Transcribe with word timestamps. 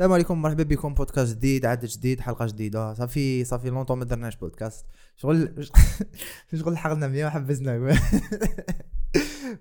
السلام 0.00 0.12
عليكم 0.12 0.42
مرحبا 0.42 0.62
بكم. 0.62 0.94
بودكاست 0.94 1.36
جديد 1.36 1.66
عدد 1.66 1.84
جديد 1.84 2.20
حلقة 2.20 2.46
جديدة. 2.46 2.94
ça 2.94 3.11
fait 3.11 3.44
ça 3.44 3.53
fait 3.53 3.70
longtemps 3.70 3.98
ما 3.98 4.04
درناش 4.04 4.36
بودكاست. 4.36 4.86
شغل 5.16 5.66
شغل 6.60 6.78
لحقنا 6.78 7.08
مية 7.08 7.26
وحبسنا 7.26 7.78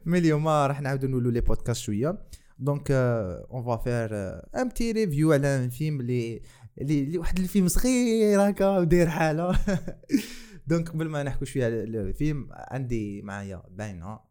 mais 0.06 0.18
اليوم 0.18 0.48
راح 0.48 0.82
نعاودو 0.82 1.08
نولو 1.08 1.30
les 1.30 1.42
podcasts 1.42 1.82
شوية. 1.82 2.18
donc 2.60 2.92
on 2.92 3.64
va 3.64 3.78
faire 3.78 4.10
un 4.62 4.68
petit 4.70 4.92
review 4.92 5.34
على 5.34 5.64
un 5.64 5.70
film 5.70 6.00
اللي 6.00 6.42
اللي 6.82 7.18
واحد 7.18 7.40
الفيلم 7.40 7.68
صغير 7.68 8.50
هكا 8.50 8.78
وداير 8.78 9.10
حالة. 9.10 9.60
donc 10.68 10.90
قبل 10.90 11.10
ما 11.10 11.24
نحكو 11.24 11.46
شوية 11.46 11.66
على 11.66 11.84
الفيلم 11.84 12.48
عندي 12.52 13.22
معايا 13.22 13.64
باينة. 13.70 14.29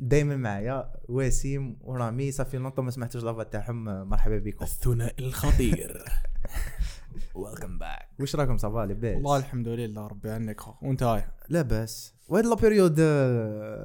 دائما 0.00 0.36
معايا 0.36 0.92
وسيم 1.08 1.76
ورامي. 1.80 2.32
ça 2.32 2.40
fait 2.40 2.56
longtemps 2.56 2.84
ما 2.84 2.90
سمعتوش 2.90 3.24
la 3.24 3.30
voix 3.30 3.42
تاعهم. 3.42 4.08
مرحبا 4.08 4.38
بكم. 4.38 4.64
الثنائي 4.64 5.26
الخطير. 5.26 6.04
welcome 7.34 7.78
back 7.78 8.08
واش 8.20 8.36
راكم؟ 8.36 8.58
ça 8.58 8.72
va 8.72 8.86
لاباس 8.86 9.14
والله 9.16 9.36
الحمد 9.36 9.68
لله 9.68 10.06
ربي 10.06 10.28
يعنيك 10.28 10.60
خو 10.60 10.72
وانت 10.82 11.02
هاي 11.02 11.24
لاباس 11.48 12.14
وهاد 12.28 12.46
la 12.46 12.54
période 12.54 12.96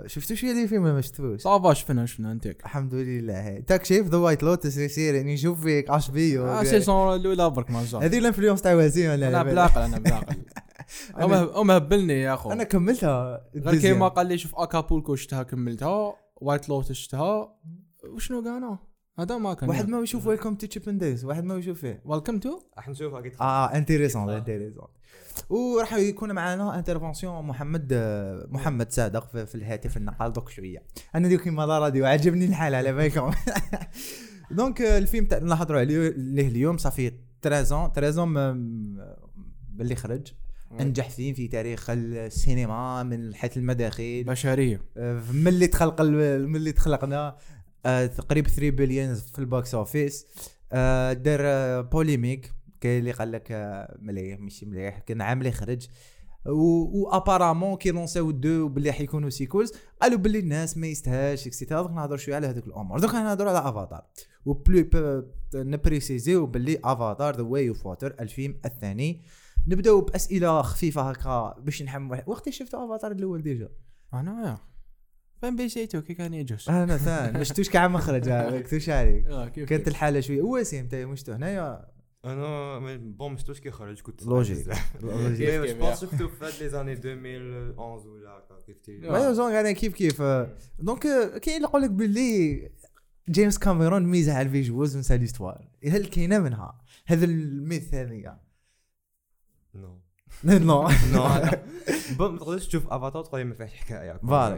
شفتو 0.07 0.35
شوية 0.35 0.53
لي 0.53 0.67
فيلم 0.67 0.83
ولا 0.83 0.93
ما 0.93 1.01
شفتوش؟ 1.01 1.41
صافا 1.41 1.73
شفنا 1.73 2.05
شفنا. 2.05 2.31
انتك 2.31 2.61
الحمد 2.65 2.93
لله. 2.93 3.59
تاك 3.59 3.85
شايف 3.85 4.07
ذا 4.07 4.17
وايت 4.17 4.43
لوتس 4.43 4.77
يصير 4.77 5.15
يعني 5.15 5.33
نشوف 5.33 5.61
فيك 5.61 5.89
اش 5.89 6.11
بيو. 6.11 6.45
آه 6.47 6.63
سيزون 6.63 7.15
الأولى 7.15 7.49
برك 7.49 7.71
ما 7.71 7.85
جا 7.85 7.97
هذه 7.97 8.17
الانفلونس 8.17 8.61
تاع 8.61 8.73
وسيم 8.75 9.11
ولا 9.11 9.27
أنا 9.27 9.31
لا؟ 9.37 9.43
بلاقل 9.43 9.81
أنا 9.81 9.99
بلاقل 9.99 10.35
ام 11.61 11.71
هبلني 11.71 12.21
يا 12.21 12.33
أخو. 12.33 12.51
أنا 12.51 12.63
كملتها 12.63 13.45
غير 13.55 13.81
كيما 13.81 14.07
قال 14.07 14.27
لي 14.27 14.37
شوف 14.37 14.55
أكابولكو 14.55 15.15
شفتها 15.15 15.43
كملتها 15.43 16.15
وايت 16.35 16.69
لوت 16.69 16.91
شفتها 16.91 17.55
وشنو 18.09 18.43
كانوا 18.43 18.77
هذا 19.19 19.37
ما 19.37 19.53
كان 19.53 19.69
واحد 19.69 19.89
ما 19.89 19.99
يشوف 19.99 20.27
ويلكم 20.27 20.55
تو 20.55 20.67
تشيب 20.67 20.97
دايز 20.97 21.25
واحد 21.25 21.43
ما 21.43 21.55
يشوف 21.55 21.79
فيه 21.79 22.01
ويلكم 22.05 22.39
تو 22.39 22.59
راح 22.77 22.89
نشوفها 22.89 23.19
قلت 23.21 23.41
آه 23.41 23.65
انتيريسون 23.65 24.29
انتيريسون 24.29 24.87
وراح 25.49 25.93
يكون 25.93 26.31
معنا 26.31 26.79
intervention 26.79 27.45
محمد 27.45 27.89
آه، 27.93 28.47
محمد 28.49 28.91
صادق 28.91 29.27
في, 29.31 29.45
في 29.45 29.55
الهاتف 29.55 29.97
النقال 29.97 30.33
دوك 30.33 30.49
شوية. 30.49 30.83
أنا 31.15 31.27
ديك 31.27 31.41
كيما 31.41 31.65
la 31.65 31.79
radio 31.79 32.05
عجبني 32.05 32.45
الحال 32.45 32.75
على 32.75 32.93
بالكم. 32.93 33.31
donc 34.51 34.81
آه، 34.81 34.97
الفيلم 34.97 35.25
تاع 35.25 35.37
نهضروا 35.37 35.79
عليه 35.79 36.09
ليه 36.09 36.47
اليوم 36.47 36.77
صافي 36.77 37.11
13 37.41 37.91
13 37.95 38.25
م- 38.25 38.97
باللي 39.69 39.95
خرج. 39.95 40.27
انجح 40.81 41.09
فيلم 41.09 41.33
في 41.33 41.47
تاريخ 41.47 41.89
السينما 41.89 43.03
من 43.03 43.35
حيث 43.35 43.57
المداخل 43.57 44.23
بشرية. 44.23 44.81
آه، 44.97 45.21
من 45.33 45.47
اللي 45.47 45.67
تخلق 45.67 46.01
من 46.01 46.55
اللي 46.55 46.71
تخلقنا 46.71 47.37
آه، 47.85 48.05
تقريبا 48.05 48.49
3 48.49 48.69
بليون 48.69 49.15
في 49.15 49.39
ال 49.39 49.48
box 49.48 49.75
office 49.75 50.25
آه، 50.71 51.13
دار 51.13 51.39
آه، 51.43 51.81
بوليميك 51.81 52.53
كاين 52.81 52.99
اللي 52.99 53.11
قال 53.11 53.31
لك 53.31 53.51
آه، 53.51 53.97
مليح 54.01 54.39
ماشي 54.39 54.65
مليح 54.65 54.99
كان 54.99 55.21
عام 55.21 55.39
اللي 55.39 55.51
خرج. 55.51 55.87
و 56.47 57.09
ابارامون 57.09 57.77
كي 57.77 57.91
لونساو 57.91 58.31
دو 58.31 58.67
باللي 58.67 58.91
حيكونوا 58.91 59.29
سيكولز 59.29 59.73
قالوا 60.01 60.17
باللي 60.17 60.39
الناس 60.39 60.77
ما 60.77 60.87
يستاهلش 60.87 61.47
اكسيتيرا 61.47 61.81
دوك 61.81 61.91
نهضروا 61.91 62.17
شوية 62.17 62.35
على 62.35 62.47
هذوك 62.47 62.67
الأمور. 62.67 62.99
دوك 62.99 63.13
نهضروا 63.13 63.49
على 63.49 63.69
افاتار 63.69 64.03
وبلو 64.45 65.25
نبريسيزيو 65.55 66.45
باللي 66.45 66.79
افاتار 66.83 67.35
ذا 67.35 67.43
واي 67.43 67.69
اوف 67.69 67.85
واتر 67.85 68.15
الفيلم 68.19 68.59
الثاني. 68.65 69.21
نبداو 69.67 70.01
بأسئلة 70.01 70.61
خفيفة 70.61 71.09
هكا 71.09 71.55
باش 71.59 71.81
نحم 71.83 72.11
وقت 72.27 72.49
شفت 72.49 72.73
أفاتار 72.73 73.11
الأول 73.11 73.41
ديجا؟ 73.41 73.69
أنا 74.13 74.47
يا. 74.47 74.57
فين 75.41 75.55
بيجيتو؟ 75.55 76.01
كي 76.01 76.13
كان 76.13 76.33
يجوز 76.33 76.69
أنا 76.69 76.97
ثان 76.97 77.33
ما 77.33 77.43
شفتوش 77.43 77.69
كاع 77.69 77.87
ما 77.87 77.99
خرج 77.99 78.29
ها، 78.29 78.49
ما 78.49 78.61
كتبش 78.61 78.89
عليك. 78.89 79.25
آه، 79.27 79.47
كيف 79.47 79.69
كانت. 79.69 79.87
الحالة 79.87 80.19
شوية. 80.19 80.41
وسيم 80.41 80.87
تا 80.87 81.05
مشتو 81.05 81.31
هنايا؟ 81.33 81.85
أنا 82.25 82.79
ما- 82.79 82.97
بون 82.97 83.31
ما 83.31 83.37
شفتوش 83.37 83.59
كي 83.59 83.71
خرج 83.71 84.01
كنت 84.01 84.23
لوجيك. 84.25 84.67
كيف 85.37 85.53
جو 85.55 85.63
كيف 85.63 85.77
بونس 85.77 86.01
شفتو 86.01 86.27
في 86.27 86.45
هاد 86.45 86.53
لي 86.61 86.69
زاني 86.69 86.93
2011 86.93 88.07
ولا 88.07 88.29
هكا 88.29 89.15
ايوا 89.17 89.33
زون 89.33 89.51
أنا 89.51 89.71
كيف 89.71 89.93
كيف. 89.93 90.21
دونك 90.79 91.05
آه، 91.05 91.37
كاين 91.37 91.55
اللي 91.57 91.67
يقول 91.67 91.81
لك 91.81 91.89
باللي 91.89 92.69
جيمس 93.29 93.57
كاميرون 93.57 94.03
ميزة 94.03 94.33
على 94.33 94.45
الفيجوالز 94.47 94.95
ونسى 94.95 95.17
ليستوار 95.17 95.67
هل 95.87 96.05
كاينة 96.05 96.39
منها؟ 96.39 96.81
هذا 97.07 97.25
الميث 97.25 97.93
هذيا. 97.93 98.44
نو. 100.43 100.89
نو. 101.13 101.23
ما 102.19 102.37
تقدرش 102.37 102.67
تشوف 102.67 102.87
أفاتار 102.87 103.23
تقول 103.23 103.43
ما 103.43 103.55
فيهش 103.55 103.73
حكاية. 103.73 104.19
فوالا،. 104.27 104.57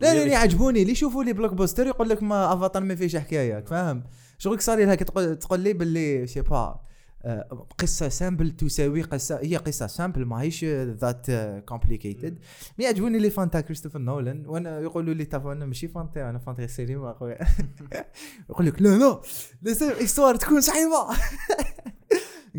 لا 0.00 0.14
لا 0.14 0.22
اللي 0.22 0.34
عجبوني 0.34 0.82
اللي 0.82 0.92
يشوفوا 0.92 1.24
لي 1.24 1.32
بلوك 1.32 1.52
بوستر 1.52 1.86
يقول 1.86 2.08
لك 2.08 2.22
ما 2.22 2.52
أفاتار 2.52 2.82
ما 2.82 2.94
فيهش 2.94 3.16
حكاية 3.16 3.60
فاهم؟ 3.60 4.04
شغلك 4.38 4.60
صار 4.60 4.78
لي 4.78 4.94
هكا 4.94 5.04
تقول 5.04 5.36
تقول 5.36 5.60
لي 5.60 5.72
باللي 5.72 6.26
je 6.26 6.31
sais 6.31 6.40
pas 6.40 6.80
آه، 7.24 7.66
قصة 7.78 8.08
simple 8.08 8.50
تساوي 8.50 9.02
قصة 9.02 9.38
هي 9.42 9.56
قصة 9.56 9.86
simple 9.86 10.24
ماهيش 10.24 10.64
that 10.64 11.30
complicated 11.66 12.38
mais 12.78 12.84
يعجبوني 12.84 13.18
les 13.18 13.30
fans 13.30 13.50
تاع 13.50 13.60
كريستوفر 13.60 13.98
نولان 13.98 14.46
وأنا 14.46 14.80
يقولوا 14.80 15.14
لي 15.14 15.24
تافا 15.24 15.52
أنا 15.52 15.66
ماشي 15.66 15.88
fan 15.88 16.10
تاعو 16.12 16.30
أنا 16.30 16.38
fan 16.38 16.56
تاع 16.56 16.64
السينما 16.64 17.10
اخويا 17.10 17.38
يقول 18.50 18.66
لك 18.66 18.82
لا 18.82 18.88
لا 18.88 19.20
لازم 19.62 20.36
تكون 20.36 20.60
صعيبه 20.60 21.08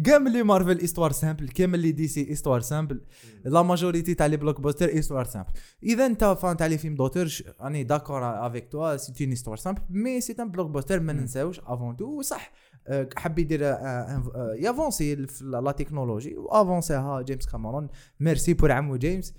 كامل 0.06 0.31
les 0.31 0.44
Marvel 0.44 0.80
histoire 0.80 1.12
simple 1.12 1.47
كامل 1.48 1.80
les 1.80 1.91
DC 1.91 2.08
histoire 2.08 2.59
simple 2.62 3.02
la 3.46 3.62
majorité 3.62 4.14
تاع 4.14 4.26
les 4.25 4.38
blockbusters 4.38 5.00
histoire 5.00 5.25
simple 5.25 5.52
اذا 5.84 6.06
انت 6.06 6.24
fan 6.24 6.58
تاع 6.58 6.68
les 6.68 6.78
films 6.78 6.96
d'auteur 6.96 7.28
راني 7.62 7.84
d'accord 7.84 8.47
avec 8.47 8.72
toi 8.72 8.97
c'est 8.97 9.24
une 9.24 9.31
histoire 9.31 9.58
simple 9.58 9.81
mais 9.90 10.22
c'est 10.22 10.36
un 10.40 10.50
blockbuster 10.52 11.00
ما 11.00 11.14
ننساوش 11.14 11.59
avant 11.59 11.97
tout 11.97 12.22
صح 12.22 12.52
حب 13.18 13.40
يدير 13.40 13.62
يافونسي 14.56 15.28
في 15.28 15.46
la 15.46 15.72
technologie 15.72 16.38
وافونسيها 16.38 17.22
جيمس 17.22 17.46
كاميرون 17.46 17.88
merci 18.19 18.53
pour 18.53 18.72
عمو 18.72 18.96
جيمس 18.96 19.34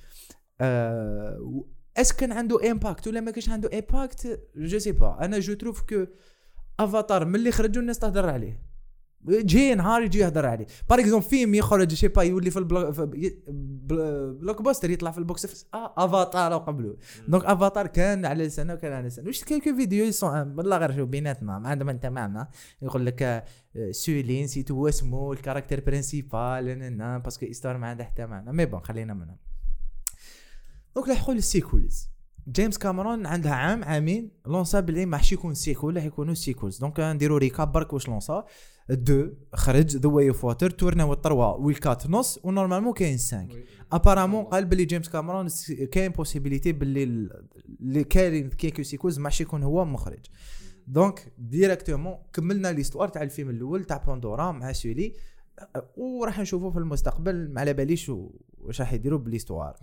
آه، 0.60 1.64
est-ce 1.96 2.12
que 2.12 2.32
عنده 2.32 2.70
impact 2.70 3.08
ولا 3.08 3.20
ما 3.20 3.30
كانش 3.30 3.48
عنده 3.48 3.70
impact 3.74 4.40
je 4.56 4.78
sais 4.78 4.92
pas 4.92 5.24
أنا 5.24 5.38
je 5.38 5.54
trouve 5.54 5.82
que 5.82 6.06
افاتار 6.80 7.24
ملي 7.24 7.52
خرجوا 7.52 7.82
الناس 7.82 7.98
تهضر 7.98 8.30
عليه 8.30 8.73
جي 9.28 9.74
نهار 9.74 10.02
يجي 10.02 10.18
يهضر 10.18 10.46
عليه. 10.46 10.66
par 10.90 11.00
exemple 11.00 11.26
فيلم 11.26 11.54
يخرج 11.54 11.94
je 11.94 11.99
sais 11.99 12.08
pas 12.08 12.22
يولي 12.22 12.50
في 12.50 12.58
ال 12.58 13.00
block 13.00 14.62
blockbuster 14.62 14.90
يطلع 14.90 15.10
في 15.10 15.18
ال 15.18 15.25
box 15.25 15.44
office. 15.44 15.66
آه 15.74 15.94
افاتار 15.96 16.58
قبله. 16.58 16.96
دونك 17.28 17.44
افاتار 17.44 17.86
كان 17.86 18.26
على 18.26 18.44
لسانه 18.44 18.74
وكان 18.74 18.92
على 18.92 19.06
لسانه. 19.06 19.26
واش 19.26 19.44
كاين 19.44 19.60
فيديو 19.60 20.04
يسون 20.04 20.54
والله 20.58 20.76
غير 20.76 20.96
شوف 20.96 21.08
بيناتنا 21.08 21.58
ما 21.58 21.68
عندما 21.68 21.92
انت 21.92 22.06
معنا 22.06 22.48
يقول 22.82 23.06
لك 23.06 23.22
آه، 23.22 23.44
سولين 23.90 24.46
سي 24.46 24.62
تو 24.62 24.88
اسمه 24.88 25.32
الكاركتر 25.32 25.80
برينسيبال 25.80 27.20
باسكو 27.20 27.46
استوار 27.46 27.78
ما 27.78 27.86
عندها 27.86 28.06
حتى 28.06 28.26
معنى. 28.26 28.52
مي 28.52 28.66
بون 28.66 28.80
خلينا 28.80 29.14
منها 29.14 29.36
دونك 30.94 31.08
لحقوا 31.08 31.34
للسيكولز 31.34 32.08
جيمس 32.48 32.78
كاميرون 32.78 33.26
عندها 33.26 33.54
عام 33.54 33.84
عامين. 33.84 34.30
لونسا 34.46 34.80
بلي 34.80 35.06
ما 35.06 35.16
حش 35.16 35.32
يكون 35.32 35.54
سيكول 35.54 35.96
راح 35.96 36.04
يكونوا 36.04 36.34
سيكولز 36.34 36.78
دونك 36.78 37.00
نديروا 37.00 37.38
ريكاب 37.38 37.72
برك 37.72 37.92
واش 37.92 38.08
لونسا. 38.08 38.44
دو 38.90 39.30
خرج 39.54 39.96
ذا 39.96 40.08
واي 40.08 40.28
اوف 40.28 40.44
واتر 40.44 40.70
تورنا 40.70 41.04
والطروا 41.04 41.46
والكات 41.46 42.06
نص 42.10 42.38
ونورمالمون 42.44 42.92
كاين 42.92 43.16
5 43.18 43.46
apparemment 43.92 44.44
قال 44.44 44.64
بلي 44.64 44.84
جيمس 44.84 45.08
كاميرون 45.08 45.48
س- 45.48 45.72
كاين 45.72 46.12
possibilité 46.12 46.72
باللي 46.72 47.02
ال- 47.04 47.46
اللي 47.80 48.04
كاين 48.04 48.48
quelques 48.48 48.82
sequels 48.82 49.18
ما 49.18 49.28
حش 49.28 49.40
يكون 49.40 49.62
هو 49.62 49.84
مخرج. 49.84 50.26
donc 50.86 51.32
directement 51.38 52.16
كملنا 52.32 52.72
l'histoire 52.72 53.08
تاع 53.08 53.22
الفيلم 53.22 53.50
الأول 53.50 53.84
تاع 53.84 53.96
بوندورا 53.96 54.52
مع 54.52 54.72
سولي. 54.72 55.12
وراح 55.96 56.40
نشوفوه 56.40 56.70
في 56.70 56.78
المستقبل 56.78 57.50
ما 57.52 57.60
على 57.60 57.72
باليش 57.72 58.08
واش 58.58 58.80
راح 58.80 58.92
يديروا 58.92 59.18
ب 59.18 59.24
l'histoire 59.24 59.76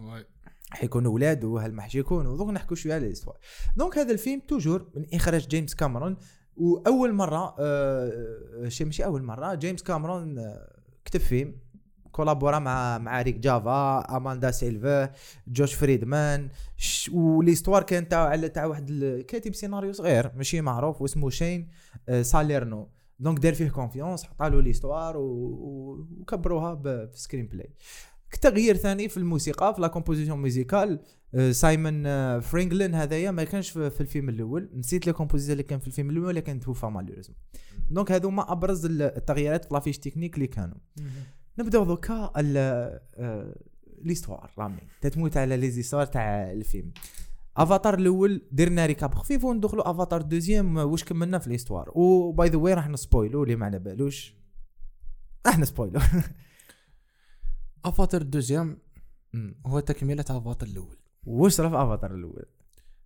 حيكونوا 0.69 1.11
أولاد 1.11 1.43
وهل 1.43 1.71
ما 1.73 1.81
حش 1.81 1.95
يكونوا 1.95 2.37
donc 2.37 2.49
نحكوا 2.53 2.75
شوية 2.75 2.93
على 2.93 3.07
ال 3.07 3.10
histoire 3.10 3.37
donc 3.77 3.97
هذا 3.97 4.11
الفيلم 4.11 4.41
toujours 4.47 4.87
من 4.95 5.05
إخراج 5.13 5.47
جيمس 5.47 5.75
كاميرون. 5.75 6.17
وأول 6.57 7.13
مرة 7.13 7.55
آه 7.59 8.67
شي 8.67 8.85
ماشي 8.85 9.05
أول 9.05 9.23
مرة 9.23 9.53
جيمس 9.55 9.83
كاميرون 9.83 10.39
آه 10.39 10.75
كتب 11.05 11.19
فيلم 11.19 11.55
collabora 12.11 12.59
مع 12.59 12.97
مع 12.97 13.21
ريك 13.21 13.39
جافا 13.39 13.99
أماندا 14.17 14.51
سيلفا 14.51 15.11
جوش 15.47 15.73
فريدمان 15.73 16.49
و 17.11 17.18
l'histoire 17.18 17.83
كان 17.83 18.07
تاع 18.07 18.27
على 18.27 18.49
تاع 18.49 18.65
واحد 18.65 18.91
كاتب 19.27 19.53
سيناريو 19.55 19.93
صغير 19.93 20.31
ماشي 20.35 20.61
معروف 20.61 21.01
واسمه 21.01 21.29
شين 21.29 21.69
آه 22.09 22.21
ساليرنو. 22.21 22.89
donc 23.19 23.39
دار 23.39 23.53
فيه 23.53 23.69
confiance 23.69 24.23
حطالو 24.23 24.59
l'histoire 24.59 25.17
وكبروها 25.17 27.09
screenplay 27.13 27.69
تغيير 28.37 28.75
ثاني 28.77 29.09
في 29.09 29.17
الموسيقى 29.17 29.73
في 29.75 29.81
la 29.81 29.87
composition 29.87 30.37
musicale 30.41 30.99
آه، 31.35 31.51
سايمون 31.51 32.05
آه، 32.05 32.39
فرانغلين 32.39 32.95
هذايا 32.95 33.31
ما 33.31 33.43
كانش 33.43 33.69
في 33.69 33.89
في 33.89 34.01
الفيلم 34.01 34.29
الأول. 34.29 34.69
نسيت 34.73 35.07
le 35.07 35.13
compositeur 35.13 35.51
اللي 35.51 35.63
كان 35.63 35.79
في 35.79 35.87
الفيلم 35.87 36.09
الأول 36.09 36.39
كان 36.39 36.59
توفى 36.59 36.85
malheureusement 36.85 37.33
donc 37.89 38.11
هذو 38.11 38.29
ما 38.29 38.51
أبرز 38.51 38.85
ال- 38.85 39.01
التغييرات 39.01 39.65
في 39.65 39.73
la 39.73 39.80
fiche 39.80 39.97
technique 39.99 40.35
اللي 40.35 40.47
كانوا. 40.47 40.77
نبداو 41.59 41.83
دوكا 41.83 42.31
ال- 42.37 42.57
آه، 43.15 43.55
l'histoire 44.01 44.51
رامي 44.57 44.79
تتموت 45.01 45.37
على 45.37 45.57
les 45.57 45.69
histoires 45.71 46.05
تاع 46.05 46.51
الفيلم. 46.51 46.91
أفاتار 47.57 47.93
الأول 47.93 48.41
درنا 48.51 48.85
récap 48.85 49.13
خفيف 49.15 49.43
وندخلوا 49.43 49.91
أفاتار 49.91 50.21
deuxième 50.21 50.77
واش 50.77 51.03
كملنا 51.03 51.39
في 51.39 51.49
l'histoire؟ 51.49 51.91
و 51.95 52.13
by 52.13 52.49
the 52.49 52.57
way 52.57 52.73
راح 52.73 52.89
ن 52.89 52.97
spoil 52.97 53.35
و 53.35 53.43
اللي 53.43 53.55
ما 53.55 53.65
على 53.65 53.79
بالوش. 53.79 54.35
راح 55.47 55.59
ن 55.59 55.64
spoil 55.64 55.89
و. 55.89 55.99
أفاتر 57.85 58.21
deuxième 58.21 58.77
هو 59.65 59.79
تكملة 59.79 60.25
أفاتر 60.29 60.67
الأول. 60.67 60.97
واش 61.25 61.51
صرا 61.51 61.69
في 61.69 61.75
افاتار 61.75 62.15
الأول؟ 62.15 62.45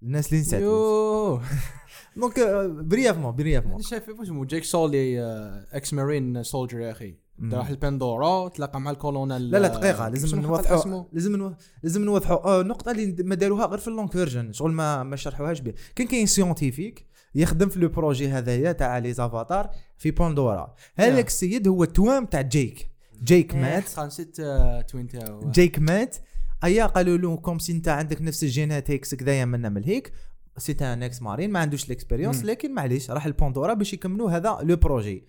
الناس 0.04 0.28
اللي 0.30 0.42
نسات 0.42 0.62
donc 2.18 2.40
brièvement 2.86 3.36
brièvement. 3.36 3.74
أنا 3.74 3.84
شايف 3.84 4.10
واش 4.10 4.48
جيك 4.48 4.64
سولي 4.64 5.22
آه، 5.22 5.66
ex 5.72 5.94
marine 5.94 6.44
soldier 6.44 6.80
يا 6.80 6.92
أخي. 6.92 7.26
راح 7.44 7.70
البندورا 7.70 8.48
تلاقى 8.48 8.82
مع 8.82 8.92
الكولونيل 8.92 9.52
لا 9.52 9.58
لا 9.58 9.76
آه، 9.76 9.78
دقيقة 9.78 10.10
لازم 10.10 10.40
نوضحوا؟ 10.40 11.04
لازم 11.14 11.36
نو... 11.36 11.54
لازم 11.84 12.06
نوضحوا 12.06 12.46
آه 12.46 12.62
النقطة 12.62 12.92
اللي 12.92 13.24
ما 13.24 13.36
داروها 13.36 13.66
غير 13.66 13.78
في 13.78 13.88
ال 13.88 13.93
long 13.93 14.12
version 14.12 14.54
شغل 14.54 14.72
ما 14.72 15.04
ما 15.04 15.16
شرحوهاش 15.16 15.60
به 15.62 15.74
كان 15.96 16.08
كاين 16.08 16.26
scientifique 16.26 17.06
يخدم 17.36 17.70
في 17.70 17.80
le 17.80 17.90
projet 17.90 18.28
هذايا 18.28 18.72
تاع 18.72 18.98
les 18.98 19.14
avatars 19.14 19.70
في 19.98 20.12
بوندورا 20.12 20.76
هذاك 20.96 21.28
السيد 21.28 21.68
هو 21.68 21.84
التوام 21.84 22.26
تاع 22.26 22.42
جيك 22.42 22.95
جيك 23.24 23.56
مات. 23.56 23.88
خان 23.88 24.10
ست 24.10 24.40
آه، 24.40 24.82
twin 24.82 25.08
تاعو. 25.08 25.52
جيك 25.52 25.80
مات. 25.80 26.16
أيا 26.64 26.86
قالوا 26.86 27.18
له 27.18 27.38
comme 27.38 27.60
si 27.60 27.72
انت 27.72 27.88
عندك 27.88 28.22
نفس 28.22 28.44
ال 28.44 28.52
genetics 28.52 29.16
كذايا 29.16 29.46
منا 29.46 29.70
من 29.70 29.84
هيك. 29.84 30.12
c'est 30.58 30.72
un 30.82 31.04
ex 31.04 31.22
marine 31.22 31.52
ما 31.52 31.60
عندوش 31.60 31.86
ال 31.86 31.91
expérience 31.91 32.44
مم. 32.44 32.50
لكن 32.50 32.74
معليش 32.74 33.12
راح 33.12 33.28
لبوندورا 33.28 33.74
باش 33.74 33.94
يكملوا 33.94 34.32
هذا 34.32 34.58
le 34.64 34.76
projet. 34.76 35.28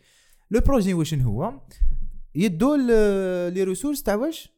le 0.51 0.61
projet 0.61 0.95
واش 0.95 1.15
هو؟ 1.15 1.61
يدوا 2.35 2.77
les 3.51 3.63
ressources 3.63 4.03
تاع 4.03 4.15
واش؟ 4.15 4.57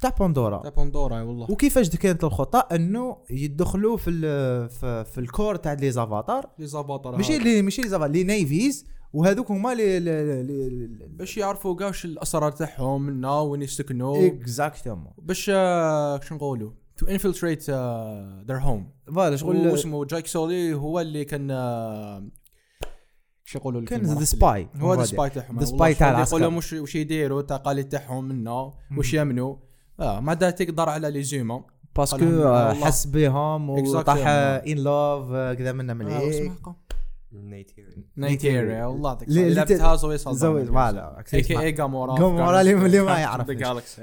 تاع 0.00 0.10
بوندورا. 0.10 0.62
تاع 0.62 0.70
بوندورا 0.70 1.22
والله. 1.22 1.50
وكيفاش 1.50 1.90
كانت 1.90 2.24
الخطه 2.24 2.58
أنه 2.72 3.16
يدخلوا 3.30 3.96
في 3.96 4.10
ال 4.10 4.20
في, 4.68 5.04
في 5.04 5.18
ال 5.18 5.24
corps 5.24 5.56
تاع 5.56 5.72
les 5.72 5.90
avatars. 5.90 6.50
les 6.58 6.66
avatars 6.66 7.16
ماشي 7.16 7.38
les 7.38 7.62
ماشي 7.62 7.82
les 7.82 7.88
avatars 7.88 8.10
les 8.12 8.24
Na'vis. 8.24 8.86
وهذوك 9.12 9.50
هما 9.50 9.74
لي 9.74 10.00
لي- 10.00 10.42
لي 10.42 11.06
باش 11.08 11.36
يعرفوا 11.36 11.76
كاع 11.76 11.86
واش 11.86 12.04
الأسرار 12.04 12.50
تاعهم 12.52 13.02
منا 13.02 13.40
وين 13.40 13.62
يسكنوا 13.62 14.26
exactement 14.26 15.12
باش 15.18 15.50
آه، 15.54 16.20
شو 16.20 16.34
نقولوا؟ 16.34 16.70
to 16.96 17.06
infiltrate 17.06 17.70
their 17.70 18.58
home 18.58 18.90
voilà 19.14 19.36
شغل 19.36 19.68
اسمه 19.68 20.04
جايك 20.04 20.26
سولي 20.26 20.74
هو 20.74 21.00
اللي 21.00 21.24
كان 21.24 21.50
آه، 21.50 22.28
شو 23.44 23.58
يقولوا 23.58 23.84
كان 23.84 24.00
the 24.00 24.24
spy 24.24 24.68
هو 24.76 24.94
the 24.94 25.04
spy 25.04 25.30
تاعهم. 25.30 25.60
The 25.60 25.68
spy 25.68 25.98
تاع 25.98 26.10
العسكر. 26.10 26.36
يقول 26.36 26.42
لهم 26.42 26.56
وش 26.56 26.94
يديروا 26.94 27.40
التقاليد 27.40 27.88
تاعهم 27.88 28.24
منا 28.24 28.72
وش 28.98 29.14
يمنوا 29.14 29.56
آه 30.00 30.20
ما 30.20 30.34
دا 30.34 30.50
تقدر 30.50 30.88
على 30.88 31.10
les 31.10 31.22
humains 31.22 31.64
parce 31.96 32.13
que 32.13 32.24
آه،. 32.24 32.72
حس 32.72 33.06
بهم 33.06 33.70
وطاح. 33.70 34.26
in 34.66 34.78
love 34.78 35.32
كذا 35.32 35.72
منا 35.72 35.94
من 35.94 36.08
آه، 36.08 36.20
هيك 37.52 37.66
اسمه 37.88 38.04
نيتيري 38.16 38.54
نايتيريا 38.56 38.84
والله 38.86 39.12
ذاك 39.12 39.22
اللي- 39.28 39.42
اللي 39.42 39.54
لعبتها 39.54 39.96
زوي 39.96 40.18
زوي 40.18 40.36
صالدانا 40.36 40.40
voilà 40.92 41.24
a.k.a. 41.34 41.72
جامورا 41.72 42.14
جامورا 42.18 42.60
اللي- 42.60 42.74
ما 43.00 43.18
يعرف. 43.26 43.46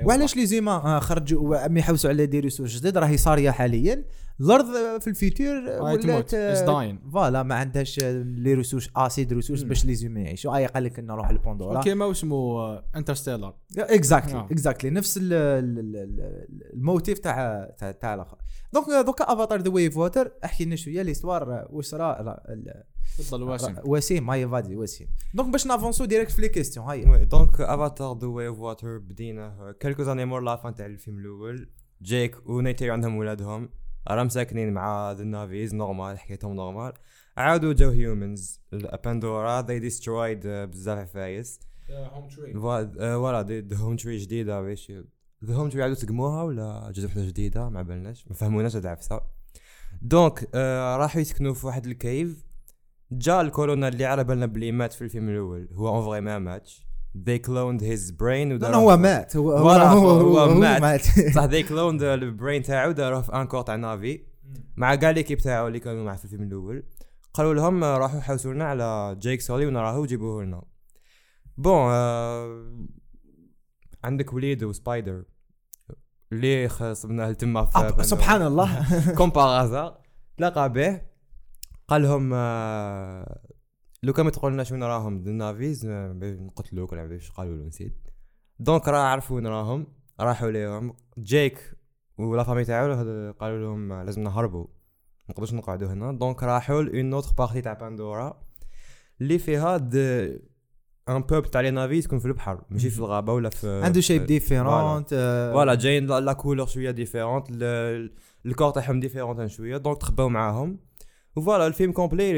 وعلاش 0.06 0.36
les 0.36 0.46
humains 0.46 0.72
آه، 0.72 1.00
خرجوا 1.00 1.68
mais 1.68 1.80
يحوسوا 1.80 2.10
على 2.10 2.26
des 2.26 2.40
ressources 2.40 2.76
جديد 2.76 2.98
راهي 2.98 3.18
صارية 3.18 3.52
حاليا. 3.52 4.04
الأرض 4.42 4.66
آه، 4.66 4.98
في 4.98 5.08
ال 5.10 5.19
futur 5.19 5.64
راهي 5.66 5.98
تموت. 5.98 6.36
It's 6.36 6.68
dying. 6.68 7.12
voilà 7.14 7.44
ما 7.44 7.56
عندهاش 7.56 8.00
آه، 8.04 8.12
les 8.24 8.54
ressources 8.54 8.90
assez 8.96 9.23
de 9.23 9.34
ressources 9.34 9.64
مم. 9.64 9.70
باش 9.70 9.86
les 9.86 9.96
humains 9.96 10.20
يعيشوا. 10.20 10.56
اي 10.58 10.66
قال 10.66 10.84
لك 10.84 11.00
نروح 11.00 11.32
لبوندورا. 11.32 11.82
كيما 11.82 12.12
اسمه 12.12 12.74
انترستيلر 12.96 13.54
exactly 13.78 14.34
آه. 14.40 14.46
exactly 14.52 14.90
نفس 14.90 15.18
ال- 15.18 15.34
ال- 15.34 15.80
ال- 15.80 15.96
ال- 15.96 16.74
ال 16.74 16.82
motif 16.82 17.20
تاع 17.20 17.70
تاع 17.78 17.92
تاع 17.92 18.14
الآخر. 18.14 18.38
donc 18.74 18.86
دوكا 19.06 19.34
افاتار 19.34 19.62
The 19.62 19.72
Way 19.72 19.88
of 19.88 19.98
Water 19.98 20.32
أحكي 20.46 20.66
لنا 20.66 20.76
شوية 20.76 21.02
l'histoire 21.02 21.68
واش 21.70 21.94
ال- 21.94 22.84
تفضل 23.18 23.44
واسم 23.44 23.76
وسيم. 23.86 24.30
هاي 24.30 24.48
فادي 24.50 24.76
وسيم. 24.76 25.08
donc 25.34 25.50
باش 25.50 25.68
ن 25.68 25.73
avancer 25.73 26.06
direct 26.06 26.32
في 26.32 26.42
les 26.42 26.50
questions 26.50 26.86
هاي. 26.86 27.10
oui 27.10 27.26
donc 27.26 27.62
افاتار 27.62 28.18
The 28.18 28.28
Way 28.28 28.48
of 28.48 28.60
Water 28.60 28.98
بدينا 28.98 29.76
quelques 29.80 30.04
années 30.04 30.26
مور 30.26 30.42
l'événement 30.42 30.76
تاع 30.76 30.86
الفيلم 30.86 31.18
الأول 31.20 31.70
جيك 32.02 32.50
ونيتيري 32.50 32.92
عندهم 32.92 33.16
ولادهم 33.18 33.70
راهم 34.08 34.30
ساكنين 34.30 34.74
مع 34.74 35.12
the 35.12 35.24
Na'vis 35.24 35.76
normal 35.76 36.20
حكايتهم 36.20 36.54
normal. 36.54 36.94
عادوا 37.38 37.74
جاو 37.74 37.90
humans 37.90 38.62
باندورا 39.04 39.62
destroyed 39.62 40.44
uh, 40.44 40.46
بزاف 40.46 40.98
عفايس. 40.98 41.60
home 41.90 42.28
tree 42.28 42.54
voilà 42.54 43.42
the 43.42 43.78
home 43.78 43.96
tree 43.96 44.18
جديدة 44.18 44.62
باش 44.62 44.92
the 45.46 45.56
home 45.56 45.70
tree 45.70 45.84
عادوا 45.84 45.96
سقموها 45.96 46.44
ولا 46.44 46.92
جات 46.96 47.06
وحدة 47.06 47.26
جديدة؟ 47.26 47.70
ما 47.70 47.82
بالناش 47.82 48.28
ما 48.28 48.34
فهموناش 48.34 48.76
هاد 48.76 48.86
العفسة. 48.86 49.22
donc 50.02 50.50
آه 50.56 50.98
راحوا 50.98 51.22
يسكنوا 51.22 51.54
في 51.54 51.68
واحد 51.68 51.86
ال 51.86 51.98
cave 51.98 52.46
جا 53.12 53.42
الكولونيل 53.42 53.88
اللي 53.88 54.06
على 54.06 54.24
بالنا 54.24 54.46
بلي 54.46 54.72
مات 54.72 54.94
في 54.94 55.02
الفيلم 55.02 55.30
الأول. 55.30 55.70
هو 55.74 55.88
en 55.88 56.06
vrai 56.06 56.22
ما 56.22 56.40
ماتش. 56.40 56.88
They 57.18 57.40
cloned 57.48 57.82
his 57.82 58.12
brain 58.12 58.62
لا 58.62 58.76
هو 58.76 58.98
مات. 58.98 59.38
هو 59.38 59.52
هو 59.52 59.70
هو, 59.70 60.10
هو 60.10 60.40
هو, 60.40 60.54
مات. 60.54 60.82
مات. 60.82 61.02
صح 61.36 61.46
they 61.48 61.64
cloned 61.70 62.04
ال 62.04 62.14
brain 62.14 62.64
تاعو 62.64 62.92
داروه 62.92 63.22
في 63.22 63.34
un 63.34 63.48
corps 63.48 63.62
تاع 63.62 63.76
نافي. 63.76 64.24
مع 64.78 64.96
كاع 64.96 65.10
l'équipe 65.10 65.38
تاعو 65.38 65.68
اللي 65.68 65.80
كانوا 65.80 66.04
معاه 66.06 66.16
في 66.16 66.26
الفيلم 66.26 66.44
الأول. 66.44 66.84
قالوا 67.34 67.54
لهم 67.54 67.84
راحوا 67.84 68.20
حوسوا 68.20 68.54
لنا 68.54 68.66
على 68.66 69.16
جيك 69.20 69.42
سولي 69.42 69.66
ونراهو 69.66 70.02
وجيبوه 70.02 70.44
لنا. 70.44 70.64
bon 71.58 71.74
آه 71.92 72.66
عندك 74.04 74.34
وليد 74.34 74.64
وسبايدر 74.64 75.24
اللي 76.32 76.68
خصبناه 76.70 77.32
تما 77.32 77.66
في 77.66 77.78
أب- 77.90 78.02
سبحان 78.02 78.42
الله. 78.42 78.86
كوم 79.18 79.30
باغازار 79.30 79.98
تلاقى 80.38 80.74
به. 80.74 81.02
قال 81.88 82.02
لهم 82.02 82.32
آه، 82.34 83.40
لو 84.04 84.14
كان 84.14 84.26
ما 84.26 84.32
تقولناش 84.32 84.72
وين 84.72 84.84
راهم 84.84 85.16
النافيز 85.18 85.86
آه، 85.86 86.14
نقتلوك 86.22 86.92
ولا 86.92 87.06
باش 87.06 87.32
قالوا 87.32 87.56
له 87.58 87.64
نسيت. 87.66 88.08
دونك 88.60 88.88
راه 88.88 88.98
عرفوا 89.00 89.36
وين 89.36 89.48
راهم 89.48 89.88
راحوا 90.20 90.50
ليهم. 90.52 90.96
جيك 91.20 91.78
ولا 92.18 92.44
فامي 92.44 92.64
تاعو 92.66 92.94
قالوا 93.40 93.60
لهم 93.60 93.94
لازم 93.94 94.24
نهربوا 94.24 94.64
ما 94.64 95.30
نقدرش 95.30 95.54
نقعدوا 95.54 95.88
هنا. 95.94 96.12
دونك 96.12 96.44
راحوا 96.44 96.82
لون 96.82 97.14
اوتر 97.14 97.32
بارتي 97.38 97.62
تاع 97.62 97.74
باندورا 97.74 98.44
اللي 99.22 99.40
فيها 99.40 99.78
د 99.78 99.96
ان 101.10 101.22
بوب 101.22 101.52
تاع 101.52 101.62
لي 101.62 101.72
نافيز 101.72 102.04
تكون 102.08 102.20
في 102.20 102.26
البحر 102.26 102.62
ماشي 102.70 102.90
في 102.90 103.00
الغابة 103.00 103.34
ولا 103.34 103.50
في 103.50 103.82
عنده 103.84 104.02
شيب 104.02 104.22
في- 104.22 104.28
ديفيرونت 104.28 105.10
voilà 105.54 105.76
جايين 105.76 106.06
لا- 106.08 106.34
couleur 106.34 106.68
شوية 106.68 106.92
différente 106.92 107.48
ال- 107.52 108.14
ال 108.46 108.50
corps 108.50 108.70
تاعهم 108.72 109.00
différent 109.00 109.46
شوية. 109.46 109.78
donc 109.78 109.98
تخباو 109.98 110.30
معاهم. 110.30 110.80
و 111.36 111.41
voilà 111.41 111.68
الفيلم 111.68 111.92
complet 111.92 112.34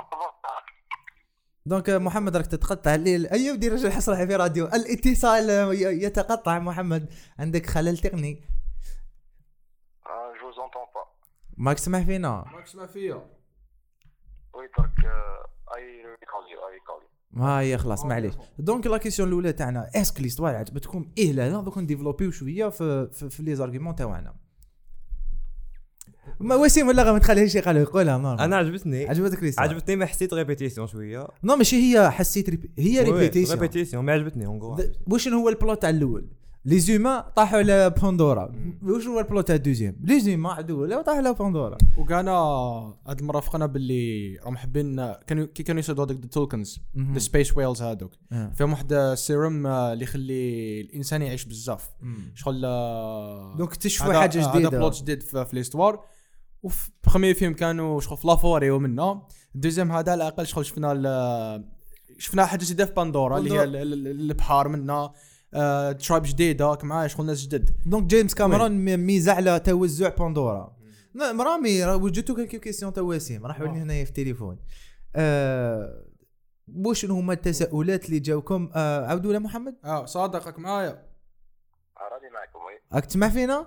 دونك 1.66 1.90
آه، 1.90 1.98
محمد 1.98 2.38
راك 2.38 2.46
تتقطع 2.48 2.96
الليل 2.96 3.28
أيوه 3.28 3.56
دير 3.56 3.74
رجل 3.74 3.92
حصري 3.92 4.28
في 4.28 4.36
راديو 4.36 4.66
الاتصال 4.66 5.50
آه، 5.50 5.74
ي- 5.74 6.04
يتقطع 6.04 6.60
محمد 6.60 7.14
عندك 7.40 7.66
خلل 7.66 7.98
تقني 7.98 8.44
je 10.42 10.52
t'entends 10.52 10.86
pas 10.96 11.06
ماك 11.58 11.76
تسمع 11.78 12.04
فينا 12.04 12.46
ماك 12.54 12.64
تسمع 12.66 12.86
فيا 12.86 13.16
oui 14.54 14.68
درك 14.78 15.06
et 15.76 16.06
recule 16.06 16.52
un 16.52 16.68
peu 16.68 17.05
ما 17.36 17.60
هي 17.60 17.78
خلاص 17.78 18.06
معليش. 18.06 18.34
donc 18.60 18.88
la 18.88 18.98
question 18.98 19.28
الأولى 19.28 19.54
تاعنا 19.54 19.90
est-ce 19.96 20.13
que 20.13 20.22
l'histoire 20.22 20.56
عجبتكم 20.56 21.06
إيه 21.18 21.32
لا 21.32 21.50
لا 21.50 21.62
donc 21.62 21.78
نديفلوبيو 21.78 22.32
شوية 22.32 22.70
في 22.70 23.10
في, 23.14 23.30
في 23.30 23.44
les 23.44 23.56
arguments 23.56 23.96
تاعنا. 23.96 24.36
ما 26.40 26.56
وسيم 26.56 26.88
ولا 26.88 27.12
ما 27.12 27.20
تخليهش 27.20 27.56
يقال 27.56 27.78
يقولها 27.78 28.18
normal. 28.18 28.42
أنا 28.42 28.56
عجبتني. 28.56 29.10
عجبتك 29.10 29.44
l'histoire 29.44 29.68
عجبتني 29.70 29.96
ما 29.96 30.06
حسيت 30.06 30.34
répétition 30.34 30.88
شوية. 30.88 31.28
non 31.44 31.56
ماشي 31.56 31.76
هي 31.76 32.12
حسيت 32.12 32.50
répé... 32.50 32.72
هي 32.80 33.02
répétition 33.02 33.60
répétition 33.60 34.06
ما 34.06 34.12
عجبتني 34.14 34.46
un 34.46 34.76
d- 34.82 34.92
واش 35.08 35.28
هو 35.28 35.50
ال 35.50 35.56
plot 35.56 35.82
تاع 35.82 35.90
الأول؟ 35.90 36.28
لي 36.66 36.80
زوما 36.80 37.20
طاحوا 37.36 37.58
على 37.60 37.90
بوندورا 38.02 38.52
وش 38.84 39.08
هو 39.08 39.20
البلوت 39.20 39.48
تاع 39.48 39.56
الدوزيام 39.56 39.96
لي 40.04 40.20
زوما 40.20 40.52
عدو 40.54 41.02
طاحوا 41.02 41.18
على 41.18 41.34
بوندورا 41.34 41.78
وكان 41.98 42.28
هاد 42.28 43.20
المره 43.20 43.40
فقنا 43.40 43.66
باللي 43.66 44.38
راهم 44.44 44.58
حابين 44.58 45.14
كانوا 45.14 45.46
كي 45.46 45.64
كانوا 45.64 45.80
يصيدوا 45.80 46.06
هذوك 46.06 46.24
التولكنز 46.24 46.80
مهم. 46.96 47.16
السبيس 47.16 47.58
ويلز 47.58 47.82
هذوك 47.82 48.12
آه. 48.32 48.52
فيهم 48.56 48.72
واحد 48.72 48.94
السيروم 48.94 49.68
آه، 49.68 49.94
اللي 49.94 50.04
يخلي 50.04 50.82
الانسان 50.82 51.22
يعيش 51.22 51.46
بزاف 51.46 51.90
شغل 52.36 52.66
آه، 52.66 53.56
دونك 53.58 53.70
اكتشفوا 53.70 54.08
هذا- 54.12 54.20
حاجة 54.20 54.42
هذا 54.42 54.52
جديده 54.52 54.70
بلوت 54.70 54.96
جديد 55.02 55.24
في, 55.24 55.46
ليستوار 55.54 56.00
وفي 56.64 56.90
بخمي 57.04 57.34
فيلم 57.34 57.54
كانوا 57.54 58.02
شغل 58.02 58.18
في 58.18 58.28
لافوري 58.28 58.72
ومنه 58.72 59.22
الدوزيام 59.56 59.92
هذا 59.92 60.12
على 60.12 60.24
الاقل 60.24 60.48
شغل 60.48 60.66
شفنا 60.66 61.64
شفنا 62.18 62.46
حاجة 62.46 62.64
جديده 62.66 62.86
في 62.86 62.94
باندورا 62.94 63.38
اللي 63.38 63.52
هي 63.52 63.64
ال- 63.64 63.76
ال- 63.76 63.94
ال- 63.94 64.08
البحار 64.32 64.68
منها 64.68 65.14
آه، 65.56 65.92
ترايب 65.92 66.24
جديده 66.24 66.66
راك 66.66 66.84
معايا 66.84 67.08
شغل 67.08 67.26
ناس 67.26 67.46
جدد. 67.46 67.70
دونك 67.86 68.06
جيمس 68.06 68.34
كاميرون 68.34 68.72
ميزه 68.98 69.34
على 69.34 69.60
توزع 69.60 70.10
بوندورا 70.10 70.76
لا 71.14 71.44
رامي 71.44 71.84
راه 71.84 71.96
وجدتو 71.96 72.36
كالكو 72.36 72.60
كيسيون 72.60 72.94
تا 72.94 73.02
وسيم 73.02 73.46
راح 73.46 73.62
لي 73.62 73.68
هنايا 73.68 74.04
في 74.04 74.10
التليفون. 74.10 74.58
آه 75.16 76.06
وش 76.76 77.06
هما 77.06 77.34
التساؤلات 77.34 78.06
اللي 78.06 78.20
جاوكم؟ 78.20 78.70
آه 78.76 79.06
عاودوا 79.06 79.34
لا 79.34 79.40
محمد؟ 79.40 79.76
آه 79.86 80.06
صادق 80.06 80.46
راك 80.46 80.60
معايا. 80.60 80.90
راني 82.12 82.34
معكم 82.34 82.60
وي. 82.60 82.80
راك 82.94 83.06
تسمع 83.06 83.30
فينا؟ 83.30 83.58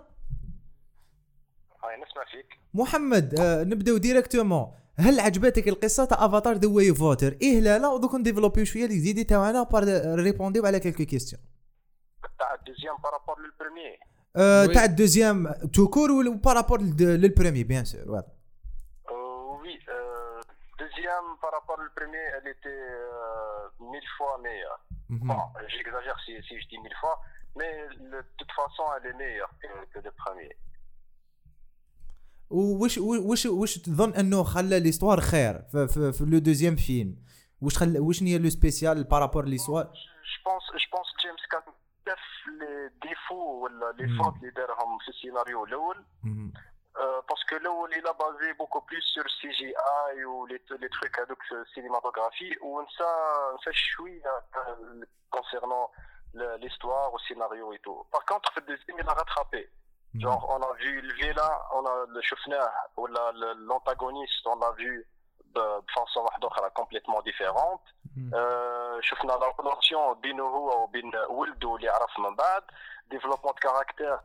هاي 1.84 1.96
نسمع 1.96 2.24
فيك. 2.32 2.58
محمد 2.74 3.40
آه 3.40 3.64
نبدأو 3.64 3.96
ديريكتومون 3.96 4.66
هل 4.96 5.20
عجبتك 5.20 5.68
القصة 5.68 6.04
تاع 6.04 6.26
افاتار 6.26 6.56
ذا 6.56 6.68
واي 6.68 6.94
فوتر 6.94 7.36
إيه 7.42 7.60
لا 7.60 7.78
لا 7.78 7.88
ودوك 7.88 8.14
نديفلوبيو 8.14 8.64
شوية 8.64 8.86
لي 8.86 8.98
زيدي 9.00 9.24
تاعنا 9.24 9.62
بار 9.62 9.84
ريبونديو 10.14 10.66
على 10.66 10.80
كالكو 10.80 11.04
كيسيون 11.04 11.42
تاع 12.39 12.53
الدوزيام 12.53 12.95
بارابور 13.03 13.39
للبريمير 13.41 13.99
آه 14.35 14.65
Oui. 14.67 14.73
تاع 14.73 14.83
الدوزيام 14.85 15.51
تو 15.73 15.87
كور 15.87 16.11
وبارابور 16.11 16.81
للبريمي 16.99 17.63
بيان 17.63 17.85
سور 17.85 18.11
واضح 18.11 18.27
Euh, 19.07 19.63
oui, 19.63 19.75
euh, 19.95 20.39
deuxième 20.83 21.27
par 21.43 21.51
rapport 21.57 21.79
au 21.85 21.89
premier, 21.99 22.25
elle 22.35 22.47
était 22.55 22.83
euh, 22.99 23.91
mille 23.91 24.09
fois 24.17 24.33
meilleure. 24.45 24.79
مهم. 25.09 25.27
Bon, 25.27 25.39
j'exagère 25.73 26.17
si, 26.25 26.31
si 26.47 26.53
je 26.61 26.65
dis 26.71 26.79
mille 26.85 26.97
fois, 27.01 27.15
mais 27.59 27.71
le- 28.11 28.23
de 28.23 28.33
toute 28.39 28.53
façon, 28.61 28.83
elle 28.95 29.05
est 29.11 29.17
meilleure 29.23 29.51
que, 29.61 29.69
que 29.93 29.99
le 30.07 30.11
premier. 30.23 30.53
وش 32.49 32.97
وش 32.97 33.45
وش 33.45 33.77
تظن 33.77 34.13
انه 34.13 34.43
خلى 34.43 34.79
ليستوار 34.79 35.19
خير 35.21 35.61
في, 35.71 35.87
في, 35.87 36.11
في 36.13 36.23
لو 36.25 36.37
دوزيام 36.39 36.75
فيلم 36.75 37.15
وش 37.61 37.77
خلى 37.77 37.99
وش 37.99 38.23
هي 38.23 38.37
لو 38.37 38.49
سبيسيال 38.49 39.03
بارابور 39.03 39.45
ليستوار 39.45 39.85
Je 39.85 40.39
pense, 40.49 40.65
je 40.83 40.87
pense 40.95 41.09
que 41.15 41.19
James 41.23 41.43
Cameron 42.08 42.16
شاف 42.16 42.18
les 42.60 42.90
défauts 43.08 43.62
ولا 43.62 43.92
les 43.98 44.06
Hmm. 44.08 44.18
fautes 44.18 44.36
اللي 44.42 44.50
دارهم 44.50 44.98
في 44.98 45.08
السيناريو 45.08 45.64
الأول 45.64 46.04
Euh, 47.00 47.22
parce 47.28 47.44
que 47.44 47.54
l'eau, 47.64 47.86
il 47.98 48.04
a 48.12 48.12
basé 48.24 48.48
beaucoup 48.54 48.80
plus 48.88 49.00
sur 49.14 49.22
CGI 49.40 50.24
ou 50.24 50.46
les, 50.46 50.60
les 50.82 50.88
trucs 50.96 51.16
avec 51.24 51.38
euh, 51.52 51.64
cinématographie 51.72 52.54
ou 52.60 52.70
ça, 52.98 53.10
ça 53.64 53.70
chouille 53.72 54.20
euh, 54.26 55.04
concernant 55.30 55.86
le- 56.34 56.56
l'histoire, 56.56 57.14
au 57.14 57.18
scénario 57.26 57.72
et 57.72 57.78
tout. 57.84 57.98
Par 58.10 58.24
contre, 58.30 58.50
le 58.56 58.62
deuxième, 58.62 58.96
il 58.98 59.08
a 59.08 59.12
rattrapé. 59.22 59.62
Genre, 60.22 60.42
on 60.54 60.60
a 60.70 60.72
vu 60.82 60.92
le 61.08 61.12
vilain, 61.22 61.54
on 61.76 61.84
a 61.86 61.94
le 62.16 62.20
chauffeur 62.28 62.68
ou 62.96 63.06
la- 63.06 63.30
le- 63.40 63.56
l'antagoniste, 63.68 64.44
on 64.52 64.56
l'a 64.64 64.72
vu 64.82 64.94
de 65.56 65.64
de 65.86 65.90
façon 65.96 66.20
واحدة 66.26 66.70
complètement 66.80 67.22
différente. 67.30 67.84
Euh, 68.33 69.01
شفنا 69.01 69.33
la 69.39 69.49
relation 69.61 70.13
بينه 70.21 70.43
هو 70.43 70.83
وبين 70.83 71.11
ولده 71.29 71.75
اللي 71.75 71.89
عرف 71.89 72.19
من 72.19 72.35
بعد 72.35 72.63
développement 73.13 73.53
de 73.53 73.59
caractère 73.67 74.19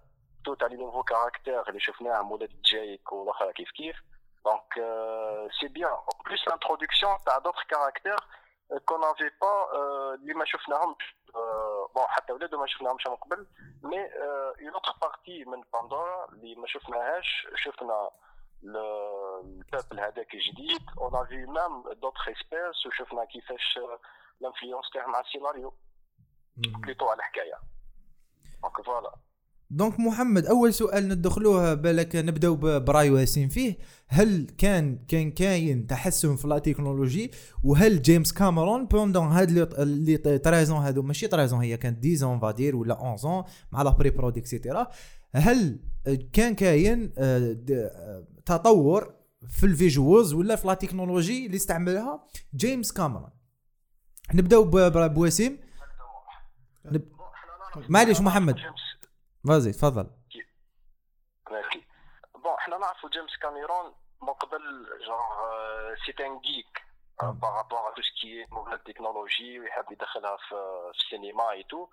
tout 0.45 0.65
à 0.65 0.69
les 0.69 0.77
nouveaux 0.77 1.05
caractères 1.05 1.69
اللي 1.69 1.81
شفناهم 1.81 2.33
ولاد 2.33 2.63
جايك 2.63 3.13
والاخر 3.13 3.53
كيف 3.53 3.71
كيف 3.71 3.97
donc 4.49 4.77
euh, 4.77 5.49
c'est 5.61 5.73
bien 5.79 5.91
en 5.91 6.17
plus 6.25 6.41
l'introduction 6.47 7.25
تاع 7.27 7.39
d'autres 7.39 7.67
caractères 7.67 8.23
euh, 8.73 8.79
qu'on 8.87 8.99
n'avait 8.99 9.35
pas 9.43 9.61
euh, 9.73 10.15
اللي 10.15 10.35
ما 10.35 10.45
شفناهمش 10.45 11.17
euh, 11.35 11.99
bon 11.99 12.07
حتى 12.07 12.33
ولاده 12.33 12.59
ما 12.59 12.67
شفناهمش 12.67 13.07
من 13.07 13.15
قبل 13.17 13.47
mais 13.83 14.11
euh, 14.15 14.63
une 14.63 14.75
autre 14.77 14.95
partie 15.05 15.47
من 15.47 15.63
باندورا 15.73 16.29
اللي 16.33 16.55
ما 16.55 16.67
شفناهاش 16.67 17.47
شفنا 17.55 18.11
ال 18.64 18.83
people 18.83 20.00
هذاك 20.00 20.34
الجديد 20.34 20.82
on 20.98 21.14
a 21.14 21.24
vu 21.30 21.48
même 21.48 21.96
d'autres 22.02 22.28
espèces 22.30 22.86
وشفنا 22.86 23.26
كيفاش 23.26 23.80
ال 24.42 24.47
influence 24.47 24.90
تاعهم 24.94 25.16
على 25.16 25.26
السيناريو 25.26 25.74
plutôt 26.58 27.06
على 27.06 27.18
الحكاية 27.18 27.60
دونك 28.62 28.82
فوالا 28.86 29.16
دونك 29.70 30.00
محمد 30.00 30.46
أول 30.46 30.74
سؤال 30.74 31.08
ندخلوه 31.08 31.74
بالك 31.74 32.16
نبداو 32.16 32.56
برأي 32.56 33.10
وسيم 33.10 33.50
فيه. 33.50 33.78
هل 34.08 34.48
كان 34.58 35.06
كان 35.08 35.32
كاين 35.32 35.88
تحسن 35.88 36.36
في 36.36 36.48
la 36.48 36.60
technologie؟ 36.60 37.32
وهل 37.64 38.02
جيمس 38.02 38.34
كاميرون 38.34 38.86
pendant 38.86 39.28
هاد 39.28 39.50
اللي 39.80 40.18
13 40.18 40.74
هادو 40.74 41.02
ماشي 41.02 41.28
13 41.28 41.58
هي 41.58 41.78
كانت 41.78 42.06
10 42.06 42.28
اون 42.28 42.40
فادير 42.40 42.76
ولا 42.76 42.94
11 42.94 43.44
مع 43.72 43.82
لا 43.82 43.90
بري 43.90 44.10
برود 44.10 44.38
اكسيتيرا 44.38 44.88
هل 45.36 45.80
كان 46.34 46.56
كاين 46.56 47.14
آه، 47.18 47.56
آه، 47.72 48.24
تطور 48.46 49.14
في 49.50 49.66
الفيجوالز 49.66 50.34
ولا 50.34 50.56
في 50.56 50.68
لا 50.68 50.74
تكنولوجي 50.74 51.46
اللي 51.46 51.58
استعملها 51.58 52.28
جيمس 52.56 52.92
كاميرون. 52.92 53.30
نبداو 54.34 54.64
بوسيم. 55.08 55.60
نب- 56.86 57.14
معليش 57.90 58.22
محمد. 58.22 58.56
فازي 59.48 59.72
تفضل. 59.72 60.08
بون 62.44 62.56
حنا 62.60 62.78
نعرفوا 62.78 63.10
جيمس 63.10 63.38
كاميرون 63.42 63.86
من 64.22 64.30
قبل 64.34 64.62
جونغ 65.06 65.26
سي 66.06 66.26
ان 66.26 66.40
جيك 66.42 66.82
بارابور 67.22 67.80
ا 67.90 67.94
تو 67.96 68.02
سكي 68.02 68.46
نوفيل 68.52 68.80
تكنولوجي 68.80 69.60
ويحب 69.60 69.92
يدخلها 69.92 70.38
في 70.38 70.56
في 70.94 71.00
السينما 71.06 71.52
اي 71.52 71.64
تو 71.64 71.88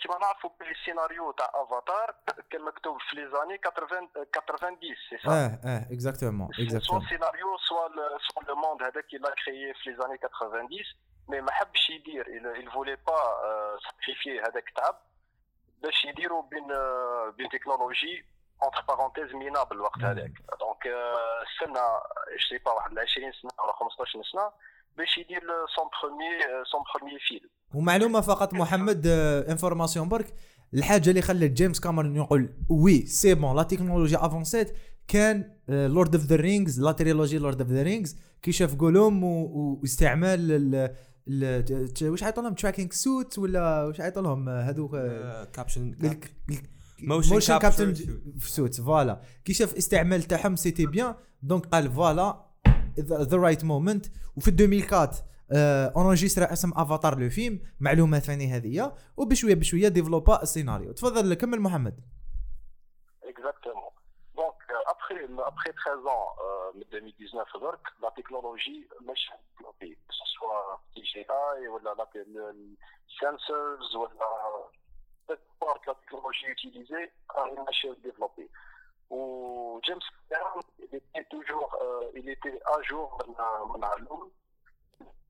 كيما 0.00 0.18
نعرفوا 0.18 0.50
بلي 0.60 0.70
السيناريو 0.70 1.32
تاع 1.32 1.50
افاتار 1.54 2.14
كان 2.50 2.62
مكتوب 2.62 2.98
في 3.00 3.16
لي 3.16 3.30
زاني 3.30 3.60
80 3.76 4.08
90 4.56 4.78
سي 5.10 5.18
سا 5.24 5.30
آه 5.30 5.58
آه 5.64 5.92
اكزاكتومون 5.92 6.48
سوا 6.52 6.64
اكزاكتومون 6.64 7.04
السيناريو 7.04 7.56
سوا 7.68 7.88
سوا 8.18 8.42
لو 8.48 8.54
موند 8.54 8.82
هذاك 8.82 9.14
اللي 9.14 9.34
كريي 9.44 9.74
في 9.74 9.90
لي 9.90 9.96
زاني 9.96 10.18
90 10.18 10.68
مي 11.28 11.40
ما 11.40 11.52
حبش 11.52 11.90
يدير 11.90 12.24
il 12.24 12.72
فولي 12.72 12.96
با 12.96 13.18
ساكريفي 13.84 14.40
هذاك 14.40 14.68
التعب 14.68 14.98
باش 15.82 16.04
يديروا 16.04 16.42
بين 16.42 16.66
بين 17.36 17.48
technologie 17.48 18.26
entre 18.62 18.82
parenthèses 18.88 19.34
minable 19.34 19.76
الوقت 19.76 19.98
هذاك 19.98 20.32
donc 20.60 20.86
استنى 20.86 21.84
je 22.30 22.46
sais 22.48 22.58
pas 22.58 22.72
واحد 22.72 22.98
20 22.98 23.32
سنه 23.32 23.50
ولا 23.64 23.72
15 23.72 24.22
سنه 24.32 24.52
باش 24.98 25.18
يدير 25.18 25.40
son 25.76 25.86
premier 26.02 26.64
son 26.72 26.80
premier 26.94 27.18
film 27.28 27.50
ومعلومه 27.74 28.20
فقط 28.20 28.54
محمد 28.54 29.06
information 29.48 30.08
برك. 30.08 30.34
الحاجة 30.74 31.10
اللي 31.10 31.22
خلت 31.22 31.52
جيمس 31.52 31.80
كاميرون 31.80 32.16
يقول 32.16 32.54
oui 32.68 33.06
c'est 33.06 33.34
bon 33.34 33.56
la 33.56 33.62
technologie 33.62 34.26
avancée 34.26 34.72
كان 35.08 35.52
Lord 35.68 36.14
of 36.14 36.24
the 36.24 36.36
Rings 36.36 36.80
la 36.80 36.92
trilogie 36.92 37.38
Lord 37.38 37.60
of 37.60 37.70
the 37.70 37.82
Rings 37.82 38.16
كي 38.42 38.52
شاف 38.52 38.74
جولوم 38.74 39.24
واستعمال 39.24 40.52
ال- 40.52 40.94
ال- 41.28 41.64
ت- 41.94 42.02
واش 42.02 42.22
عيطوا 42.22 42.42
لهم؟ 42.42 42.54
tracking 42.54 42.92
suit 42.92 43.38
ولا 43.38 43.84
واش 43.84 44.00
عيطوا 44.00 44.22
لهم؟ 44.22 44.48
آه، 44.48 44.62
هذوك 44.62 44.90
capture 45.52 47.98
motion 48.46 48.59
capture 48.59 48.74
suit 48.80 48.98
voilà 48.98 49.20
كي 49.44 49.52
شاف 49.54 49.74
استعمال 49.74 50.22
تاعهم 50.22 50.56
c'était 50.56 50.86
bien 50.86 51.14
donc 51.42 51.66
قال 51.66 51.92
voilà 51.92 52.45
the 53.00 53.36
right 53.36 53.64
moment 53.64 54.06
وفي 54.36 54.50
2004 54.50 55.10
enregistra 55.96 56.52
اسم 56.52 56.72
افاتار 56.76 57.18
le 57.18 57.28
film 57.28 57.60
معلومه 57.80 58.18
ثانية 58.18 58.56
هذه 58.56 58.92
وبشويه 59.16 59.54
بشويه 59.54 59.88
développa 59.88 60.42
السيناريو 60.42 60.92
تفضل 60.92 61.34
كمل 61.34 61.60
محمد. 61.60 62.00
Donc, 64.36 64.60
euh, 64.70 64.92
après, 64.94 65.22
après 65.52 65.72
13 65.72 66.06
ans, 66.06 66.28
euh, 66.44 66.84
2019, 66.92 67.48
donc, 67.60 67.80
la 68.02 68.10
technologie 68.10 68.86
مش 69.00 69.30
développée, 69.58 69.96
que 70.08 70.14
ce 70.14 70.26
soit 70.34 70.80
CGI 70.94 71.68
ou 71.68 71.78
la, 71.84 71.94
la, 71.98 72.06
le, 72.14 72.22
le 72.34 72.76
sensors 73.18 73.88
ou 73.94 74.06
la, 74.20 74.30
cette 75.26 75.46
part 75.60 75.80
de 75.86 75.92
la 79.10 79.18
technologie 79.18 79.78
utilisée 79.78 79.80
a 79.80 79.80
une 79.80 79.80
développée. 79.80 79.80
Ou 79.80 79.80
James 79.86 80.00
Cameron, 80.30 80.60
il 80.78 80.94
était 80.96 81.24
toujours, 81.30 81.70
euh, 81.82 82.10
il 82.14 82.28
était 82.28 82.58
à 82.66 82.82
jour 82.82 83.18
من- 83.28 83.72
من 83.74 83.84
علوم. 83.84 84.30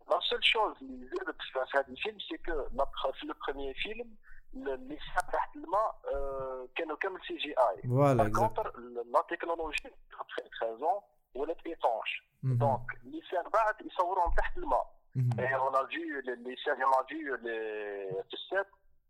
La 0.08 0.20
seule 0.20 0.42
chose 0.42 0.82
اللي 0.82 1.06
زادت 1.08 1.42
في 1.42 1.58
هذا 1.78 1.88
الفيلم 1.88 2.18
c'est 2.18 2.38
que 2.38 2.54
la- 2.76 3.12
في 3.12 3.26
le 3.26 3.34
premier 3.34 3.74
film 3.84 4.06
اللي 4.54 4.96
سحب 4.98 5.30
تحت 5.32 5.56
الماء 5.56 6.00
آه، 6.14 6.68
كانوا 6.76 6.96
كامل 6.96 7.20
سي 7.28 7.36
جي 7.36 7.54
اي 7.58 7.82
فوالا 7.88 8.22
Par 8.22 8.26
اكزاكت 8.26 8.58
contre, 8.58 8.70
la 9.14 9.22
technologie, 9.34 9.92
après 10.20 10.48
13 10.60 10.82
ans, 10.82 11.02
ولات 11.34 11.58
étanche. 11.66 12.22
Donc, 12.44 12.84
les 13.04 13.22
scènes 13.30 13.48
بعد 13.52 13.86
يصوروهم 13.86 14.34
تحت 14.36 14.58
الماء. 14.58 14.96
Et 15.16 15.54
on 15.66 15.74
a 15.74 15.84
vu 15.94 16.22
les, 16.26 16.36
les 16.46 16.56
scènes, 16.62 16.84
on 16.84 16.98
a 17.00 17.02
vu 17.10 17.20
les, 17.46 18.22
في 18.30 18.66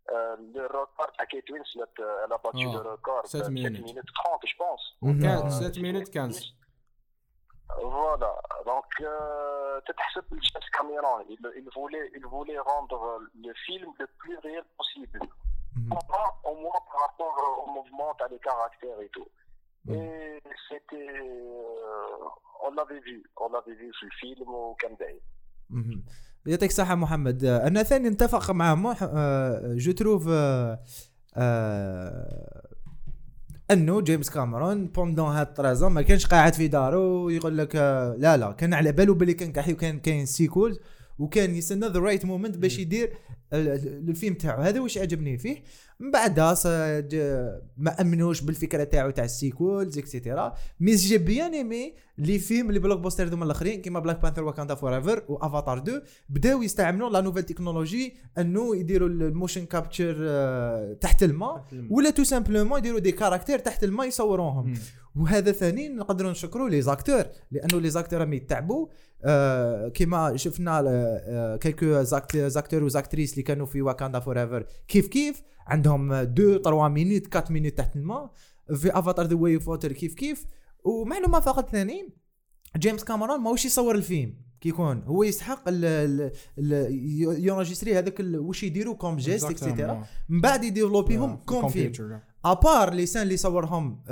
Euh, 0.09 0.35
le 0.53 0.63
record 0.63 1.11
à 1.17 1.25
Kate 1.25 1.49
Winslet, 1.49 1.83
euh, 1.99 2.25
elle 2.25 2.33
a 2.33 2.37
battu 2.37 2.65
oh, 2.65 2.71
le 2.71 2.91
record. 2.91 3.27
7 3.27 3.49
minutes. 3.49 3.75
7 3.75 3.85
minutes 3.85 4.13
30, 4.13 4.41
je 4.45 4.55
pense. 4.57 4.97
Mhm. 5.01 5.49
7 5.49 5.77
euh, 5.77 5.81
minutes 5.81 6.09
15. 6.09 6.53
Voilà, 7.83 8.33
donc 8.65 8.85
peut-être 8.97 10.29
que 10.29 10.35
James 10.41 10.61
Cameron, 10.71 11.25
il, 11.29 11.69
voulait, 11.75 12.09
il 12.15 12.25
voulait 12.25 12.59
rendre 12.59 13.19
le 13.35 13.53
film 13.65 13.91
le 13.99 14.07
plus 14.17 14.37
réel 14.37 14.63
possible. 14.77 15.19
Mhm. 15.75 15.91
Au 16.45 16.55
moins 16.55 16.79
par 16.89 17.01
rapport 17.01 17.65
au 17.65 17.71
mouvement, 17.71 18.13
à 18.13 18.27
les 18.29 18.39
caractères 18.39 19.01
et 19.01 19.09
tout. 19.09 19.27
Mhm. 19.85 19.95
Et 19.95 20.43
c'était. 20.69 21.41
On 22.63 22.71
l'avait 22.71 22.99
vu, 22.99 23.23
on 23.37 23.49
l'avait 23.49 23.75
vu 23.75 23.93
sur 23.93 24.07
le 24.07 24.11
film 24.11 24.49
au 24.49 24.75
Canada. 24.75 25.05
يعطيك 26.47 26.69
الصحة 26.69 26.95
محمد. 26.95 27.43
آه، 27.45 27.67
أنا 27.67 27.83
ثاني 27.83 28.09
نتفق 28.09 28.51
مع 28.51 28.75
موح 28.75 28.99
آه، 29.03 29.73
je 29.73 29.91
trouve 29.91 30.25
آه، 30.27 30.79
أنه 33.71 34.01
جيمس 34.01 34.29
كاميرون 34.29 34.87
pendant 34.87 35.29
هاد 35.29 35.53
13 35.57 35.89
ما 35.89 36.01
كانش 36.01 36.25
قاعد 36.25 36.53
في 36.53 36.67
دارو 36.67 37.01
ويقول 37.25 37.57
لك 37.57 37.75
لا 38.17 38.37
لا 38.37 38.51
كان 38.51 38.73
على 38.73 38.91
بالو 38.91 39.13
بلي 39.13 39.33
كان 39.33 39.51
كحي 39.51 39.73
وكان 39.73 39.99
كاين 39.99 40.25
sequel 40.25 40.79
وكان 41.19 41.55
يستنى 41.55 41.87
the 41.87 41.99
right 41.99 42.25
moment 42.25 42.57
باش 42.57 42.79
يدير 42.79 43.13
ال- 43.53 43.67
ال- 43.67 44.09
الفيلم 44.09 44.33
تاعو. 44.33 44.61
هذا 44.61 44.79
واش 44.79 44.97
عجبني 44.97 45.37
فيه؟ 45.37 45.57
من 45.99 46.11
بعدها 46.11 46.55
ما 47.77 48.01
أمنوش 48.01 48.41
بالفكرة 48.41 48.83
تاعو 48.83 49.09
تاع 49.09 49.23
ال 49.23 49.32
sequels 49.32 49.97
et 49.97 50.11
cetera 50.11 50.53
mais 50.79 50.95
j'ai 50.95 51.17
bien 51.17 51.53
aimé 51.53 51.93
les 52.17 52.39
films 52.39 52.71
les 52.71 52.79
blockbusters 52.79 53.25
ذوما 53.25 53.45
الاخرين 53.45 53.81
كيما 53.81 53.99
Black 53.99 54.21
Panther 54.21 54.43
Wakanda 54.43 54.75
Forever 54.75 55.23
وافاتار 55.27 55.77
2 55.77 56.01
بداو 56.29 56.61
يستعملوا 56.61 57.09
la 57.09 57.21
nouvelle 57.21 57.43
technologie 57.43 58.15
انه 58.37 58.75
يديروا 58.75 59.09
ال 59.09 59.17
motion 59.17 59.65
capture 59.65 60.93
تحت 61.01 61.23
الماء 61.23 61.65
ولا 61.89 62.09
tout 62.09 62.23
simplement 62.23 62.79
يديروا 62.79 62.99
des 62.99 63.11
caractères 63.11 63.59
تحت 63.59 63.83
الماء 63.83 64.07
يصوروهم. 64.07 64.73
وهذا 65.15 65.51
ثاني 65.51 65.89
نقدروا 65.89 66.31
نشكروا 66.31 66.69
les 66.69 66.81
acteurs 66.81 67.23
لأنه 67.51 67.81
les 67.81 67.89
acteurs 67.89 68.19
راهم 68.19 68.33
يتعبوا. 68.33 68.87
آه 69.25 69.87
كيما 69.87 70.37
شفنا 70.37 70.83
آه 70.87 71.55
quelques 71.55 72.03
acteurs 72.47 72.83
و 72.83 72.88
actrices 72.88 73.31
اللي 73.31 73.43
كانوا 73.43 73.65
في 73.65 73.81
Wakanda 73.81 74.19
Forever 74.19 74.65
كيف 74.87 75.07
كيف؟ 75.07 75.41
عندهم 75.67 76.11
2 76.13 76.61
3 76.61 76.87
minutes 76.89 77.35
4 77.35 77.49
minutes 77.49 77.77
تحت 77.77 77.95
الماء 77.95 78.31
في 78.75 78.99
Avatar 78.99 79.25
The 79.25 79.35
Way 79.35 79.55
of 79.55 79.67
Water 79.67 79.91
كيف 79.91 80.13
كيف. 80.13 80.45
ومعلومة 80.83 81.39
فقط 81.39 81.69
ثاني 81.69 82.09
جيمس 82.77 83.03
كاميرون 83.03 83.39
ماهوش 83.39 83.65
يصور 83.65 83.95
الفيلم 83.95 84.33
كي 84.61 84.69
يكون 84.69 85.03
هو 85.03 85.23
يستحق 85.23 85.63
ال- 85.67 85.85
ال- 85.85 86.31
ال- 86.59 87.43
يونجيستري 87.45 87.97
هذاك 87.99 88.19
واش 88.19 88.63
يديروا 88.63 88.95
comme 88.95 89.15
geste 89.17 89.43
et 89.51 89.61
cetera 89.61 89.93
من 90.29 90.41
بعد 90.41 90.63
يديفلوبيهم 90.63 91.35
comme 91.35 91.61
film. 91.69 91.85
à 92.45 92.55
part 92.55 92.93
les 92.93 93.05
scènes 93.05 93.23
اللي 93.23 93.37
صورهم 93.37 94.03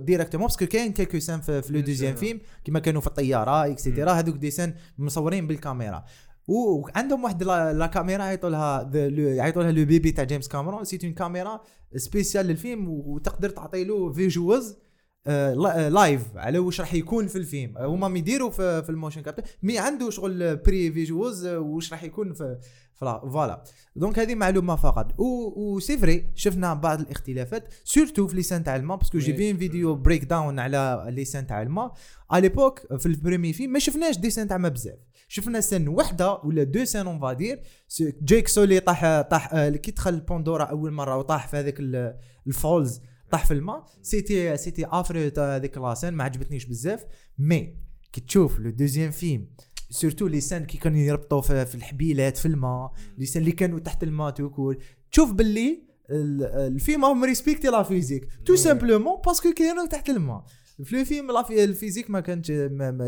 directement 0.00 0.46
parce 0.46 0.59
que 0.59 0.66
كاين 0.66 0.92
quelques 0.92 1.18
scènes 1.18 1.40
في, 1.40 1.62
في 1.62 1.72
le 1.72 1.80
deuxième 1.80 2.14
film 2.14 2.40
كيما 2.64 2.78
كانوا 2.78 3.00
في 3.00 3.06
الطياره 3.06 3.66
et 3.72 3.82
cetera 3.82 4.12
هذوك 4.12 4.36
des 4.36 4.50
scènes 4.50 4.74
مصورين 4.98 5.46
بالكاميرا 5.46 6.04
وعندهم 6.48 7.24
واحد 7.24 7.42
la, 7.42 7.86
caméra 7.86 8.24
يعيطوا 8.24 8.50
لها 8.50 8.90
le- 9.72 9.84
bébé 9.84 10.12
تاع 10.12 10.24
جيمس 10.24 10.48
كاميرون 10.48 10.84
c'est 10.84 11.04
une 11.04 11.12
caméra 11.14 11.60
spéciale 11.96 12.46
للفيلم 12.46 12.88
وتقدر 12.88 13.50
تعطي 13.50 13.84
له 13.84 14.12
visuals 14.12 14.76
live 15.88 16.22
على 16.36 16.58
واش 16.58 16.80
راح 16.80 16.94
يكون 16.94 17.26
في 17.26 17.38
الفيلم. 17.38 17.78
هما 17.78 18.18
يديروا 18.18 18.50
في, 18.50 18.82
في 18.82 18.90
ال 18.90 18.94
motion 18.94 19.20
capture 19.22 19.42
mais 19.62 19.78
عنده 19.78 20.10
شغل 20.10 20.56
pré-visuals 20.56 21.46
واش 21.46 21.92
راح 21.92 22.04
يكون 22.04 22.32
في 22.32 22.58
voilà. 23.00 23.64
donc 23.96 24.18
هذه 24.18 24.34
معلومة 24.34 24.76
فقط. 24.76 25.20
و 25.20 25.78
c'est 25.80 25.98
vrai 25.98 26.30
شفنا 26.34 26.74
بعض 26.74 27.00
الاختلافات 27.00 27.74
surtout 27.84 28.26
في 28.26 28.36
les 28.36 28.45
scènes 28.45 28.64
تاع 28.64 28.76
الماء 28.76 28.96
parce 28.96 29.10
que 29.10 29.18
j'ai. 29.18 29.34
vu 29.34 29.43
une 29.43 29.56
vidéo 29.58 29.94
breakdown 29.94 30.58
على 30.58 31.06
les 31.10 31.22
scènes 31.22 31.46
تاع 31.46 31.62
الماء. 31.62 31.92
à 32.30 32.48
l'époque 32.48 32.96
في 32.98 33.06
ال 33.06 33.12
premier 33.12 33.52
film 33.52 33.72
ما 33.72 33.78
شفناش 33.78 34.18
des 34.18 34.30
scènes 34.30 34.48
تاع 34.48 34.56
ما 34.58 34.68
بزاف. 34.68 34.98
شفنا 35.28 35.60
scène 35.60 35.88
وحدة 35.88 36.34
ولا 36.44 36.62
deux 36.62 36.84
scènes 36.84 37.06
on 37.06 37.20
va 37.20 37.33
dire 37.33 37.60
جيك 38.24 38.48
سولي 38.48 38.80
طاح 38.80 39.20
طاح 39.20 39.54
آه، 39.54 39.68
كي 39.70 39.90
دخل 39.90 40.20
بوندورا 40.20 40.64
أول 40.64 40.92
مرة 40.92 41.16
وطاح 41.16 41.48
في 41.48 41.56
هذاك 41.56 41.80
ال- 41.80 42.18
ال 42.46 42.55
falls 42.55 43.00
طاح 43.30 43.46
في 43.46 43.54
الماء. 43.54 43.84
c'était 44.02 44.56
c'était 44.56 44.86
vrai 44.86 45.32
هذيك 45.38 45.78
la 45.78 45.88
scène 45.88 46.14
ما 46.14 46.24
عجبتنيش 46.24 46.64
بزاف. 46.64 47.04
mais 47.38 47.76
كي 48.12 48.20
تشوف 48.20 48.58
le 48.58 48.70
deuxième 48.70 49.10
film 49.10 49.48
surtout 49.90 50.26
les 50.26 50.40
scènes 50.40 50.64
كي 50.64 50.78
كانوا 50.78 50.98
يربطوا 50.98 51.40
في, 51.40 51.74
الحبيلات 51.74 52.36
في 52.36 52.46
الماء 52.46 52.92
les 53.18 53.26
scènes 53.26 53.42
اللي 53.42 53.52
كانوا 53.52 53.78
تحت 53.78 54.02
الماء 54.02 54.30
توكول 54.30 54.78
تشوف 55.12 55.32
باللي 55.32 55.82
ال- 56.10 56.42
الفيلم 56.44 57.04
هم 57.04 57.24
respecté 57.24 57.68
la 57.68 57.82
physique 57.82 58.28
tout 58.46 58.56
simplement 58.56 59.20
parce 59.26 59.42
que 59.42 59.52
كانوا 59.52 59.86
تحت 59.86 60.08
الماء. 60.10 60.44
في 60.84 61.00
الفيلم 61.00 61.30
ال 61.50 61.57
physique 61.57 62.10
ما 62.10 62.22
ما 62.70 63.06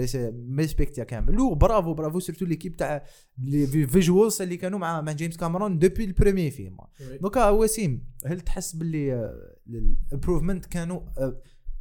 respecté 0.58 0.99
ها 0.99 1.04
كامل. 1.04 1.40
وبرافو 1.40 1.94
برافو 1.94 2.20
surtout 2.20 2.44
l'équipe 2.44 2.76
تاع 2.76 3.04
les 3.38 3.66
visuals 3.86 4.42
اللي 4.42 4.56
كانوا 4.56 4.78
مع 4.78 5.00
مع 5.00 5.12
جيمس 5.12 5.36
كاميرون 5.36 5.78
depuis 5.78 6.04
ال 6.04 6.10
premier 6.10 6.50
film 6.50 6.76
دوكا 7.22 7.50
وسيم 7.50 8.04
هل 8.26 8.40
تحس 8.40 8.72
باللي 8.76 9.30
ال 9.68 9.76
improvement 9.76 10.66
كانوا 10.66 11.00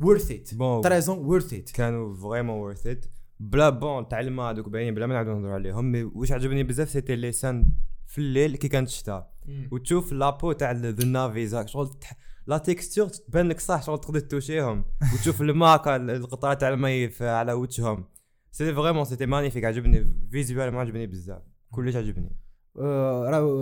worth 0.02 0.32
it 0.32 0.54
très 0.84 1.18
worth 1.18 1.54
it 1.54 1.70
كانوا 1.72 2.16
vraiment 2.16 2.58
worth 2.60 2.88
it 2.88 3.06
بلا 3.40 3.70
bon 3.70 4.08
تاع 4.08 4.20
الماء 4.20 4.52
هذوك 4.52 4.70
باينين 4.70 4.94
بلا 4.94 5.08
ما 5.08 5.14
نعاودو 5.14 5.34
نهضروا 5.34 5.54
عليهم 5.54 5.92
mais 5.92 6.04
واش 6.04 6.32
عجبني 6.32 6.64
بزاف 6.64 6.90
c'était 6.90 7.16
les 7.16 7.32
scènes 7.32 7.72
في 8.08 8.18
الليل 8.18 8.56
كي 8.56 8.68
كانت 8.68 8.88
الشتاء 8.88 9.34
وتشوف 9.72 10.14
la 10.14 10.26
peau 10.26 10.52
تاع 10.52 10.72
the 10.72 11.06
Na'vi 11.06 11.48
زاك 11.48 11.68
شغل 11.68 11.88
تح- 11.90 12.16
la 12.48 12.58
texture 12.58 13.08
تبان 13.08 13.48
لك 13.48 13.60
صح 13.60 13.84
شغل 13.84 13.98
تقدر 13.98 14.20
toucher 14.20 14.66
هم. 14.66 14.86
وتشوف 15.14 15.42
الماء 15.42 15.78
كان 15.78 16.10
القطرة 16.10 16.54
تاع 16.54 16.70
الماء 16.70 17.12
على 17.22 17.54
وجههم. 17.54 18.06
c'était 18.52 18.74
vraiment 18.76 19.06
c'était 19.06 19.26
magnifique 19.26 19.66
عجبني. 19.66 20.28
visuel 20.32 20.72
ما 20.72 20.80
عجبني 20.80 21.08
بزاف. 21.08 21.42
كلش 21.72 21.96
عجبني. 21.96 22.36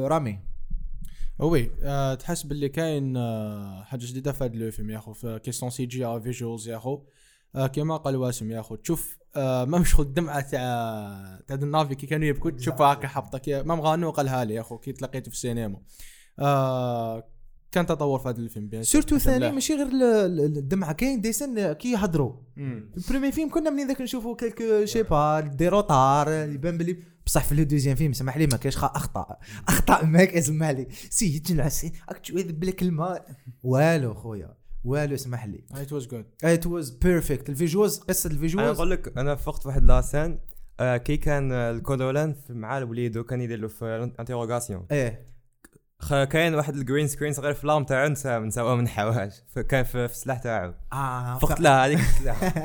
رامي. 0.07 0.39
oui 1.39 1.71
آه 1.81 2.13
تحس 2.13 2.43
باللي 2.43 2.69
كاين 2.69 3.17
آه 3.17 3.83
حاجة 3.83 4.05
جديدة 4.05 4.31
في 4.31 4.43
هذا 4.43 4.53
الفيلم 4.53 4.89
يا 4.89 4.97
أخو. 4.97 5.13
في 5.13 5.39
question 5.43 5.69
CGI 5.69 6.05
visuals 6.05 6.69
يا 6.69 6.77
أخو. 6.77 7.03
آه 7.55 7.67
كما 7.67 7.97
قال 7.97 8.15
واسم 8.15 8.51
يا 8.51 8.59
أخو. 8.59 8.75
تشوف 8.75 9.17
آه 9.37 9.65
ما 9.65 9.77
مش 9.77 9.99
الدمعه 9.99 10.41
تاع 10.41 11.39
تاع 11.47 11.55
النافي 11.55 11.95
كي 11.95 12.07
كانوا 12.07 12.27
يبكوا 12.27 12.51
تشوفها 12.51 12.93
هكا 12.93 13.07
حبطه 13.07 13.37
كي 13.37 13.63
ما 13.63 13.79
غانو 13.81 14.11
قالها 14.11 14.45
لي 14.45 14.53
يا 14.53 14.61
أخو 14.61 14.77
كي 14.77 14.91
تلاقيته 14.91 15.29
في 15.29 15.35
السينما. 15.35 15.79
آه 16.39 17.23
كان 17.71 17.85
تطور 17.85 18.19
في 18.19 18.29
هذا 18.29 18.37
الفيلم 18.37 18.67
bien 18.67 18.83
sûr. 18.83 19.01
surtout 19.01 19.17
ثاني. 19.17 19.51
ماشي 19.51 19.73
غير 19.75 19.87
ال- 19.87 20.03
ال- 20.03 20.57
الدمعة. 20.57 20.93
كاين 20.93 21.21
des 21.21 21.31
scènes 21.33 21.73
كي 21.73 21.91
يهضروا. 21.91 22.33
ال 22.57 22.67
premier 22.67 23.31
film 23.31 23.49
كنا 23.49 23.69
منين 23.69 23.87
ذاك 23.87 24.01
نشوفوا 24.01 24.35
quelque 24.35 24.85
chose 24.85 25.03
pas 25.03 25.39
des 25.39 25.67
retards 25.67 26.31
يبان 26.31 26.77
بلي. 26.77 26.99
بصح 27.25 27.43
في 27.43 27.55
le 27.55 27.63
deuxième 27.63 27.95
film 27.95 28.13
سمح 28.13 28.37
لي 28.37 28.47
ما 28.47 28.57
كاينش 28.57 28.77
أخطاء. 28.77 29.39
أخطاء 29.67 30.05
ماك 30.05 30.33
اسمح 30.33 30.69
لي 30.69 30.87
سيد 31.09 31.51
العسي 31.51 31.91
راك 32.09 32.17
تذب 32.17 32.63
لك 32.63 32.81
الماء 32.81 33.25
والو 33.63 34.13
خويا. 34.13 34.57
والو 34.87 35.15
اسمح 35.15 35.45
لي. 35.45 35.63
it 35.75 35.93
was 35.93 36.07
good 36.07 36.25
it 36.43 36.67
was 36.67 36.89
perfect 36.89 37.49
ال 37.49 37.55
visuals 37.55 37.97
قصة 37.99 38.27
أنا 38.27 38.35
ال 38.35 38.40
visuals 38.40 38.69
نقول 38.77 38.91
لك 38.91 39.17
أنا 39.17 39.35
فقت 39.35 39.65
واحد 39.65 39.83
la 39.83 39.99
scène 39.99 40.39
آه 40.79 40.97
كي 40.97 41.17
كان 41.17 41.51
الكودولان 41.51 42.33
في- 42.33 42.53
مع 42.53 42.77
وليدو 42.77 43.23
كان 43.23 43.41
يدير 43.41 43.59
له 43.59 43.67
في 43.67 44.11
interrogation 44.19 44.85
إيه. 44.91 45.27
كاين 46.09 46.55
واحد 46.55 46.75
ال 46.75 46.81
green 46.81 47.07
screen 47.07 47.33
صغير 47.33 47.53
في 47.53 47.67
l'arme 47.67 47.83
تاعو 47.83 48.07
نسا 48.09 48.39
نساوه 48.39 48.75
من 48.75 48.87
حواش 48.87 49.33
ف- 49.55 49.59
كان 49.59 49.83
في 49.83 50.05
السلاح 50.05 50.37
تاعو. 50.39 50.73
آه 50.93 51.37
فقت 51.39 51.59
لها 51.61 51.85
هذيك 51.85 51.99
السلاح. 51.99 52.43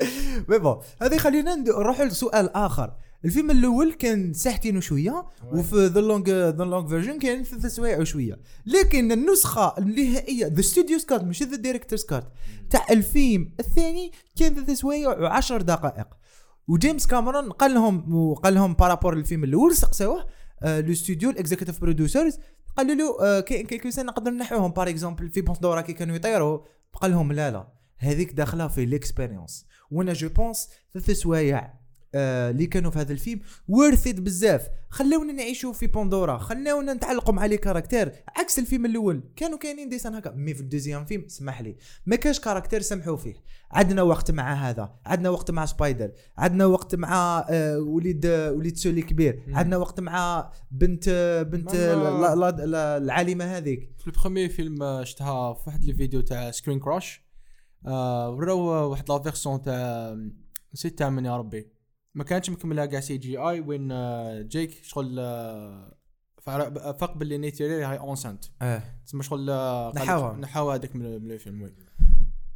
mais 0.48 0.58
bon 0.58 0.80
هذه 1.02 1.16
خلينا 1.18 1.54
نروحوا 1.54 2.04
لسؤال 2.04 2.56
آخر. 2.56 2.94
الفيلم 3.24 3.50
الأول 3.50 3.92
كان 3.92 4.32
ساعتين 4.32 4.76
وشويه 4.76 5.26
وفي 5.52 5.86
the 5.86 6.00
long 6.00 6.30
the 6.30 6.64
long 6.64 6.88
version 6.88 7.18
كان 7.18 7.44
ثلاث 7.44 7.66
سوايع 7.66 7.98
وشوية. 7.98 8.40
لكن 8.66 9.12
النسخة 9.12 9.74
النهائية 9.78 10.46
the 10.46 10.62
studio's 10.62 11.04
cut 11.04 11.24
مش 11.24 11.42
the 11.42 11.56
director's 11.56 12.04
cut 12.04 12.32
تاع 12.70 12.86
الفيلم 12.90 13.52
الثاني 13.60 14.12
كان 14.36 14.54
ثلاث 14.54 14.70
سوايع 14.70 15.40
و10 15.40 15.52
دقائق. 15.52 16.06
وجيمس 16.68 17.06
كاميرون 17.06 17.50
قال 17.50 17.74
لهم 17.74 18.14
وقال 18.14 18.54
لهم 18.54 18.74
par 18.74 18.86
rapport 18.86 19.14
للفيلم 19.14 19.44
الأول 19.44 19.74
سقساوه 19.74 20.26
le 20.64 20.94
studio 20.94 21.30
ال 21.30 21.35
executive 21.35 21.80
producers 21.80 22.38
قالوا 22.76 22.94
له 22.94 23.40
كاين 23.40 23.66
quelques 23.66 23.90
scènes 23.90 24.04
نقدر 24.04 24.30
نحوهم 24.30 24.70
par 24.70 24.88
exemple 24.88 25.30
في 25.30 25.40
بوندورا 25.40 25.80
كي 25.80 25.92
كانوا 25.92 26.16
يطيروا. 26.16 26.60
قال 26.92 27.10
لهم 27.10 27.32
لا 27.32 27.50
لا. 27.50 27.68
هذيك 27.98 28.32
داخلة 28.32 28.68
في 28.68 28.86
l'expérience 28.86 29.66
وأنا 29.90 30.12
je 30.12 30.28
pense 30.28 30.68
ثلاث 30.92 31.10
سوايع 31.10 31.83
آه 32.14 32.50
اللي 32.50 32.66
كانوا 32.66 32.90
في 32.90 32.98
هذا 32.98 33.12
الفيلم. 33.12 33.40
worth 33.68 34.08
بزاف. 34.08 34.68
خلونا 34.90 35.32
نعيشوا 35.32 35.72
في 35.72 35.86
بوندورا 35.86 36.38
خلونا 36.38 36.92
نتعلقوا 36.94 37.34
مع 37.34 37.46
les 37.46 37.56
caractères. 37.56 38.12
عكس 38.36 38.58
الفيلم 38.58 38.86
الأول. 38.86 39.22
كانوا 39.36 39.58
كاينين 39.58 39.88
des 39.88 39.97
scènes 39.97 40.14
هكا. 40.14 40.30
mais 40.30 40.54
في 40.54 40.60
ال 40.60 40.65
deuxième 40.65 41.04
film 41.04 41.24
اسمح 41.24 41.60
لي. 41.60 41.76
ما 42.06 42.16
كاش 42.16 42.40
caractère 42.40 42.80
سمحوا 42.80 43.16
فيه. 43.16 43.34
عندنا 43.70 44.02
وقت 44.02 44.30
مع 44.30 44.54
هذا. 44.54 44.94
عندنا 45.06 45.30
وقت 45.30 45.50
مع 45.50 45.66
سبايدر. 45.66 46.12
عندنا 46.38 46.66
وقت 46.66 46.94
مع 46.94 47.46
آه 47.50 47.78
وليد 47.78 48.26
آه 48.26 48.52
وليد 48.52 48.76
سولي 48.76 49.02
كبير. 49.02 49.42
عندنا 49.48 49.76
وقت 49.76 50.00
مع 50.00 50.50
بنت 50.70 51.04
آه 51.08 51.42
بنت. 51.42 51.74
لا- 51.74 52.34
لا- 52.34 52.66
لا- 52.66 52.96
العالمة 52.96 53.44
هذيك. 53.44 53.90
في 53.98 54.06
ال 54.06 54.11
premier 54.11 54.48
film 54.48 55.04
شفتها 55.04 55.54
في 55.54 55.62
واحد 55.66 55.84
الفيديو 55.84 56.20
تاع 56.20 56.50
Screen 56.50 56.78
Crush 56.80 57.24
وراو 57.84 58.90
واحد 58.90 59.10
la 59.10 59.18
version 59.22 59.62
تاع 59.62 60.16
نسيت 60.74 60.98
تاع 60.98 61.10
من 61.10 61.24
يا 61.24 61.36
ربي. 61.36 61.73
ما 62.14 62.24
كانتش 62.24 62.50
مكمله 62.50 62.86
كاع 62.86 63.00
CGI 63.00 63.60
وين 63.60 63.92
آه، 63.92 64.42
جيك 64.42 64.70
شغل 64.82 65.16
آه، 65.18 65.94
فاق 66.92 67.16
باللي 67.16 67.38
نيتيري 67.38 67.84
هاي 67.84 67.98
enceinte 67.98 68.44
آه 68.62 68.82
تسمى 69.06 69.22
شغل 69.22 69.46
نحاوها. 69.96 70.36
نحاوها 70.36 70.74
هذاك 70.74 70.96
من 70.96 71.06
الفيلم 71.06 71.62
oui. 71.62 71.74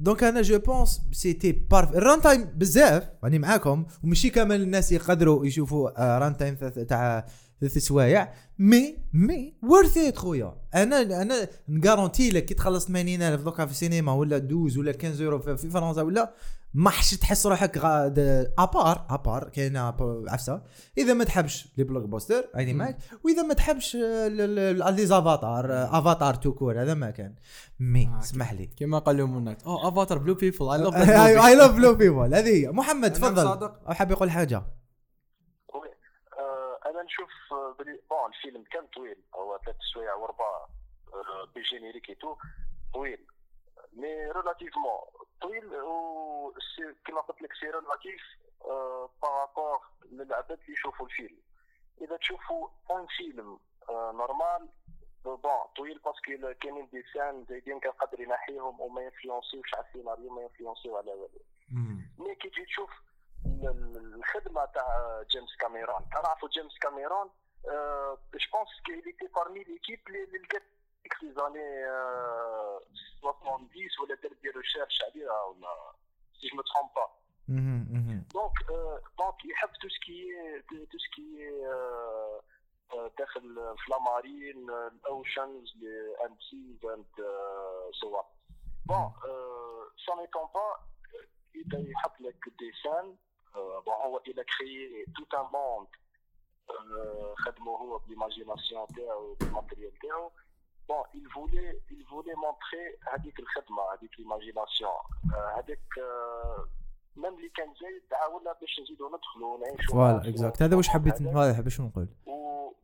donc 0.01 0.24
أنا 0.25 0.42
je 0.42 0.59
pense 0.59 1.01
c'était 1.12 1.53
بارف 1.53 1.97
ال 1.96 2.03
run 2.03 2.20
time 2.20 2.44
بزاف 2.44 3.11
راني 3.25 3.38
معاكم 3.38 3.87
وماشي 4.05 4.31
كامل 4.31 4.62
الناس 4.62 4.92
يقدروا 4.92 5.47
يشوفوا 5.47 5.90
آه، 6.16 6.18
run 6.18 6.37
time 6.37 6.55
تاع 6.55 7.27
ثلاث 7.61 7.79
سوايع. 7.79 8.33
mais 8.59 8.96
mais 9.12 9.55
worth 9.62 9.98
it 9.98 10.16
خويا. 10.16 10.55
أنا 10.75 11.23
أنا 11.23 11.49
ن 11.68 11.75
garantir 11.75 12.31
لك 12.31 12.44
كي 12.44 12.55
تخلص 12.55 12.87
80000 12.87 13.42
دوكا 13.42 13.66
في 13.66 13.73
السينما 13.73 14.12
ولا 14.12 14.37
12 14.37 14.81
ولا 14.81 14.92
15 14.92 15.23
يورو 15.23 15.38
في 15.38 15.71
فرنسا 15.71 16.03
ولا 16.03 16.35
ما 16.74 16.90
حش 16.90 17.11
تحس 17.11 17.46
روحك 17.46 17.78
غاد 17.78 18.18
à 18.59 18.68
part 18.68 19.07
à 19.11 19.18
part 19.18 19.48
كاينة 19.48 19.90
ب- 19.90 20.24
عفسة. 20.28 20.62
إذا 20.98 21.14
ما 21.14 21.24
تحبش 21.24 21.68
les 21.79 21.85
blockbusters 21.85 22.44
مم. 22.54 22.74
معك 22.78 22.98
وإذا 23.24 23.42
ما 23.42 23.54
تحبش 23.54 23.96
les 23.96 25.07
Avatars 25.07 25.98
Avatar 25.98 26.35
tout 26.35 26.53
court 26.55 26.83
هذا 26.83 26.94
ما 26.94 27.11
كان. 27.11 27.35
mais 27.81 28.07
آه، 28.07 28.18
اسمح 28.18 28.52
لي. 28.52 28.66
كما 28.66 28.98
قالوا 28.98 29.26
منات 29.26 29.62
اوه 29.62 29.88
Avatar 29.88 30.18
blue 30.18 30.35
people 30.35 30.70
I 30.70 30.79
love 30.79 30.94
I 31.46 31.55
love 31.55 31.74
blue 31.74 31.94
people 31.94 32.35
هذه 32.35 32.48
هي. 32.66 32.68
محمد 32.72 33.12
تفضل. 33.12 33.46
أو 33.88 33.94
حاب 33.94 34.11
يقول 34.11 34.31
حاجة؟ 34.31 34.57
oui 35.74 35.88
آه، 36.38 36.90
أنا 36.90 37.02
نشوف 37.02 37.31
آه، 37.52 37.76
بلي 37.78 38.00
bon 38.11 38.31
الفيلم 38.37 38.64
كان 38.72 38.83
طويل. 38.96 39.16
هو 39.35 39.59
ثلاث 39.64 39.76
سوايع 39.94 40.14
وربع 40.14 40.44
آه، 41.14 41.52
بال 41.55 41.64
générique 41.64 42.07
tout. 42.20 42.35
طويل. 42.94 43.18
mais 43.92 44.31
relativement 44.33 44.98
طويل 45.40 45.74
و 45.74 46.55
كما 47.07 47.20
قلت 47.20 47.42
لك 47.42 47.53
c'est 47.55 47.66
relatif 47.70 48.22
par 49.22 49.40
rapport 49.40 49.81
للعباد 50.11 50.61
اللي 50.61 50.72
يشوفوا 50.72 51.07
الفيلم 51.07 51.38
اذا 52.01 52.16
تشوفوا 52.16 52.68
un 52.90 53.07
film 53.16 53.59
normal 53.90 54.68
bon 55.24 55.40
طويل 55.77 55.98
parce 55.98 56.34
que 56.34 56.55
كاينين 56.61 56.88
des 56.88 57.05
scènes 57.14 57.44
زايدين 57.48 57.81
كان 57.81 57.92
قدر 57.92 58.20
ينحيهم 58.20 58.81
وما 58.81 59.03
ي 59.03 59.08
influencer 59.08 59.59
وش 59.59 59.74
على 59.74 59.85
السيناريو 59.87 60.31
ما 60.35 60.42
ي 60.42 60.47
influencer 60.47 60.92
و 60.92 60.96
على 60.96 61.12
والو 61.12 61.40
mais 62.18 62.35
كي 62.35 62.48
تجي 62.51 62.64
تشوف 62.64 62.90
ال- 63.46 63.68
ال- 63.68 64.14
الخدمه 64.14 64.64
تاع 64.64 65.22
جيمس 65.31 65.57
كاميرون 65.61 66.01
كنعرفوا 66.12 66.48
جيمس 66.48 66.79
كاميرون 66.79 67.31
je 68.35 68.48
pense 68.53 68.68
que 68.85 69.29
parmi 69.38 69.61
l'équipe 69.64 70.07
اللي 70.07 70.24
اللي 70.24 70.38
لقات 70.38 70.62
ديك 71.02 71.22
les 71.22 71.33
années 71.33 71.85
70 73.22 73.68
ولا 74.02 74.14
دار 74.14 74.32
des 74.42 74.51
recherches 74.51 75.03
عليها 75.02 75.42
ولا 75.42 75.92
si 76.40 76.48
je 76.48 76.57
me 76.57 76.62
trompe 76.62 76.90
pas 76.96 77.09
مهم، 77.48 77.87
مهم. 77.90 78.24
donc 78.35 78.53
donc 79.18 79.44
يحب 79.44 79.70
tout 79.83 79.88
ce 79.88 80.06
qui 80.06 80.33
tout 80.70 80.98
ce 80.98 81.19
qui 81.19 81.51
داخل 83.18 83.76
في 83.78 83.90
la 83.90 83.98
marine 83.98 84.70
ال 84.70 84.85
oceans 84.85 85.74
and 86.24 86.37
seas 86.51 86.85
and 86.85 87.07
so 88.01 88.22
bon 88.88 89.12
ça 90.07 90.14
m'étonne 90.14 90.48
pas 90.55 90.77
اذا 91.54 91.78
يحط 91.78 92.20
لك 92.20 92.44
des 92.59 92.78
scènes 92.78 93.16
bon 93.55 93.94
هو 93.94 94.18
il 94.27 94.44
a 94.44 94.57
créé 94.57 95.07
tout 95.16 95.35
un 95.35 95.46
monde 95.53 95.88
خدمو 97.37 97.76
هو 97.76 97.98
بال 97.98 98.12
imagination 98.12 98.87
تاعو 98.87 99.34
بال 99.35 99.47
matériel 99.47 99.98
تاعو 99.98 100.30
bon 100.88 101.05
il 101.14 101.27
voulait 101.35 101.72
il 101.94 102.03
voulait 102.11 102.38
montrer 102.46 103.12
هذيك 103.12 103.38
الخدمه 103.38 103.83
هذيك 103.92 104.20
l'imagination 104.20 105.03
هذاك 105.57 105.88
même 107.16 107.35
اللي 107.35 107.48
كان 107.48 107.74
زايد 107.81 108.03
دعاونا 108.11 108.53
باش 108.61 108.81
نزيدو 108.81 109.09
ندخلوا 109.09 109.57
ونعيشوا 109.57 109.94
voilà 109.94 110.29
exact 110.29 110.62
هذا 110.62 110.77
واش 110.77 110.88
حبيت 110.88 111.22
هذا. 111.22 111.53
هذا 111.53 111.68
شنو 111.68 111.87
نقول 111.87 112.09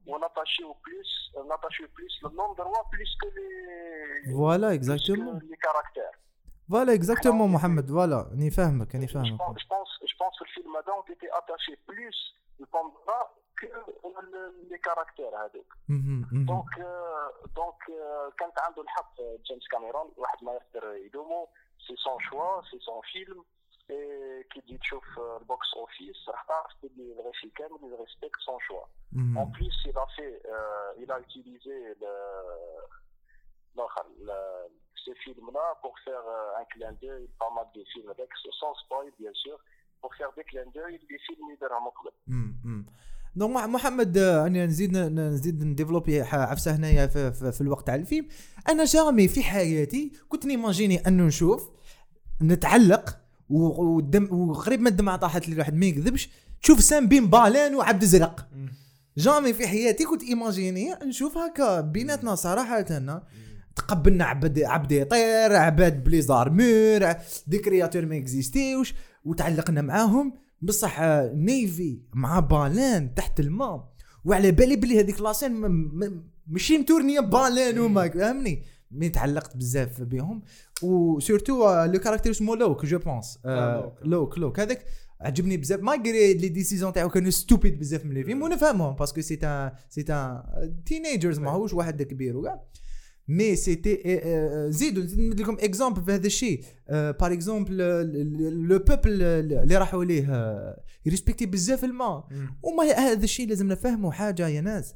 وناتاشيو 0.07 0.77
plus 0.87 1.13
attaché 1.49 1.89
plus 1.99 2.25
l'endroit 2.25 2.83
plus 2.93 3.17
que 3.21 3.29
les 3.37 4.35
voilà 4.35 4.75
exactement 4.75 5.39
les 5.39 5.57
caractères 5.57 6.21
voilà 6.71 6.95
exactement 6.95 7.53
محمد 7.53 7.89
voilà 7.89 8.29
راني 8.31 8.51
فاهمك 8.51 8.95
راني 8.95 9.07
فاهمك 9.07 9.41
pense, 9.41 9.61
je 9.63 9.67
pense, 9.75 9.93
je 10.11 10.17
pense 10.21 10.35
que 10.39 10.45
le 10.45 10.51
film 10.55 10.73
là, 10.75 10.93
on 10.99 11.13
était 11.13 11.31
attaché 13.64 13.64
plus 13.64 13.72
au 14.04 14.10
Pandora 14.12 14.22
que 14.22 14.32
le- 14.32 14.68
les 14.70 14.80
caractères 14.80 15.36
هذوك. 15.36 15.74
مهم، 15.90 16.28
مهم. 16.32 16.46
دونك 16.46 16.76
دونك 17.56 17.84
كانت 18.40 18.60
عنده 18.60 18.82
الحق 18.82 19.16
جيمس 19.48 19.68
كاميرون 19.72 20.14
واحد 20.18 20.44
ما 20.44 20.54
يقدر 20.54 20.94
يلومو 20.94 21.48
سي 21.88 21.96
سون 21.96 22.20
شوا 22.20 22.62
سي 22.72 22.80
سون 22.80 23.02
فيلم 23.02 23.44
كي 24.50 24.62
تجي 24.62 24.78
تشوف 24.78 25.20
البوكس 25.20 25.74
اوفيس 25.76 26.30
راح 26.30 26.44
تعرف 26.44 26.72
بلي 26.84 27.12
الغي 27.14 27.50
كامل 27.56 27.94
يريسبكت 27.94 28.40
سون 28.46 28.60
شوا 28.60 28.86
مهم. 29.14 29.38
En 29.38 29.48
plus, 29.56 29.76
il 29.90 29.98
a 29.98 30.06
fait, 30.16 30.36
euh, 30.46 31.02
il 31.02 31.12
a 31.12 31.20
utilisé 31.20 31.96
le, 32.02 32.14
l'autre, 33.76 34.06
le- 34.28 34.70
ce 35.06 35.14
film-là 35.24 35.66
pour 35.82 35.94
faire 36.06 36.26
euh, 36.38 36.60
un 36.62 36.66
clin 36.74 36.92
d'œil, 37.02 37.28
pas 37.42 37.50
mal 37.56 37.68
de 37.76 37.84
films 37.92 38.10
avec, 38.16 38.30
sans 38.60 38.74
spoil 38.82 39.08
bien 39.20 39.34
sûr, 39.44 39.58
pour 40.02 40.12
faire 40.18 40.32
des 40.38 40.44
clins 40.50 40.72
d'œil 40.76 41.00
des 41.12 41.20
films 41.28 41.52
يديرها 41.54 41.80
مقبل. 41.80 42.12
مم، 42.28 42.54
مم. 42.66 42.86
دونك 43.37 43.55
مح- 43.57 43.67
محمد 43.67 44.19
آه، 44.19 44.47
أنا 44.47 44.67
نزيد 44.67 44.97
نزيد 44.97 45.65
نديفلوبي 45.65 46.21
عفسه 46.23 46.77
هنايا 46.77 47.07
في, 47.07 47.33
في, 47.33 47.53
في 47.53 47.61
الوقت 47.61 47.87
تاع 47.87 47.95
الفيلم. 47.95 48.27
أنا 48.69 48.85
جامي 48.85 49.29
في 49.29 49.43
حياتي 49.43 50.13
كنت 50.29 50.47
نيماجيني 50.47 50.97
أنه 50.97 51.23
نشوف 51.25 51.69
نتعلق 52.43 53.19
و- 53.51 53.83
والدم 53.95 54.29
وقريب 54.33 54.81
ما 54.81 54.89
الدمعة 54.89 55.17
طاحت 55.17 55.49
لي 55.49 55.55
الواحد 55.55 55.75
ما 55.75 55.87
يكذبش. 55.87 56.31
تشوف 56.63 56.81
scène 56.81 57.09
بين 57.09 57.27
baleine 57.27 57.75
وعبد 57.75 58.05
زرق 58.05 58.49
jamais 59.19 59.53
في 59.53 59.67
حياتي 59.69 60.05
كنت 60.05 60.23
imaginer 60.23 60.95
نشوف 61.05 61.39
هكا 61.39 61.81
بيناتنا 61.81 62.35
صراحة 62.35 62.81
تقبلنا 63.77 64.25
عبد 64.25 64.59
عبد 64.63 64.93
يطير 64.93 65.57
عباد 65.57 66.05
bizarres 66.05 66.51
مور 66.51 67.13
des 67.47 67.59
créatures 67.59 68.07
ما 68.07 68.17
اكزيستيوش 68.17 68.95
وتعلقنا 69.25 69.83
معاهم. 69.83 70.33
بصح 70.65 71.01
آه، 71.01 71.33
نيفي 71.35 71.99
مع 72.15 72.41
baleine 72.41 73.15
تحت 73.15 73.41
الماء. 73.41 73.95
وعلى 74.25 74.51
بالي 74.51 74.77
بلي 74.77 75.01
هذيك 75.01 75.21
la 75.21 75.30
scène 75.30 75.53
ماشي 76.47 76.79
متورنية 76.79 77.21
baleine 77.21 77.79
وما 77.79 78.09
فهمني؟ 78.09 78.63
mais 78.91 79.09
تعلقت 79.09 79.57
بزاف 79.57 80.03
بهم. 80.03 80.43
و 80.83 80.95
surtout 80.96 81.85
le 81.85 82.01
caractère 82.01 82.33
اسمه 82.33 82.57
لوك 82.57 82.87
je 82.87 82.99
pense 82.99 83.39
لوك. 84.03 84.39
لوك 84.39 84.61
هذاك 84.61 84.85
عجبني 85.21 85.57
بزاف. 85.57 85.81
malgré 85.81 86.35
les 86.35 86.49
décisions 86.49 86.93
تاعو 86.93 87.09
كانوا 87.09 87.31
stupides 87.31 87.79
بزاف 87.79 88.05
من 88.05 88.15
les 88.15 88.25
films 88.25 88.43
ونفهمهم 88.43 88.95
parce 88.95 89.11
que 89.11 89.21
c'est 89.21 89.39
un 89.43 89.73
c'est 89.89 90.05
un 90.11 90.43
teenagers 90.87 91.39
ماهوش 91.39 91.73
واحد 91.73 92.03
كبير 92.03 92.37
وكاع. 92.37 92.63
mais 93.29 93.57
c'était 93.57 94.21
زيدوا 94.71 95.03
نزيد 95.03 95.21
ندير 95.21 95.45
لكم 95.47 95.57
exemple 95.61 96.05
في 96.05 96.13
هذا 96.13 96.27
الشيء 96.27 96.65
par 96.91 97.33
exemple 97.33 97.77
le 98.69 98.79
peuple 98.79 99.23
اللي 99.23 99.77
راحوا 99.77 100.05
ليه 100.05 100.77
ي 101.07 101.11
respecter 101.11 101.47
بزاف 101.47 101.85
الماء 101.85 102.29
وما 102.63 102.85
هذا 102.93 103.25
الشيء 103.25 103.49
لازم 103.49 103.69
نفهموا 103.69 104.13
حاجة 104.13 104.49
يا 104.49 104.61
ناس 104.61 104.95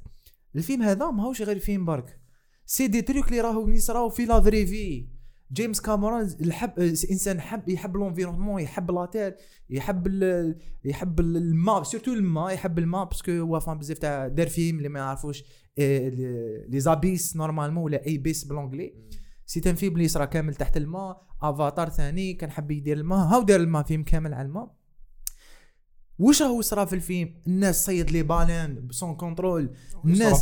الفيلم 0.56 0.82
هذا 0.82 1.10
ماهوش 1.10 1.42
غير 1.42 1.58
فيلم 1.58 1.84
برك 1.84 2.18
c'est 2.66 2.86
des 2.86 3.02
trucs 3.02 3.28
اللي 3.28 3.40
راهو 3.40 3.68
يصراو 3.68 4.08
في 4.08 4.24
la 4.24 4.40
vraie 4.40 4.66
vie 4.66 5.06
جيمس 5.52 5.80
كاميرون 5.80 6.20
الحب 6.40 6.78
انسان 7.10 7.40
حب 7.40 7.68
يحب 7.68 7.96
l'environnement 7.96 8.62
يحب 8.62 8.90
la 8.90 9.03
terre 9.03 9.34
يحب 9.70 10.06
ال 10.06 10.56
يحب 10.84 11.20
ال- 11.20 11.36
الماء 11.36 11.82
surtout 11.82 12.12
الماء 12.12 12.54
يحب 12.54 12.78
الماء 12.78 13.04
parce 13.04 13.22
que 13.22 13.32
هو 13.32 13.60
fan 13.60 13.78
بزاف 13.78 13.98
تاع 13.98 14.28
دار 14.28 14.48
فيلم 14.48 14.78
اللي 14.78 14.88
ما 14.88 14.98
يعرفوش 14.98 15.44
les- 15.78 16.80
abysses 16.80 17.36
normalement 17.36 17.84
ولا 17.84 18.06
Abyss 18.06 18.18
ب 18.18 18.44
l'anglais 18.44 18.94
c'est 19.46 19.60
اللي 19.94 20.04
يصرى 20.04 20.26
كامل 20.26 20.54
تحت 20.54 20.76
الماء 20.76 21.22
افاتار 21.42 21.88
ثاني 21.88 22.34
كان 22.34 22.50
حب 22.50 22.70
يدير 22.70 22.96
الماء 22.96 23.18
هاو 23.18 23.42
دار 23.42 23.60
الماء 23.60 23.82
فيلم 23.82 24.02
كامل 24.02 24.34
على 24.34 24.46
الماء 24.48 24.74
وش 26.18 26.42
هو 26.42 26.60
صرا 26.60 26.84
في 26.84 26.92
الفيلم 26.92 27.34
الناس 27.46 27.86
صيد 27.86 28.10
les 28.10 28.22
baleines 28.22 28.86
ب 28.86 28.92
sans 28.92 29.14
contrôle 29.14 29.70
الناس 30.04 30.32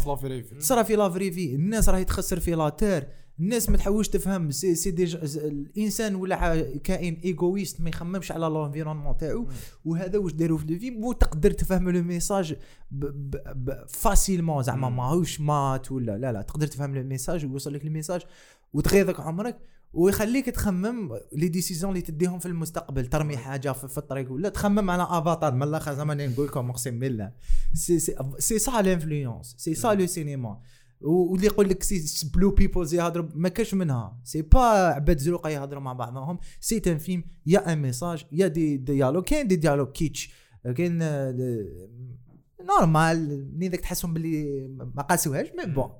صرا 0.62 0.83
في 0.83 0.96
la 0.96 1.06
vraie 1.06 1.31
vie 1.33 1.55
الناس 1.55 1.88
راهي 1.88 2.05
تخسر 2.05 2.40
في 2.40 2.51
la 2.55 2.70
terre 2.70 3.09
الناس 3.40 3.70
ما 3.70 3.77
تحوش 3.77 4.09
تفهم. 4.09 4.51
c'est 4.50 4.74
c'est 4.74 4.90
déjà 4.90 5.20
الإنسان 5.22 6.14
ولا 6.14 6.70
كائن 6.85 7.20
égoïste 7.24 7.81
ما 7.81 7.88
يخممش 7.88 8.33
على 8.33 8.46
l'environnement 8.46 9.16
تاعو. 9.16 9.49
وهذا 9.85 10.18
واش 10.18 10.33
داروا 10.33 10.59
في 10.59 10.66
le 10.66 10.74
film 10.74 10.90
وتقدر 10.90 11.51
تفهم 11.51 11.90
le 11.90 12.02
message 12.02 12.57
facilement 13.88 14.62
زعما 14.62 14.88
ماهوش 14.88 15.40
مات 15.40 15.92
ولا 15.92 16.18
لا 16.18 16.33
لا. 16.33 16.42
تقدر 16.42 16.66
تفهم 16.66 16.94
le 16.94 17.02
message 17.02 17.46
ويوصل 17.46 17.75
لك 17.75 17.85
ال 17.85 17.89
message 17.89 18.22
وتغيظك 18.72 19.20
عمرك 19.20 19.59
ويخليك 19.92 20.46
تخمم 20.46 21.18
les 21.33 21.48
décisions 21.48 21.92
اللي 21.92 22.03
تديهم 22.03 22.38
في 22.38 22.46
المستقبل. 22.46 23.07
ترمي 23.07 23.37
حاجة 23.37 23.72
في, 23.72 23.88
في 23.88 23.99
الطريق 23.99 24.33
ولا 24.33 24.49
تخمم 24.49 24.90
على 24.90 25.03
افاتار 25.03 25.55
من 25.55 25.62
الآخر 25.62 25.94
زعما 25.94 26.14
نقول 26.14 26.46
لكم 26.46 26.70
أقسم 26.70 26.99
بالله. 26.99 27.33
c'est 27.74 27.98
c'est 27.98 28.16
c'est 28.38 28.59
ça 28.59 28.83
l'influence 28.83 29.55
c'est 29.59 29.74
ça 29.74 29.94
le 29.94 30.07
cinéma 30.07 30.61
واللي 31.00 31.46
يقول 31.46 31.68
لك 31.68 31.82
c'est 31.83 32.31
blue 32.35 32.50
peoples 32.50 32.94
يهضروا 32.94 33.26
ما 33.35 33.48
كاش 33.48 33.74
منها. 33.74 34.20
c'est 34.24 34.42
pas 34.42 34.61
عباد 34.94 35.18
زروقه 35.18 35.50
يهضروا 35.50 35.82
مع 35.82 35.92
بعضهم. 35.92 36.38
c'est 36.61 36.83
un 36.87 36.98
film 36.98 37.24
y 37.46 37.72
a 37.72 37.76
un 37.76 37.83
message 37.83 38.26
y 38.33 38.46
a 38.46 38.54
des 38.54 38.76
dialogues 38.76 39.24
كاين 39.24 39.48
des 39.48 39.57
dialogues 39.57 39.88
kitsch. 39.92 40.35
كاين 40.76 40.98
normal 42.61 43.50
منين 43.54 43.70
داك 43.70 43.80
تحسهم 43.80 44.14
باللي 44.14 44.68
ما 44.94 45.02
قاسوهاش 45.02 45.46
mais 45.59 45.72
bon. 45.72 45.90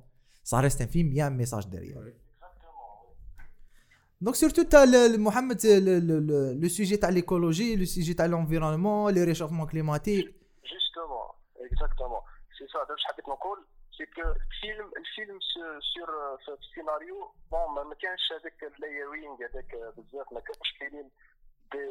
ça 0.43 0.63
reste 0.63 0.81
un 0.81 0.87
film 0.87 1.13
y 1.13 1.27
a 1.27 1.30
un 1.30 1.37
message 1.37 1.65
derrière 1.65 2.13
donc 4.21 4.35
surtout 4.35 4.61
تا 4.63 4.85
محمد 5.17 5.65
le 6.61 6.67
sujet 6.67 6.97
تاع 6.97 7.09
l'écologie 7.09 7.75
le 7.75 7.85
sujet 7.85 8.13
تاع 8.13 8.25
l'environnement 8.25 9.13
le 9.13 9.23
réchauffement 9.23 9.67
climatique 9.67 10.25
justement 10.25 11.27
exactement 11.71 12.19
c'est 12.57 12.65
ça 12.73 12.79
داك 12.79 12.97
حبيت 13.07 13.25
نقول 13.25 13.57
c'est 13.97 14.05
que 14.05 14.21
الفيلم 14.21 14.91
الفيلم 14.97 15.39
sur 15.93 16.37
في 16.45 16.51
السيناريو 16.51 17.31
bon 17.51 17.87
ما 17.87 17.95
كانش 17.95 18.31
هذاك 18.31 18.63
ال 18.63 18.71
layering 18.71 19.35
هذاك 19.35 19.75
بزاف 19.97 20.33
ما 20.33 20.39
كانش 20.39 20.73
كاينين 20.79 21.11
des 21.71 21.85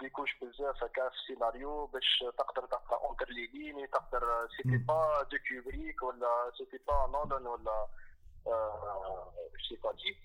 des 0.00 0.08
couches 0.10 0.34
بزاف 0.42 0.84
هكا 0.84 1.08
في 1.08 1.14
السيناريو 1.14 1.86
باش 1.86 2.24
تقدر 2.38 2.66
تقرا 2.66 2.98
entre 2.98 3.28
les 3.28 3.46
lignes 3.46 3.86
تقدر 3.86 4.48
c'était 4.56 4.76
pas 4.76 5.22
du 5.30 5.38
Kubrick 5.48 6.02
ولا 6.02 6.52
c'était 6.58 6.78
pas 6.88 7.06
Nolan 7.12 7.46
ولا 7.46 7.86
c'est 9.68 9.76
pas 9.84 9.92
des 9.92 10.16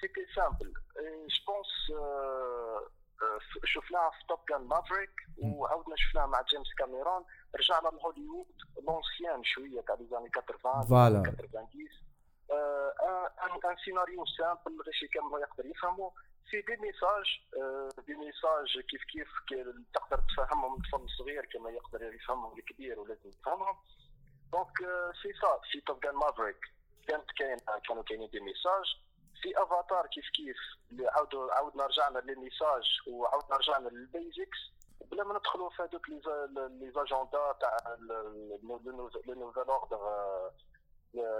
c'était 0.00 0.26
simple 0.34 0.72
je 1.28 1.44
pense 1.46 2.00
شفناها 3.64 4.10
في 4.10 4.26
Top 4.28 4.38
Gun 4.48 4.60
Maverick 4.60 5.10
وعاودنا 5.38 5.96
شفناها 5.96 6.26
مع 6.26 6.42
جيمس 6.42 6.74
كاميرون 6.78 7.24
رجعنا 7.54 7.88
لهوليوود 7.88 8.56
l'ancien 8.82 9.44
شوية 9.44 9.80
تاع 9.80 9.94
les 9.94 10.06
années 10.06 10.30
80 10.62 10.86
voilà. 10.88 11.22
90 11.22 11.88
un 13.70 13.76
scénario 13.84 14.24
simple 14.26 14.82
باش 14.86 15.04
كامل 15.14 15.40
يقدر 15.40 15.66
يفهموا 15.66 16.10
c'est 16.50 16.60
des 16.60 16.76
messages 16.76 17.26
des 18.06 18.14
messages 18.14 18.80
كيف 18.88 19.02
كيف 19.04 19.28
تقدر 19.94 20.22
تفهمهم 20.28 20.74
الطفل 20.74 21.04
الصغير 21.04 21.44
كما 21.52 21.70
يقدر 21.70 22.14
يفهمهم 22.14 22.58
الكبير 22.58 23.00
ولازم 23.00 23.28
يفهمهم. 23.30 23.76
donc 24.52 24.78
c'est 25.22 25.32
ça 25.40 25.60
في 25.72 25.80
Top 25.80 25.98
Gun 25.98 26.14
Maverick 26.14 26.60
كانت 27.08 27.30
كاين 27.38 27.58
كانوا 27.88 28.02
كاينين 28.02 28.30
des 28.30 28.40
messages. 28.40 28.86
في 29.42 29.62
أفاتار 29.62 30.06
كيف 30.06 30.24
كيف. 30.34 30.56
اللي 30.90 31.08
عاودوا 31.08 31.52
عاودنا 31.52 31.86
رجعنا 31.86 32.18
لل 32.18 32.36
message 32.36 32.98
وعاودنا 33.06 33.56
رجعنا 33.56 33.88
لل 33.88 34.05
basics 34.05 34.58
بلا 35.10 35.24
ما 35.24 35.38
ندخلوا 35.38 35.70
في 35.70 35.82
هذوك 35.82 36.08
les 36.08 36.92
agendas 36.94 37.52
تاع 37.60 37.76
le 38.62 38.80
nouvel 39.26 39.70
ordre 39.70 40.00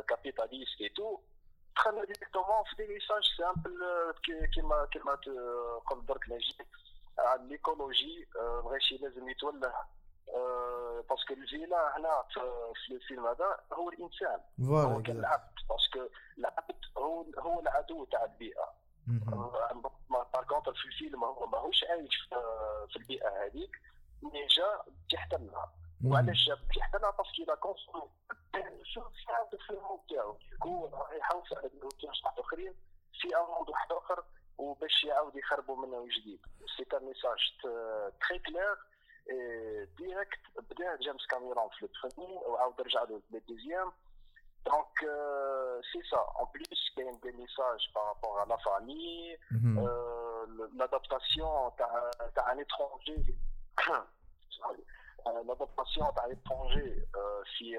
capitaliste 0.09 0.81
et 0.81 0.89
tout 0.89 1.19
دخلنا 1.77 2.05
directement 2.05 2.65
في 2.65 2.77
des 2.77 2.93
messages 2.93 3.23
simples 3.39 3.81
كيما 4.55 4.89
كيما 4.93 5.13
قلت 5.91 6.05
درك 6.09 6.29
نجيب 6.29 6.67
على 7.19 7.49
l'écologie 7.49 8.29
بغيتي 8.35 8.97
لازم 8.97 9.29
يتوله 9.29 9.75
parce 11.11 11.26
que 11.26 11.35
ال 11.35 11.44
vilain 11.44 11.99
هنا 11.99 12.25
في 12.87 12.95
الفيلم 12.95 13.27
هذا 13.27 13.61
هو 13.73 13.89
الإنسان. 13.89 14.41
هو 14.61 15.03
كان 15.03 15.19
العبد 15.19 15.53
parce 15.69 15.94
que 15.94 16.09
العبد 16.39 16.77
هو 16.99 17.25
هو 17.39 17.61
العدو 17.61 18.05
تاع 18.05 18.25
البيئة. 18.25 18.75
par 20.11 20.45
contre 20.49 20.75
في 20.75 20.85
الفيلم 20.85 21.25
هو 21.25 21.47
ماهوش 21.47 21.85
عايش 21.85 22.29
في 22.91 22.97
البيئة 22.97 23.45
هذيك 23.45 23.71
mais 24.23 24.47
جا 24.47 24.83
تحتلها 25.11 25.73
وعلاش 26.05 26.47
جا 26.49 26.59
تحتلها 26.77 27.11
parce 27.11 27.32
que 27.32 27.45
la 27.49 27.55
consomme 27.55 28.11
شوف 28.83 29.13
عنده 29.29 29.59
في 29.67 29.71
الموت 29.71 30.01
تاعو. 30.11 30.39
هو 30.67 30.87
راح 30.87 31.13
يحوس 31.13 31.53
على 31.53 31.71
واحد 32.25 32.39
آخرين 32.39 32.75
في 33.21 33.37
un 33.37 33.43
monde 33.43 33.71
واحد 33.71 33.93
آخر 33.93 34.25
وباش 34.59 35.05
يعاود 35.05 35.37
يخربوا 35.37 35.87
منه 35.87 36.07
جديد 36.21 36.41
c'est 36.77 36.97
un 36.97 37.05
message 37.05 37.41
très 38.29 38.39
clair 38.39 38.77
direct 39.99 40.41
بدا 40.71 40.97
جيمس 40.97 41.27
كاميرون 41.27 41.69
في 41.69 41.83
البخني 41.83 42.37
وعاود 42.37 42.81
رجع 42.81 43.03
له 43.03 43.23
ال 43.35 43.41
deuxième 43.41 43.93
donc 44.67 44.99
c'est 45.93 46.03
ça 46.11 46.17
en 46.17 46.49
plus 46.55 46.95
كاين 46.97 47.21
des 47.21 47.33
messages 47.33 47.93
par 47.95 48.09
rapport 48.09 48.43
à 48.43 48.47
la 48.47 48.57
famille 48.57 49.37
l'adaptation 50.75 51.71
تاع 51.79 52.11
تاع 52.37 52.53
un 52.53 52.61
étranger 52.61 53.35
l'adaptation 55.27 56.15
تاع 56.15 56.29
l'étranger 56.29 56.91
في 57.59 57.79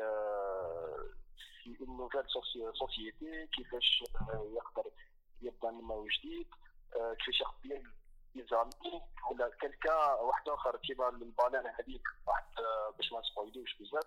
في 1.63 1.77
une 1.79 1.97
nouvelle 1.97 2.29
société 2.83 3.49
كيفاش 3.55 4.03
يقدر 4.31 4.91
يبدا 5.41 5.71
من 5.71 5.87
نوع 5.87 6.05
جديد 6.19 6.47
كيفاش 6.93 7.41
يقدر 7.41 7.81
يزامي 8.35 9.01
ولا 9.31 9.49
quelqu'un 9.61 10.13
واحد 10.13 10.49
آخر 10.49 10.77
كيما 10.77 11.09
ال 11.09 11.17
baleine 11.17 11.67
هذيك 11.67 12.01
واحد 12.27 12.45
باش 12.97 13.11
ما 13.13 13.19
نسبويلوش 13.19 13.75
بزاف. 13.79 14.03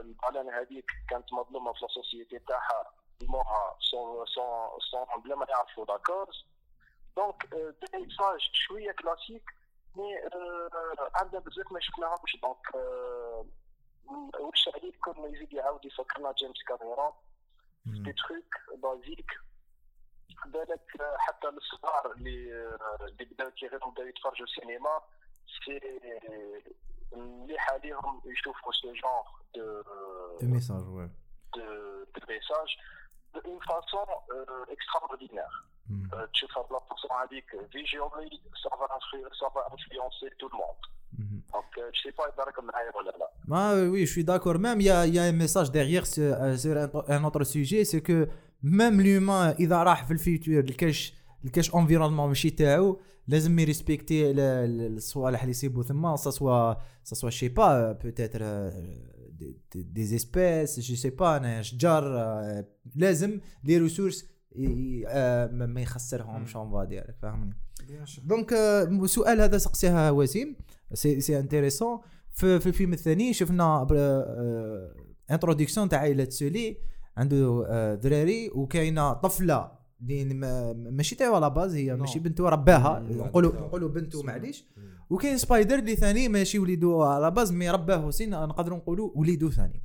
ال 0.00 0.07
baleine 0.07 0.54
هذيك 0.54 0.90
كانت 1.10 1.32
مظلومة 1.32 1.72
في 1.72 1.82
ال 1.84 1.91
société 1.91 2.38
تاعها. 2.38 2.92
موها 3.22 3.76
sans 3.80 4.26
sans 4.26 4.68
sans 4.90 5.22
بلا 5.22 5.36
ما 5.36 5.46
يعرفوا 5.48 5.84
d'accord 5.84 6.46
donc 7.16 7.54
message 7.94 8.50
شوية 8.52 8.92
classique 8.92 9.44
mais 9.96 10.14
عندنا 11.14 11.40
بزاف 11.40 11.72
ما 11.72 11.80
شفناهمش. 11.80 12.36
دونك 12.42 12.74
واش 14.40 14.68
عليك 14.74 15.08
ما 15.08 15.28
يزيد 15.28 15.52
يعاود 15.52 15.84
يفكرنا 15.84 16.32
جيمس 16.32 16.62
كاميرون 16.68 17.12
des 17.86 18.12
trucs 18.12 18.80
basiques 18.82 19.30
بالك 20.46 20.80
حتى 21.18 21.48
الصغار 21.48 22.12
اللي 22.16 22.66
اللي 23.10 23.24
بداو 23.24 23.50
كيغيروا 23.50 23.90
بداو 23.90 24.06
يتفرجوا 24.06 24.46
السينما 24.46 25.00
c'est 25.64 25.80
مليح 27.12 27.72
عليهم 27.72 28.22
يشوفوا 28.24 28.72
ce 28.72 28.92
genre 28.92 29.26
de 29.54 29.82
de 30.40 30.46
message 30.54 30.88
oui. 30.88 31.10
de 31.54 31.60
de 32.14 32.26
message. 32.28 32.76
d'une 33.34 33.58
façon 33.58 34.06
extraordinaire 34.68 35.52
تشوفها 36.32 36.62
ب 36.62 36.68
la 36.68 36.80
façon 36.80 37.10
هذيك 37.10 37.70
visuelle 37.72 38.40
ça 38.64 38.81
va 38.81 38.98
ça 39.40 39.56
va 39.56 39.72
influencer 39.72 40.30
tout 40.38 40.46
le 40.46 40.56
monde 40.56 40.82
donc 41.52 41.94
je 41.94 42.00
sais 42.02 42.12
pas 42.12 42.28
يبارك 42.32 42.58
معايا 42.58 42.96
ولا 42.96 43.10
لا. 43.10 43.30
mais 43.48 43.90
oui 43.92 44.06
je 44.06 44.12
suis 44.12 44.24
d'accord. 44.24 44.58
Même 44.58 44.80
il 44.80 44.86
y 44.86 44.90
a 44.90 45.06
y 45.06 45.18
a 45.18 45.22
un 45.22 45.32
message 45.32 45.70
derrière 45.70 46.06
sur, 46.06 46.32
sur 46.62 46.74
un 47.16 47.24
autre 47.24 47.44
sujet 47.44 47.84
c'est 47.84 48.02
que 48.08 48.28
même 48.62 49.00
l'humain 49.00 49.54
إذا 49.60 49.82
راح 49.82 50.06
في 50.06 50.10
ال 50.12 50.19
future 50.19 50.64
لكاش 50.64 51.14
لكاش 51.44 51.74
environnement 51.74 52.28
ماشي 52.28 52.50
تاعو 52.50 53.00
لازم 53.28 53.58
ي 53.58 53.65
respecter 53.65 54.30
الصوالح 54.30 55.40
اللي 55.40 55.50
يصيبوا 55.50 55.82
ثما 55.82 56.16
soit 56.16 56.74
ça 57.04 57.14
soit 57.14 57.30
je 57.30 57.36
sais 57.36 57.48
pas 57.48 57.92
peut-être 57.92 58.70
des 59.74 60.04
espèces 60.04 60.80
je 60.80 60.96
sais 60.96 61.10
pas 61.10 61.36
أنا 61.36 61.62
شجار 61.62 62.04
لازم 62.96 63.40
les 63.64 63.78
ressources 63.78 64.24
ما 65.50 65.80
يخسرهمش 65.80 66.56
on 66.56 66.70
va 66.70 66.85
dire 66.85 67.14
فاهمني؟ 67.22 67.56
donc 68.24 68.52
السؤال 68.52 69.40
هذا 69.40 69.58
سقسيها 69.58 70.10
وسيم. 70.10 70.56
c'est 70.94 71.20
c'est 71.20 71.38
intéressant 71.38 72.00
في, 72.30 72.60
في 72.60 72.66
الفيلم 72.66 72.92
الثاني 72.92 73.32
شفنا 73.32 73.86
introduction 75.30 75.88
تاع 75.88 75.98
عائله 75.98 76.28
سولي. 76.30 76.76
عنده 77.20 77.66
ذراري 77.94 78.50
وكاينة 78.54 79.12
طفلة 79.12 79.80
اللي 80.10 80.34
ماشي 80.74 81.14
تاعو 81.14 81.34
على 81.34 81.50
base 81.50 81.74
هي 81.74 81.96
ماشي 81.96 82.18
بنته 82.18 82.48
رباها. 82.48 83.00
نقولوا 83.00 83.52
نقولوا 83.52 83.88
بنته 83.88 84.22
معليش. 84.22 84.64
وكاين 85.10 85.38
سبايدر 85.38 85.78
اللي 85.78 85.96
ثاني 85.96 86.28
ماشي 86.28 86.58
وليدو 86.58 87.02
على 87.02 87.30
base 87.30 87.52
mais 87.52 87.70
رباه 87.70 88.10
سين 88.10 88.30
نقدروا 88.30 88.78
نقولوا 88.78 89.10
وليدو 89.14 89.50
ثاني. 89.50 89.82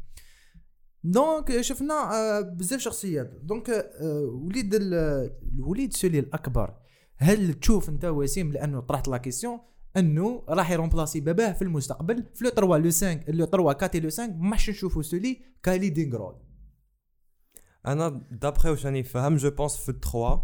donc 1.03 1.61
شفنا 1.61 2.41
بزاف 2.41 2.79
شخصيات. 2.79 3.31
دونك 3.43 3.91
وليد 4.43 4.75
الوليد 4.75 5.93
سولي 5.93 6.19
الأكبر. 6.19 6.73
هل 7.17 7.53
تشوف 7.53 7.89
انت 7.89 8.05
وسيم 8.05 8.51
لأنه 8.51 8.79
طرحت 8.79 9.07
la 9.07 9.17
question 9.17 9.59
أنه 9.97 10.43
راح 10.49 10.71
ي 10.71 10.76
remplacer 10.76 11.19
باباه 11.19 11.51
في 11.51 11.61
المستقبل. 11.61 12.23
في 12.33 12.43
le 12.43 12.49
3 12.49 12.77
le 12.77 12.83
5 12.83 13.19
le 13.27 13.45
3 13.45 13.55
4 13.55 13.91
le 13.95 14.09
5 14.09 14.27
ما 14.27 14.55
نشوفوا 14.55 15.01
سولي 15.01 15.41
كالي 15.63 15.89
دينغرود 15.89 16.35
أنا 17.87 18.21
d'après 18.31 18.69
واش 18.69 18.85
راني 18.85 19.03
فاهم 19.03 19.35
je 19.35 19.49
pense 19.49 19.77
في 19.77 19.93
3 20.03 20.41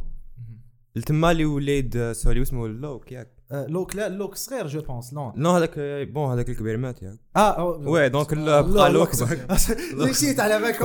تما 1.06 1.32
اللي 1.32 1.46
وليد 1.46 2.12
سوري 2.12 2.42
اسمه 2.42 2.68
لوك 2.68 3.12
ياك 3.12 3.42
آه، 3.52 3.68
لوك 3.68 3.96
لا 3.96 4.10
لوك 4.10 4.36
صغير 4.36 4.68
je 4.68 4.82
pense 4.82 5.14
non 5.14 5.34
non 5.36 5.52
هذاك 5.52 5.80
bon 6.14 6.32
هذاك 6.32 6.50
الكبير 6.50 6.78
مات 6.78 7.04
ياك 7.04 7.20
آه 7.38 7.66
oui 7.66 8.10
donc 8.10 8.34
بقى 8.34 8.92
لوك 8.92 9.10
نسيت 9.94 10.40
على 10.40 10.60
بالك 10.60 10.84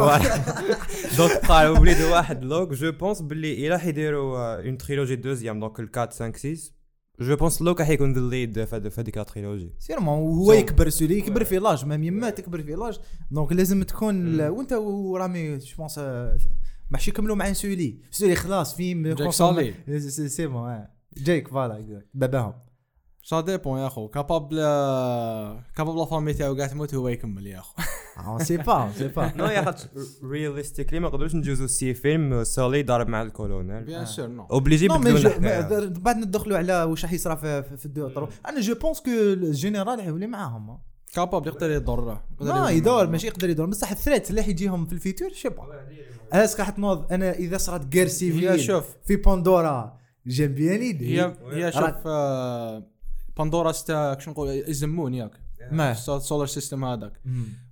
donc 1.18 1.48
بقى 1.48 1.72
وليد 1.72 2.00
واحد 2.02 2.44
لوك 2.44 2.72
je 2.72 2.92
pense 2.92 3.20
باللي 3.22 3.66
الا 3.66 3.78
حيديروا 3.78 4.56
une 4.64 4.78
trilogie 4.78 5.16
deuxième 5.16 5.60
donc 5.60 5.80
4 5.80 6.10
5 6.10 6.54
6 6.54 6.75
je 7.20 7.36
pense 7.36 7.62
لوك 7.62 7.80
راح 7.80 7.88
يكون 7.88 8.12
the 8.12 8.20
lead 8.20 8.64
في 8.64 8.90
هذيك 8.98 9.18
ال 9.18 9.24
trilogie 9.24 9.70
sûrement 9.78 10.18
هو 10.18 10.52
يكبر 10.52 10.88
سولي 10.88 11.18
يكبر 11.18 11.44
في 11.44 11.58
l'âge 11.58 11.84
même 11.84 12.02
يما 12.04 12.30
تكبر 12.30 12.62
في 12.62 12.74
l'âge 12.74 12.98
donc 13.30 13.52
لازم 13.52 13.82
تكون 13.82 14.26
ال- 14.26 14.48
وانت 14.48 14.72
ورامي 14.72 15.58
je 15.58 15.76
pense 15.78 16.00
ماشي 16.90 17.10
يكملوا 17.10 17.36
مع 17.36 17.52
سولي 17.52 17.98
سولي 18.10 18.34
خلاص 18.34 18.76
فيلم 18.76 19.06
Jake 19.08 19.30
Sully. 19.30 19.74
c'est 20.28 20.46
bon. 20.46 20.84
Jake 21.16 21.48
voilà 21.48 22.02
باباهم. 22.14 22.52
ça 23.28 23.40
dépend 23.40 23.78
يا 23.78 23.86
اخو. 23.86 24.08
capable 24.08 24.56
capable 25.76 25.98
la 25.98 26.04
famille 26.04 26.32
تاعو 26.32 26.56
قاعد 26.56 26.68
تموت 26.68 26.94
هو 26.94 27.08
يكمل 27.08 27.46
يا 27.46 27.58
اخو. 27.58 27.74
آه، 28.26 28.38
sais 28.38 28.56
pas 28.56 28.92
sais 28.98 29.08
pas 29.08 29.32
non 29.36 29.44
يا 29.44 29.64
خاطر 29.64 29.84
realistically 30.24 31.00
ما 31.00 31.08
نقدروش 31.08 31.34
نجوزو 31.34 31.66
six 31.66 31.94
films 31.94 32.44
سولي 32.44 32.82
ضارب 32.82 33.08
مع 33.08 33.22
الكولونيل. 33.22 33.84
bien 33.84 34.06
sûr 34.06 34.26
non 34.26 34.46
obligé 34.50 34.88
بعد 34.88 36.16
ندخلوا 36.16 36.58
على 36.58 36.82
واش 36.82 37.04
راح 37.04 37.12
يصرى 37.12 37.36
في, 37.36 37.62
في, 37.62 37.76
في 37.76 37.86
ال 37.86 37.91
deux 37.91 38.08
trois. 38.08 38.28
أنا 38.48 38.60
je 38.60 38.74
pense 38.74 39.00
que 39.00 39.10
ال 39.10 39.21
général 39.21 40.00
يولي 40.00 40.26
معاهم. 40.26 40.78
capable 41.14 41.48
يقدر 41.48 41.70
يضر. 41.70 42.18
ما 42.40 42.70
يدور 42.70 43.06
ماشي 43.06 43.26
يقدر 43.26 43.50
يدور 43.50 43.66
بصح 43.66 43.90
ال 43.90 43.96
threat 43.96 44.30
اللي 44.30 44.42
حيجيهم 44.42 44.86
في 44.86 44.92
ال 44.92 44.99
futur 44.99 45.32
je 45.32 45.37
sais 45.37 45.48
pas 45.48 45.86
est-ce 46.32 46.51
que 46.51 46.60
راح 46.60 46.70
تنوض؟ 46.70 47.12
أنا 47.12 47.32
إذا 47.32 47.58
صرات 47.58 47.94
guerre 47.94 48.04
civile 48.04 48.60
شوف. 48.60 48.84
في 49.04 49.16
باندورا 49.16 49.98
j'aime 50.26 50.54
bien 50.54 50.80
l'idée 50.80 51.20
هي 51.20 51.36
هي 51.52 51.72
شوف 51.72 52.06
آه، 53.36 53.42
باندورا 53.42 53.72
ستا 53.72 54.18
شنو 54.18 54.32
نقول 54.32 54.48
يزمون 54.48 55.14
ياك. 55.14 55.30
ما 55.70 55.92
ال 55.92 56.01
solar 56.01 56.46
system 56.46 56.84
هذاك. 56.84 57.12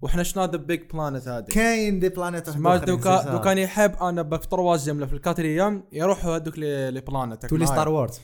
وحنا 0.02 0.22
شنو 0.22 0.44
the 0.44 0.56
big 0.56 0.80
planet 0.92 1.28
هذه؟ 1.28 1.44
كاين 1.44 2.00
des 2.00 2.08
planètes 2.08 2.56
ما 2.56 2.76
دو 2.76 2.98
كان 3.40 3.58
يحب 3.58 3.94
أنا 4.02 4.38
في 4.38 4.48
troisième 4.48 4.96
ولا 4.96 5.06
في 5.06 5.12
ال 5.12 5.19
quatrième 5.19 5.84
يروحوا 5.92 6.36
هذوك 6.36 6.58
les 6.58 7.00
planètes 7.00 7.46
تولي 7.46 7.66
Star 7.66 7.88
Wars 7.88 8.20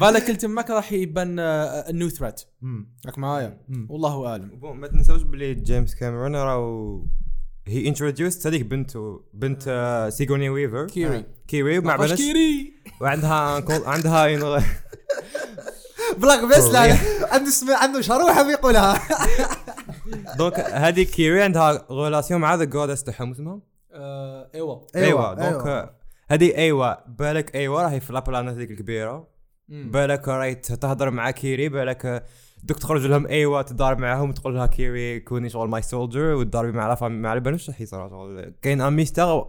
بالك 0.00 0.30
قلت 0.30 0.44
ماك 0.44 0.70
راح 0.70 0.92
يبان 0.92 1.38
ال 1.38 1.56
new 1.56 2.08
threat 2.08 2.40
راك 3.06 3.18
معايا. 3.18 3.60
والله 3.88 4.26
أعلم. 4.26 4.48
bon 4.48 4.76
ما 4.76 4.86
تنساوش 4.88 5.22
بلي 5.22 5.54
جيمس 5.54 5.94
كاميرون 5.94 6.36
راهو 6.36 7.02
هي 7.66 7.88
introduced 7.88 8.46
هذيك 8.46 8.62
بنته 8.62 9.24
بنت 9.34 9.64
آه، 9.68 10.08
سيغوني 10.08 10.48
ويفر 10.50 10.86
كيري 10.86 11.24
كيري 11.48 11.80
بالك 11.80 12.14
كيري. 12.14 12.72
وعندها 13.00 13.62
عندها 13.88 14.62
بلاك 16.18 16.44
بس 16.44 16.64
لا 16.64 16.96
عنده 17.32 17.50
سمع 17.50 17.76
عنده 17.76 18.00
شروحه 18.00 18.42
بيقولها 18.42 19.02
donc 20.36 20.60
هذه 20.84 21.02
كيري 21.02 21.42
عندها 21.42 21.86
relation 21.90 22.40
مع 22.40 22.54
the 22.54 22.64
goddess 22.64 23.04
تاعهم 23.04 23.30
اسمها؟ 23.30 23.60
آه، 23.92 24.50
ايوا 24.54 24.80
ايوا 24.96 25.34
donc 25.34 25.94
هذه 26.28 26.56
ايوا 26.56 26.94
بالك 27.08 27.54
ايوا 27.54 27.82
راهي 27.82 28.00
في 28.00 28.12
la 28.12 28.21
planète 28.21 28.54
هذيك 28.54 28.70
الكبيرة. 28.70 29.28
بالك 29.68 30.28
راهي 30.28 30.54
تهضر 30.54 31.10
مع 31.10 31.30
كيري. 31.30 31.68
بالك 31.68 32.24
دوك 32.62 32.78
تخرج 32.78 33.06
لهم 33.06 33.26
ايوا 33.26 33.62
تضارب 33.62 33.98
معاهم 33.98 34.32
تقول 34.32 34.54
لها 34.54 34.66
كيري 34.66 35.20
كوني 35.20 35.48
شغل 35.48 35.68
my 35.68 35.82
soldier 35.82 36.34
وتضاربي 36.34 36.72
مع 36.72 36.88
la 36.88 36.98
femme 36.98 37.22
مع 37.22 37.32
البنات 37.32 37.68
راح 37.68 37.80
يصير 37.80 38.08
شغل 38.08 38.54
كاين 38.62 38.80
un 38.80 38.92
mystère 38.92 39.48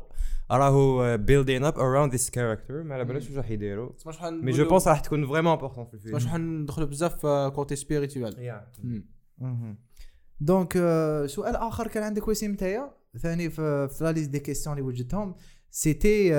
راهو 0.58 1.18
building 1.18 1.64
up 1.66 1.80
around 1.80 2.12
this 2.12 2.30
character 2.30 2.84
ما 2.84 2.96
على 2.96 3.06
بالناش 3.06 3.28
واش 3.28 3.38
راح 3.38 3.50
يديروا 3.50 3.90
mais 4.22 4.52
je 4.52 4.70
pense 4.70 4.88
راح 4.88 5.00
تكون 5.00 5.28
vraiment 5.28 5.54
important 5.54 5.86
في 5.86 5.94
الفيلم. 5.94 6.20
شحال 6.20 6.62
ندخلوا 6.62 6.88
بزاف 6.88 7.26
côté 7.26 7.76
spirituel 7.76 8.62
donc 10.40 10.74
سؤال 11.26 11.56
آخر 11.56 11.88
كان 11.88 12.04
عندك 12.04 12.28
وسيم 12.28 12.52
نتايا 12.52 12.94
ثاني 13.18 13.50
في 13.50 13.98
la 14.02 14.12
liste 14.12 14.30
des 14.30 14.40
questions 14.40 14.78
اللي 14.78 14.88
وجدتهم. 14.88 15.36
c'était 15.72 16.34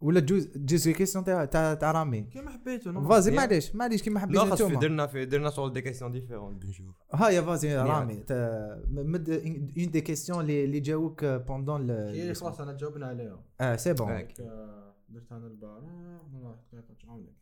ولا 0.00 0.20
جوز 0.20 0.48
جوز 0.56 0.88
questions 0.88 1.24
تاع 1.24 1.44
تاع 1.44 1.74
تاع 1.74 1.90
رامي. 1.92 2.22
كيما 2.22 2.50
حبيتو 2.50 3.08
vas-y 3.08 3.30
معليش 3.30 3.74
معليش 3.76 4.02
كيما 4.02 4.14
لا 4.14 4.20
حبيت 4.20 4.38
خاص 4.38 4.62
درنا 4.62 5.06
في 5.06 5.24
درنا 5.24 5.50
شغل 5.50 5.72
des 5.72 5.80
questions 5.82 6.12
différentes 6.12 6.58
بنشوف 6.58 6.96
هاي 7.14 7.42
vas-y 7.42 7.76
رامي 7.76 8.14
تا- 8.16 8.84
مد 8.88 9.30
une 9.30 9.90
des 9.90 10.00
questions 10.00 10.40
اللي 10.40 10.64
اللي 10.64 10.80
جاوك 10.80 11.24
pendant 11.24 11.90
هي 11.90 12.34
خلاص 12.34 12.60
أنا 12.60 12.72
جاوبنا 12.76 13.06
عليها. 13.06 13.44
آه 13.60 13.76
c'est 13.76 13.92
bon. 13.92 14.10
آه، 14.10 14.94
درت 15.08 15.32
أنا 15.32 15.48
دقيقة، 15.48 16.96
عاونك. 17.08 17.32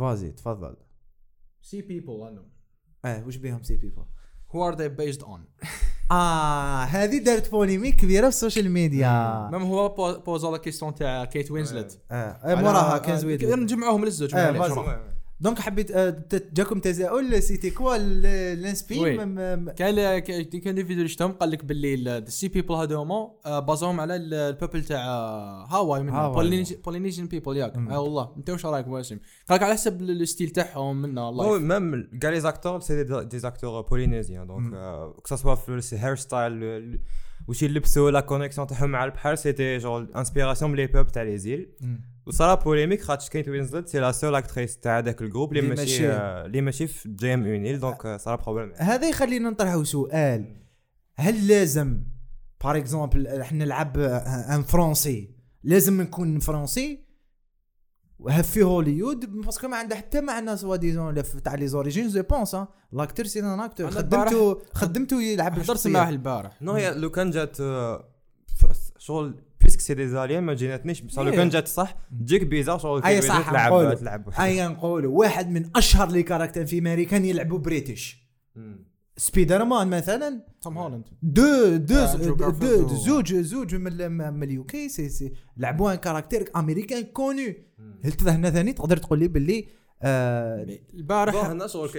vas-y 0.00 0.30
تفضل. 0.32 0.76
Sea 1.62 1.80
people 1.82 2.10
أنا. 2.28 2.44
آه 3.04 3.26
وش 3.26 3.36
بيهم 3.36 3.62
sea 3.62 3.76
people 3.76 4.04
who 4.52 4.58
are 4.60 4.76
they 4.76 4.88
based 5.02 5.22
on? 5.22 5.40
آه 6.12 6.82
هذه 6.84 7.18
دارت 7.18 7.50
polémique 7.50 7.96
كبيرة 7.96 8.22
في 8.22 8.28
ال 8.28 8.34
social 8.34 8.70
media 8.70 9.48
même 9.52 9.62
هو 9.62 9.88
بو- 9.88 10.18
بوزا 10.18 10.50
la 10.50 10.56
question 10.56 10.94
تاع 10.94 11.24
كيت 11.24 11.50
وينزلت. 11.50 11.98
آه 12.10 12.14
آه، 12.14 12.54
موراها 12.54 12.98
كان 12.98 13.18
زويد 13.18 13.44
نجمعوهم 13.44 14.04
للزوج 14.04 14.34
آه،. 14.34 15.11
دونك 15.42 15.58
حبيت 15.58 15.90
آه، 15.90 16.22
جاكم 16.52 16.78
تساؤل 16.80 17.42
c'était 17.42 17.70
quoi 17.70 17.96
ال- 17.96 18.26
l'inspi 18.26 18.98
oui. 18.98 19.16
كاين 19.72 20.18
كاين 20.18 20.44
كان 20.44 20.74
des 20.74 20.80
vidéos 20.82 20.96
اللي 20.96 21.08
شفتهم 21.08 21.32
قال 21.32 21.50
لك 21.50 21.64
باللي 21.64 21.94
ال 22.18 22.26
sea 22.26 22.48
people 22.48 22.74
هذوما 22.74 23.30
آه، 23.46 23.58
base 23.58 23.82
وهم 23.82 24.00
على 24.00 24.16
ال- 24.16 24.34
ال 24.34 24.41
people 24.41 24.84
تاع 24.84 25.06
آه، 25.06 25.66
هاواي 25.66 26.02
من. 26.02 26.12
Polynesian 26.84 27.26
people 27.26 27.56
ياك. 27.56 27.76
مم. 27.76 27.90
آه 27.90 28.00
والله 28.00 28.32
انت 28.36 28.50
واش 28.50 28.66
رايك 28.66 28.86
واسم 28.88 29.18
قال 29.48 29.56
لك 29.56 29.62
على 29.62 29.74
حسب 29.74 30.02
ال 30.02 30.10
style 30.10 30.50
تاعهم 30.50 31.02
منا 31.02 31.20
هو 31.20 31.28
الله 31.28 31.58
même 31.58 32.18
كاع 32.20 32.30
les 32.30 32.40
acteurs 32.40 32.80
c'est 32.80 33.04
des 33.04 33.38
acteurs 33.38 33.80
polynésiens 33.80 34.46
donc 34.46 34.72
que 35.28 35.36
ce 35.36 35.42
soit 35.42 35.54
في 35.54 35.80
ال 35.94 35.98
hair 35.98 36.16
style 36.16 37.00
وش 37.48 37.62
يلبسوا 37.62 38.10
la 38.10 38.20
connexion 38.20 38.66
تاعهم 38.66 38.90
مع 38.90 39.04
البحر 39.04 39.34
c'était 39.34 39.78
genre 39.78 40.06
inspiration 40.16 40.70
من 40.70 40.76
les 40.76 40.86
peuples 40.86 41.08
تاع 41.08 41.22
les 41.22 41.38
îles 41.38 41.68
وصرا 42.26 42.54
polémique 42.54 43.02
خاطش 43.02 43.28
كايت 43.28 43.48
وينزلت 43.48 43.88
c'est 43.88 43.98
la 43.98 44.12
seule 44.12 44.34
actrice 44.34 44.78
تاع 44.78 44.98
هذاك 44.98 45.22
ال 45.22 45.27
groupe 45.27 45.56
اللي 45.56 45.68
ماشي 45.68 46.08
آه، 46.08 46.46
اللي 46.46 46.60
ماشي 46.60 46.86
في 46.86 47.08
جي 47.08 47.34
ام 47.34 47.46
اونيل 47.46 47.80
donc 47.80 48.16
صرا 48.20 48.36
problème 48.36 48.72
هذا 48.76 49.08
يخلينا 49.08 49.50
نطرحوا 49.50 49.84
سؤال. 49.84 50.56
هل 51.16 51.48
لازم 51.48 52.02
par 52.64 52.76
exemple 52.76 53.26
إحنا 53.26 53.64
نلعب 53.64 53.98
un 53.98 54.62
français 54.62 55.34
لازم 55.62 56.00
نكون 56.00 56.38
français 56.38 57.04
وهف 58.18 58.50
في 58.50 58.62
هوليود؟ 58.62 59.26
parce 59.26 59.52
que 59.52 59.68
ما 59.68 59.76
عنده 59.76 59.96
حتى 59.96 60.20
معنى 60.20 60.56
soi-disant 60.56 61.22
تاع 61.44 61.54
les 61.54 61.68
origines 61.68 62.08
je 62.08 62.22
pense 62.22 62.56
l'acteur 62.92 63.26
c'est 63.26 63.40
un 63.40 63.60
acteur 63.60 63.90
خدمته 63.90 64.62
خدمته 64.74 65.22
يلعب. 65.22 65.58
معاه 65.86 66.08
البارح. 66.10 66.62
non 66.62 66.72
هي 66.72 66.94
لو 66.94 67.10
كان 67.10 67.30
جات 67.30 67.60
آه، 67.60 68.11
شغل 69.02 69.34
puisque 69.60 69.80
c'est 69.80 69.94
des 69.94 70.08
aliens 70.08 70.44
ما 70.44 70.54
جيناتنيش. 70.54 71.00
بصح 71.00 71.22
لو 71.22 71.30
إيه. 71.30 71.36
كان 71.36 71.48
جات 71.48 71.68
صح 71.68 71.96
تجيك 72.20 72.46
bizarre 72.46 72.78
شغل 72.78 73.02
كي 73.02 73.20
صح، 73.20 73.50
تلعب. 73.50 73.94
تلعب 73.94 74.28
ايا 74.40 74.68
نقولوا 74.68 75.18
واحد 75.18 75.50
من 75.50 75.70
أشهر 75.76 76.10
les 76.10 76.22
caractères 76.22 76.66
في 76.66 76.78
امريكان 76.78 77.24
يلعبوا 77.24 77.58
British. 77.58 78.28
Spider-Man 79.16 79.90
مثلا. 79.90 80.46
توم 80.62 80.78
هولاند. 80.78 81.04
دو 81.22 81.76
دو 81.76 81.94
آه، 81.94 82.50
deux, 82.50 82.88
زوج 82.88 83.34
زوج 83.34 83.74
من 83.74 84.12
من 84.12 84.42
ال 84.42 84.57
UK 84.57 84.88
c'est 84.88 85.08
c'est. 85.08 85.32
لعبوا 85.56 85.92
un 85.92 85.96
caractère 85.96 86.44
américain 86.56 87.02
connu 87.02 87.54
هل 88.04 88.12
هنا 88.28 88.50
ثاني؟ 88.50 88.72
تقدر 88.72 88.96
تقول 88.96 89.18
لي 89.18 89.28
باللي 89.28 89.66
آه 90.02 90.66
البارح 90.94 91.34
هنا 91.34 91.66
شغل 91.66 91.90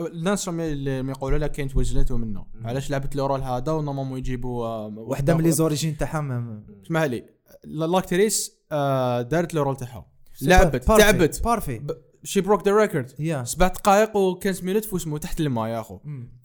الناس 0.00 0.48
راهم 0.48 0.60
اللي 0.60 0.98
يقولوا 0.98 1.38
لك 1.38 1.52
كاين 1.52 1.68
توجلتوا 1.68 2.18
منه. 2.18 2.46
علاش 2.64 2.90
لعبت 2.90 3.16
le 3.16 3.26
rôle 3.26 3.42
هذا 3.42 3.72
و 3.72 3.76
normalement 3.76 4.18
يجيبوا 4.18 4.66
آه، 4.66 4.86
وحدة 4.98 5.34
من 5.34 5.44
لي 5.44 5.50
زوريجين 5.50 5.96
تاعهم. 5.96 6.64
اسمح 6.86 7.02
لي 7.02 7.24
l'actrice 7.64 8.58
آه، 8.72 9.22
دارت 9.22 9.54
le 9.54 9.62
rôle 9.62 9.76
تاعها 9.76 10.06
لعبت 10.42 10.84
تعبت. 10.84 11.42
parfait 11.44 11.80
she 12.24 12.40
broke 12.40 12.68
the 12.68 12.76
record 12.76 13.44
سبع 13.44 13.68
دقائق 13.68 14.10
و15 14.12 14.64
minutes 14.64 14.84
في 14.84 14.96
اسمه 14.96 15.18
تحت 15.18 15.40
الماء 15.40 15.68
يا 15.68 15.80
أخو. 15.80 15.98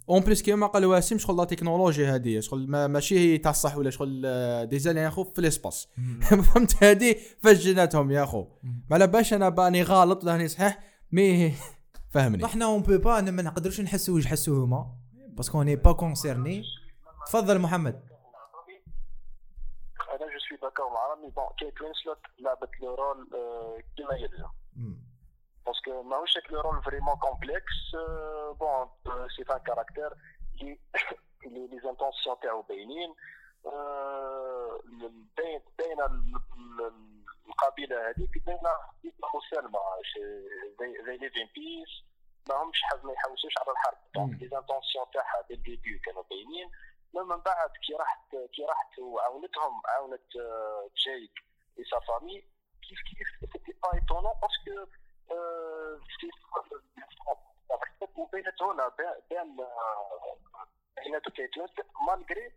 en 0.10 0.22
plus 0.22 0.42
كيما 0.42 0.68
قال 0.68 0.86
واسم 0.86 1.18
شغل 1.18 1.38
la 1.38 1.44
technologie 1.44 2.06
هذه 2.06 2.40
شغل 2.40 2.68
ما 2.68 2.88
ماشي 2.88 3.20
هي 3.20 3.38
تاع 3.38 3.52
الصح 3.52 3.78
ولا 3.78 3.90
شغل 3.90 4.22
آه، 4.26 4.64
design 4.64 4.98
يا 4.98 5.08
أخو 5.08 5.24
في 5.24 5.40
ال 5.40 5.47
espace 5.47 5.88
فهمت 6.44 6.84
هذه 6.84 7.16
فجناتهم 7.40 8.12
يا 8.12 8.24
أخو. 8.24 8.46
ما 8.64 8.76
على 8.92 9.08
باش 9.08 9.34
أنا 9.34 9.50
باني 9.50 9.84
غلط 9.84 10.24
ولا 10.24 10.48
صحيح 10.48 10.80
mais 11.12 11.54
فهمني. 12.12 12.46
إحنا 12.46 12.66
on 12.66 12.82
peut 12.82 12.98
pas 12.98 13.22
ما 13.22 13.42
نقدروش 13.42 13.82
نحسوا 13.82 14.16
واش 14.16 14.26
يحسوا 14.26 14.66
هما. 14.66 14.96
parce 15.14 15.45
que 15.45 15.64
n'est 15.64 15.76
pas 15.76 15.92
concerné 15.92 16.64
تفضل 17.26 17.60
محمد. 17.60 18.10
أنا 20.10 20.34
je 20.34 20.40
suis 20.50 20.58
d'accord 20.62 20.90
مع 20.90 21.08
رامي. 21.10 21.30
bon 21.30 21.46
Kate 21.60 21.82
Winslet 21.82 22.20
لعبت 22.40 22.70
le 22.82 22.96
rôle 22.96 23.30
كيما 23.98 24.14
يلزم 24.14 24.50
parce 25.66 25.89
que 25.90 26.04
ماهوش 26.04 26.38
هاك 26.38 26.52
le 26.52 26.62
rôle 26.62 26.84
vraiment 26.84 27.16
complexe 27.16 27.76
bon 28.60 28.88
c'est 29.38 29.54
un 29.54 29.60
caractère 29.60 30.12
اللي 30.62 30.80
les 31.46 31.68
les 31.68 31.80
intentions 31.84 32.36
تاعو 32.42 32.62
باينين. 32.62 33.16
باين 35.38 35.62
باينه 35.78 36.06
ال- 36.06 36.36
ال- 36.58 37.19
القبيله 37.50 38.10
هذيك 38.10 38.46
باينه 38.46 38.76
مسالمه 39.36 39.80
زي 40.80 41.04
زي 41.06 41.18
لي 41.18 41.30
فيمبيس 41.30 42.04
ما 42.50 42.56
همش 42.56 42.82
حاز 42.82 43.06
ما 43.06 43.14
يحوسوش 43.14 43.54
على 43.58 43.72
الحرب. 43.72 43.98
donc 44.16 44.42
les 44.42 44.48
intentions 44.48 45.06
تاعها 45.14 45.42
dès 45.50 45.56
début 45.56 46.00
كانوا 46.00 46.24
باينين. 46.30 46.72
من 47.14 47.38
بعد 47.38 47.70
كي 47.86 47.94
راحت 47.94 48.36
كي 48.54 48.66
راحت 48.66 49.00
وعاونتهم 49.00 49.82
عاونت 49.86 50.36
آه، 50.36 50.90
Jake 51.06 51.32
et 51.80 51.84
sa 51.84 52.00
famille 52.00 52.44
كيف 52.82 53.00
كيف 53.10 53.52
c'était 53.52 53.74
pas 53.84 53.94
étonnant 53.94 54.34
parce 54.42 54.73
que 54.73 54.92
وبينت 58.18 58.62
هنا 58.62 58.88
بين 59.30 59.60
آه، 59.60 60.38
بيناتو 61.04 61.32
كيتوت 61.32 61.72
malgré 62.08 62.52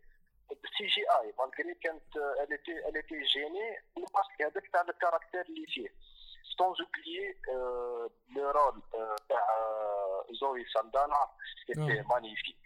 CGI 0.79 1.03
malgré 1.11 1.75
كانت 1.83 2.19
elle 2.43 2.53
était 2.59 2.81
elle 2.87 2.99
était 3.03 3.25
gênée. 3.35 3.73
الماسك 3.97 4.43
هذاك 4.43 4.71
تاع 4.73 4.81
ال 4.81 4.87
caractère 4.87 5.41
اللي 5.41 5.67
فيه 5.67 5.89
sans 6.59 6.67
oublier 6.67 7.37
le 8.37 8.51
rôle 8.51 8.83
تاع 9.29 9.47
Zoe 10.41 10.65
Saldana 10.75 11.17
c'était 11.67 12.03
magnifique 12.11 12.57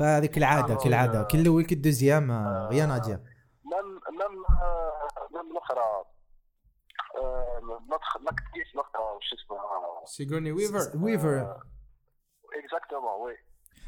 هذيك 0.00 0.38
العادة 0.38 0.76
كالعاده 0.84 1.28
كل 1.32 1.38
الأول 1.38 1.66
ال 1.72 1.79
deuxième 1.79 2.32
rien 2.70 2.90
à 2.90 2.96
dire 2.96 3.18
même 3.64 4.00
même 4.18 4.44
même 5.34 5.50
الاخرى 5.52 6.04
l'autre 7.90 8.16
actrice 8.16 8.74
الاخرى 8.74 9.18
شو 9.20 9.36
اسمها 9.36 10.04
Sigourney 10.04 10.52
Weaver 10.52 10.98
Weaver 11.04 11.60
exactement 12.54 13.20
oui 13.20 13.36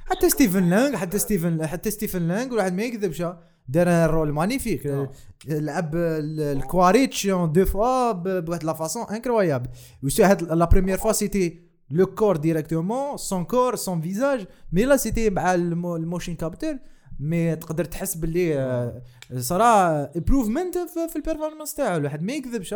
حتى 0.07 0.31
Stephen 0.31 0.71
Lang 0.71 0.97
حتى 0.97 1.19
Stephen 1.19 1.67
حتى 1.67 1.91
Stephen 1.91 2.29
Lang 2.29 2.53
الواحد 2.53 2.73
ما 2.73 2.83
يكذبش 2.83 3.21
دار 3.69 3.89
ال 3.89 3.97
rôle 3.97 4.33
magnifique 4.33 4.87
آه. 4.87 5.11
لعب 5.49 5.95
ال- 5.97 6.41
ال 6.41 6.50
Quaritch 6.50 7.27
une 7.27 7.53
deuxième 7.53 7.65
fois 7.65 8.13
بواحد 8.13 8.65
la 8.65 8.73
façon 8.73 9.03
incroyable 9.11 9.69
aussi 10.03 10.25
هاد 10.25 10.43
la 10.43 10.65
première 10.65 10.99
fois 10.99 11.13
c'était 11.13 11.61
le 11.91 12.07
corps 12.07 12.37
directement 12.37 13.17
son 13.17 13.45
corps 13.45 13.77
son 13.77 14.01
visage 14.01 14.47
mais 14.73 14.85
là 14.85 14.97
c'était 14.97 15.31
مع 15.31 15.55
ال 15.55 15.65
mo- 15.65 15.97
ال 15.97 16.02
motion 16.02 16.35
capture 16.35 16.79
mais 17.21 17.57
تقدر 17.57 17.85
تحس 17.85 18.15
باللي 18.15 18.59
آه، 18.59 19.03
صرا 19.39 19.91
improvement 20.17 20.79
في, 20.79 21.17
ال 21.17 21.21
performance 21.21 21.75
تاعو 21.75 21.97
الواحد 21.97 22.23
ما 22.23 22.33
يكذبش 22.33 22.75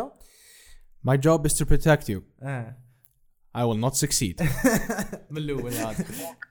My 1.07 1.13
job 1.17 1.41
is 1.49 1.53
to 1.57 1.65
protect 1.65 2.05
you. 2.13 2.19
آه. 2.43 2.77
I 3.57 3.61
will 3.61 3.81
not 3.89 3.95
succeed. 4.05 4.43
من 5.31 5.37
الأول 5.37 5.73
هذا. 5.73 6.05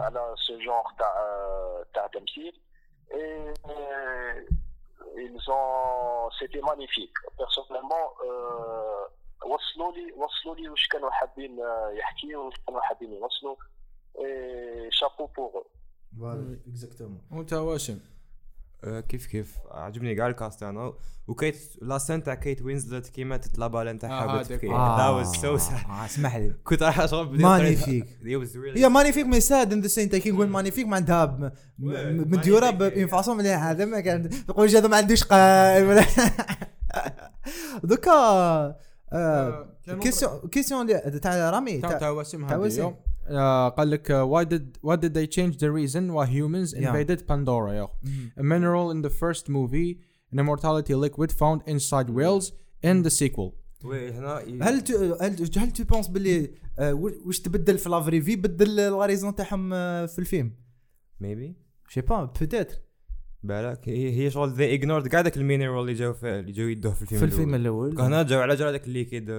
على 0.00 0.34
ce 0.46 0.58
genre 0.58 0.84
تاع 0.98 1.14
تاع 1.94 2.06
تمثيل 2.06 2.52
et 3.10 3.54
ils 5.16 5.50
ont 5.50 6.30
c'était 6.38 6.60
magnifique. 6.70 7.16
Personnellement 7.42 8.04
euh, 8.26 9.04
وصلوا 9.46 9.92
لي 9.92 10.12
وصلوا 10.12 10.56
لي 10.56 10.68
واش 10.68 10.88
كانوا 10.88 11.10
حابين 11.10 11.60
آه، 11.60 11.90
يحكيوا 11.90 12.44
واش 12.44 12.54
كانوا 12.66 12.80
حابين 12.80 13.12
يوصلوا 13.12 13.56
et 14.18 14.90
chapeau 14.90 15.28
pour 15.28 15.58
eux. 15.58 15.66
exactement 16.68 17.20
وانت 17.30 17.52
واشم 17.52 17.92
آه، 17.94 18.15
كيف 19.08 19.26
كيف 19.26 19.54
عجبني 19.70 20.14
كاع 20.14 20.26
ال 20.26 20.33
cast 20.33 20.62
أنا 20.62 20.92
وكيت 21.26 21.56
la 21.82 21.98
scène 21.98 22.22
تاع 22.22 22.34
Kate 22.34 22.62
Winslet 22.62 23.08
كيما 23.08 23.36
تتلابا 23.36 23.90
آه، 23.90 23.92
نتاعها 23.92 24.34
هذاك. 24.34 24.46
بتفكير 24.46 24.74
آه. 24.74 24.98
that 24.98 25.14
was 25.14 25.36
so 25.36 25.54
اسمح 26.04 26.36
لي 26.36 26.52
كنت 26.64 26.82
راح 26.82 27.00
أشرب 27.00 27.36
Magnifique. 27.36 28.26
هي 28.76 28.88
magnifique 28.88 29.26
mais 29.26 29.40
ça 29.40 29.72
dans 29.72 29.80
le 29.80 29.88
sens 29.88 30.08
كي 30.08 30.30
نقول 30.30 30.48
magnifique 30.48 30.86
معناتها 30.86 31.52
مديوره. 31.78 32.70
bonne 32.70 33.06
façon 33.06 33.36
مليحه 33.36 33.70
هذا 33.70 33.84
ما 33.84 34.00
كان 34.00 34.28
تقول 34.48 34.68
هذا 34.68 34.88
ما 34.88 34.96
عندوش 34.96 35.22
ولا 35.30 36.04
دوكا 37.84 38.76
question 40.00 40.48
question 40.48 40.86
تاع 41.20 41.50
رامي 41.50 41.78
تاع 41.78 41.90
تاع 41.90 41.98
تاع 41.98 42.10
وسيم 42.10 42.46
تاع 42.46 42.56
هذا. 42.56 42.94
آه، 43.28 43.68
قال 43.68 43.90
لك 43.90 44.08
uh, 44.12 44.14
why 44.14 44.48
did 44.48 44.62
why 44.90 44.96
did 44.96 45.12
they 45.14 45.26
change 45.36 45.56
the 45.56 45.70
reason 45.70 46.12
why 46.12 46.26
humans 46.26 46.74
Yeah. 46.74 46.88
invaded 46.88 47.20
Pandora 47.26 47.72
يا 47.72 47.84
أخ. 47.84 47.90
a 48.38 48.42
mineral 48.42 48.90
in 48.96 49.08
the 49.08 49.12
first 49.12 49.48
movie 49.48 49.98
an 50.32 50.38
immortality 50.38 50.94
liquid 50.94 51.30
found 51.32 51.60
inside 51.74 52.10
whales 52.10 52.52
in 52.84 53.02
the 53.06 53.10
sequel. 53.10 53.52
oui 53.84 54.10
هنا 54.12 54.38
هل 54.62 54.80
ت- 54.80 54.90
هل 55.22 55.48
هل 55.58 55.72
tu 55.72 55.84
penses 55.84 56.08
باللي 56.08 56.50
آه، 56.78 56.92
واش 56.94 57.40
تبدل 57.40 57.78
في 57.78 57.88
لافري 57.88 58.20
في 58.20 58.36
بدل 58.36 58.80
la 58.80 58.93
raison 58.93 59.34
تاعهم 59.34 59.70
آه، 59.74 60.06
في 60.06 60.18
الفيلم. 60.18 60.52
maybe 61.20 61.56
je 61.88 61.92
sais 61.92 62.00
pas 62.00 62.24
peut-être 62.24 62.74
بالك 63.42 63.88
هي 63.88 64.10
هي 64.24 64.30
شغل 64.30 64.50
they 64.52 64.74
ignored 64.74 65.08
كاع 65.08 65.20
داك 65.20 65.36
ال 65.36 65.41
mineral 65.41 65.80
اللي 65.80 65.94
جاو 65.94 66.12
في 66.12 66.38
اللي 66.38 66.52
جاو 66.52 66.68
يدوه 66.68 66.92
في 66.92 67.02
الفيلم 67.02 67.18
في 67.20 67.24
الفيلم 67.26 67.54
الأول. 67.54 68.00
هنا 68.00 68.22
جاو 68.22 68.40
على 68.40 68.56
جال 68.56 68.68
هذاك 68.68 68.86
ال 68.86 68.91
liquide 68.91 69.30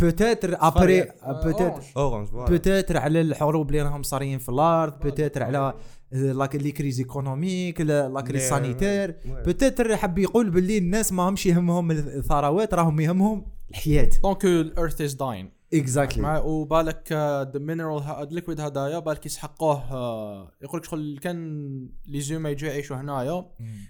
peut-être 0.00 0.56
après 0.60 1.02
آه، 1.02 1.42
peut-être 1.44 1.80
voilà 1.80 2.46
peut-être 2.46 2.96
على 2.96 3.20
الحروب 3.20 3.68
اللي 3.68 3.82
راهم 3.82 4.02
صاريين 4.02 4.38
في 4.38 4.48
الأرض 4.48 5.00
peut-être 5.00 5.42
على 5.42 5.74
لاك 6.12 6.56
les 6.56 6.72
crises 6.72 6.98
économiques 6.98 7.80
la 7.80 8.20
crise 8.20 8.42
sanitaire. 8.48 9.16
peut-être 9.26 9.96
حب 9.96 10.18
يقول 10.18 10.50
باللي 10.50 10.78
الناس 10.78 11.12
ما 11.12 11.28
همش 11.28 11.46
يهمهم 11.46 11.90
الثروات 11.90 12.74
راهم 12.74 13.00
يهمهم 13.00 13.46
الحياة. 13.70 14.10
donc 14.22 14.44
ال 14.44 14.53
earth 14.53 15.00
is 15.00 15.14
dying 15.14 15.50
exactly 15.74 16.42
وبالك 16.44 17.12
the 17.52 17.58
mineral 17.58 18.02
ال 18.02 18.10
liquid 18.10 18.60
هذايا 18.60 18.98
بالك 18.98 19.26
يسحقوه 19.26 19.92
آه، 19.92 20.52
يقول 20.62 20.80
لك 20.80 20.84
شغل 20.84 21.18
كان 21.22 21.88
les 22.06 22.20
humains 22.20 22.50
يجوا 22.50 22.70
يعيشوا 22.70 22.96
هنايا 22.96 23.44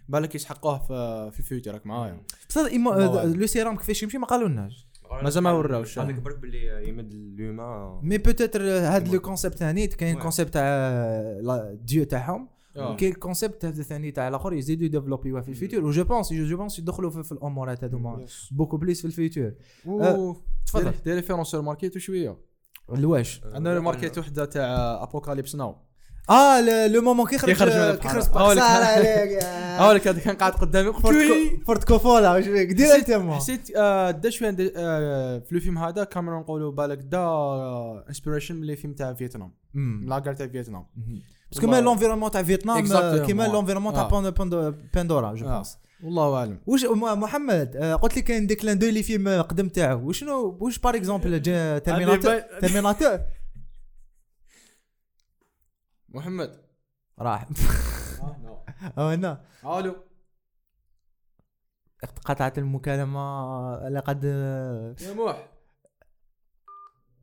بالك 0.08 0.34
يسحقوه 0.34 0.78
في 0.78 1.30
في 1.32 1.40
ال 1.40 1.45
future 1.45 1.72
راك 1.72 1.86
معايا. 1.86 2.22
بصح 2.48 2.60
le 3.24 3.46
sérum 3.46 3.76
كيفاش 3.76 4.02
يمشي 4.02 4.18
ما 4.18 4.26
قالولناش. 4.26 4.87
مازال 5.22 5.42
ما 5.42 5.52
وراوش. 5.52 5.98
هذاك 5.98 6.14
برك 6.14 6.38
باللي 6.38 6.88
يمد 6.88 7.12
اليوما 7.12 8.00
mais 8.02 8.18
peut-être 8.18 8.62
هاد 8.62 9.08
le 9.08 9.20
concept 9.20 9.54
ثاني 9.54 9.86
كاين. 9.86 10.18
concept 10.18 10.54
تاع 10.54 11.72
ديو 11.72 12.04
تاعهم 12.04 12.48
آه. 12.76 12.96
كاين 12.96 13.12
ال 13.12 13.19
concept 13.19 13.64
هذا 13.64 13.80
الثاني 13.80 14.10
تاع 14.10 14.28
الآخر 14.28 14.52
يزيدوا 14.52 14.86
يديفلوبيوه 14.86 15.40
في 15.40 15.48
ال 15.48 15.54
futur 15.54 15.84
و 15.84 15.91
je 15.91 16.04
pense 16.04 16.32
je 16.32 16.56
pense 16.56 16.78
يدخلوا 16.78 17.10
في, 17.10 17.22
في 17.22 17.32
الامورات 17.32 17.84
هذوما 17.84 18.26
beaucoup 18.50 18.76
plus 18.76 19.00
في 19.00 19.06
ال 19.06 19.14
futur 19.14 19.52
تفضل. 20.66 20.92
دي 21.04 21.14
références 21.14 21.54
ماركيتو 21.54 21.98
شوية 21.98 22.38
الواش 22.92 23.40
عندنا 23.44 23.80
ماركيت 23.80 24.18
وحده 24.18 24.44
تاع 24.44 25.02
Apocalypse 25.02 25.54
Now 25.54 25.76
آه 26.30 26.86
le 26.86 27.02
moment 27.02 27.26
كيخرج 27.26 27.50
كيخرج 27.50 27.72
من 27.72 27.94
كيخرج 27.94 28.22
سهل 28.22 28.58
عليك. 28.58 29.42
هاولك 29.80 30.08
هذا 30.08 30.20
كان 30.20 30.36
قاعد 30.36 30.52
قدامي. 30.52 30.92
Ford 31.66 31.84
Coppola 31.84 32.32
واش 32.32 32.48
بيك؟ 32.48 32.72
دير 32.72 32.94
أنت 32.94 33.10
حسيت 33.12 33.76
آه، 33.76 34.10
دا 34.10 34.30
شوية 34.30 34.56
آه، 34.76 35.38
في 35.38 35.52
الفيلم 35.52 35.78
هذا 35.78 36.04
كاميرون 36.04 36.40
نقولوا 36.40 36.72
بالك 36.72 36.98
دا 36.98 38.04
inspiration 38.08 38.56
من 38.56 38.70
الفيلم 38.70 38.94
تاع 38.94 39.14
فيتنام. 39.14 39.52
la 40.04 40.12
guerre 40.12 40.34
تاع 40.34 40.46
فيتنام. 40.46 40.86
parce 41.50 41.60
que 41.60 41.66
كيما 41.66 41.80
l'environnement 41.80 42.30
تاع 42.30 42.42
فيتنام. 42.42 42.86
كيما 43.26 43.48
l'environnement 43.48 43.94
تاع 43.94 44.02
آه. 44.12 44.74
باندورا 44.94 45.34
je 45.34 45.46
آه. 45.46 45.54
pense 45.54 45.78
والله 46.04 46.36
اعلم 46.36 46.58
واش 46.66 46.84
محمد 47.02 47.76
آه، 47.76 47.94
قلت 47.94 48.16
لي 48.16 48.22
كاين 48.22 48.46
des 48.46 48.54
clins 48.54 48.78
d'œil 48.78 49.02
فيلم 49.02 49.28
قدم 49.28 49.68
تاعو 49.68 49.98
وشنو 50.08 50.56
واش 50.60 50.78
par 50.78 50.96
exemple 50.96 51.42
Terminator 51.80 52.40
Terminator 52.60 53.18
محمد. 56.08 56.60
راح. 57.18 57.46
آه، 58.22 58.36
no. 58.42 58.58
آه 58.98 59.14
هنا 59.14 59.40
ألو 59.64 59.96
قطعت 62.24 62.58
المكالمة 62.58 63.88
لقد 63.88 64.24
يا 64.24 65.12
موح. 65.16 65.48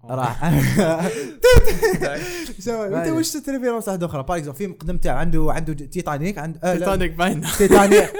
راح. 0.03 0.43
أنت 2.69 3.07
واش 3.07 3.33
référence 3.33 3.87
واحدة 3.87 4.05
أخرى؟ 4.05 4.23
par 4.23 4.37
exemple 4.37 4.57
فيلم 4.57 4.73
قدم 4.73 4.97
تاعو 4.97 5.17
عنده 5.17 5.47
عنده 5.49 5.73
تيتانيك 5.73 6.37
عند 6.37 6.57
آه، 6.63 6.73
تيتانيك 6.75 7.11
باين. 7.11 7.41
تيتانيك. 7.41 8.13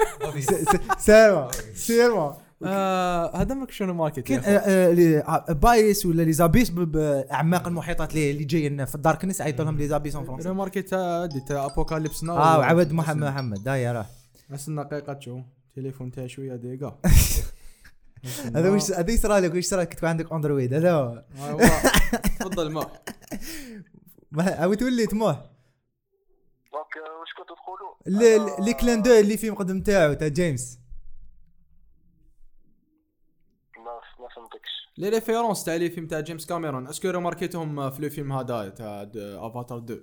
سيرما. 0.98 1.50
سيرما. 1.74 2.36
آه 2.64 3.36
هذا 3.36 3.54
ماك 3.54 3.70
شنو 3.70 3.94
ماركت 3.94 4.30
آه، 4.30 4.38
آه، 4.40 5.20
آه، 5.48 5.52
بايس 5.52 6.06
ولا 6.06 6.22
لي 6.22 6.32
زابيس 6.32 6.70
ب- 6.70 6.92
باعماق 6.92 7.66
المحيطات 7.66 8.10
اللي 8.10 8.30
اللي 8.30 8.44
جايين 8.44 8.84
في 8.84 8.94
الداركنس 8.94 9.40
عيطوا 9.40 9.64
لهم 9.64 9.78
لي 9.78 9.88
زابيس 9.88 10.16
اون. 10.16 10.24
فرونسي 10.24 10.50
ماركت 10.52 10.88
تاع 10.88 11.64
أبوكاليبس 11.66 12.24
ناو. 12.24 12.36
آه 12.36 12.58
وعود 12.58 12.92
محمد 12.92 13.24
محمد 13.24 13.64
داير 13.64 13.94
راه. 13.94 14.06
بس 14.50 14.68
دقيقة 14.68 15.12
تشوف 15.12 15.40
تليفون 15.76 16.10
تاعي 16.10 16.28
شوية 16.28 16.56
دقيقة. 16.56 16.98
هذا 18.56 18.70
وش 18.70 18.90
هذا 18.90 19.10
يصرى 19.12 19.40
لك 19.40 19.54
وش 19.54 19.64
صرا 19.64 19.84
كنت 19.84 20.04
عندك 20.04 20.32
أندرويد 20.32 20.74
هذا. 20.74 21.24
تفضل 22.40 22.72
ما 22.74 22.86
ما 24.30 24.42
عاود 24.50 24.76
تولي 24.76 25.06
آه، 26.96 27.20
واش 27.20 27.28
كنتوا 27.38 27.56
تقولوا؟ 27.56 27.94
les 28.06 28.64
les 28.64 28.74
clins 28.74 29.02
d'œil 29.02 29.10
اللي 29.12 29.36
في 29.36 29.50
مقدم 29.50 29.80
تاعو 29.80 30.12
تاع 30.12 30.28
جيمس 30.28 30.78
ما 33.76 34.00
ما 34.20 34.28
فهمتكش 34.36 34.85
les 34.98 35.08
références 35.08 35.64
تاع 35.64 35.74
les 35.74 35.90
films 35.90 36.06
تاع 36.06 36.20
جيمس 36.20 36.46
كاميرون. 36.46 36.86
est-ce 36.88 37.03
que 37.03 37.10
remarqu 37.10 37.61
يتهم 37.61 37.90
في 37.90 38.02
le 38.02 38.10
film 38.10 38.32
هذا 38.32 38.68
تاع 38.68 39.02
افاتار 39.46 39.78
2 39.78 40.00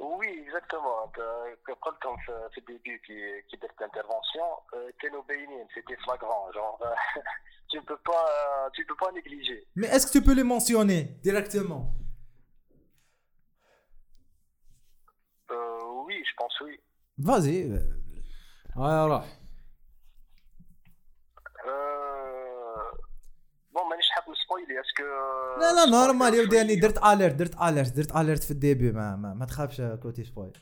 oui 0.00 0.48
exactement 0.48 1.10
قلتهم 1.82 2.16
في 2.16 2.48
في 2.54 2.58
ال 2.60 2.66
début 2.66 2.98
كي 2.98 3.42
كي 3.50 3.56
درت 3.56 3.82
intervention 3.82 4.92
كانوا 5.02 5.22
باينين 5.22 5.66
c'était 5.74 5.96
flagrant 5.96 6.52
genre 6.54 6.94
tu 7.72 7.76
ne 7.78 7.84
peux 7.90 8.02
pas 8.10 8.26
tu 8.74 8.80
ne 8.82 8.86
peux 8.88 8.98
pas 9.04 9.12
négliger. 9.12 9.66
mais 9.76 9.96
est-ce 9.96 10.11
que 10.11 10.18
tu 10.18 10.26
peux 10.26 10.32
les 10.32 10.42
mentionner 10.42 11.02
directement 11.02 11.92
Euh, 15.50 16.04
oui 16.06 16.16
je 16.28 16.34
pense 16.40 16.56
oui. 16.66 16.80
vas-y 17.26 17.62
هاي 18.76 19.06
راح 19.06 19.24
Euh, 21.66 22.96
bon 23.74 23.88
est-ce 24.54 24.86
que 24.86 25.02
لا 25.60 25.72
لا 25.72 25.90
normal 25.90 26.34
يا 26.34 26.42
ودي 26.42 26.60
اني 26.60 26.76
درت 26.76 27.04
alerte 27.04 27.34
درت 27.34 27.62
alerte 27.62 27.92
درت 27.96 28.16
alerte 28.16 28.44
في 28.44 28.50
ال 28.50 28.57
début 28.57 28.92
ما 28.92 29.16
ما, 29.16 29.34
ما 29.34 29.44
تخافش 29.46 29.80
côté 30.02 30.24
spoil 30.24 30.52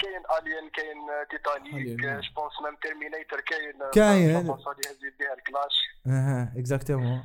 كاين 0.00 0.22
Alien 0.38 0.70
كاين 0.76 0.98
تيتانيك 1.30 2.00
Alien. 2.00 2.24
je 2.26 2.34
pense 2.36 2.52
même 2.64 2.76
تيرمينيتر 2.82 3.40
كاين 3.40 3.72
كاين. 3.94 4.36
غادي 4.36 4.80
يهز 4.86 4.98
بها 5.20 5.34
الكلاش 5.38 5.76
أها 6.06 6.52
exactement 6.56 7.22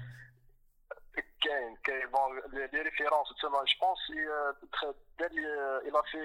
كاين 1.43 1.77
كاين 1.83 2.07
bon 2.11 2.59
les 2.59 2.81
références 2.81 3.27
تسمى 3.37 3.59
je 3.71 3.77
pense 3.81 4.03
دار 5.19 5.29
لي 5.31 5.47
إلى 5.89 6.01
في 6.11 6.17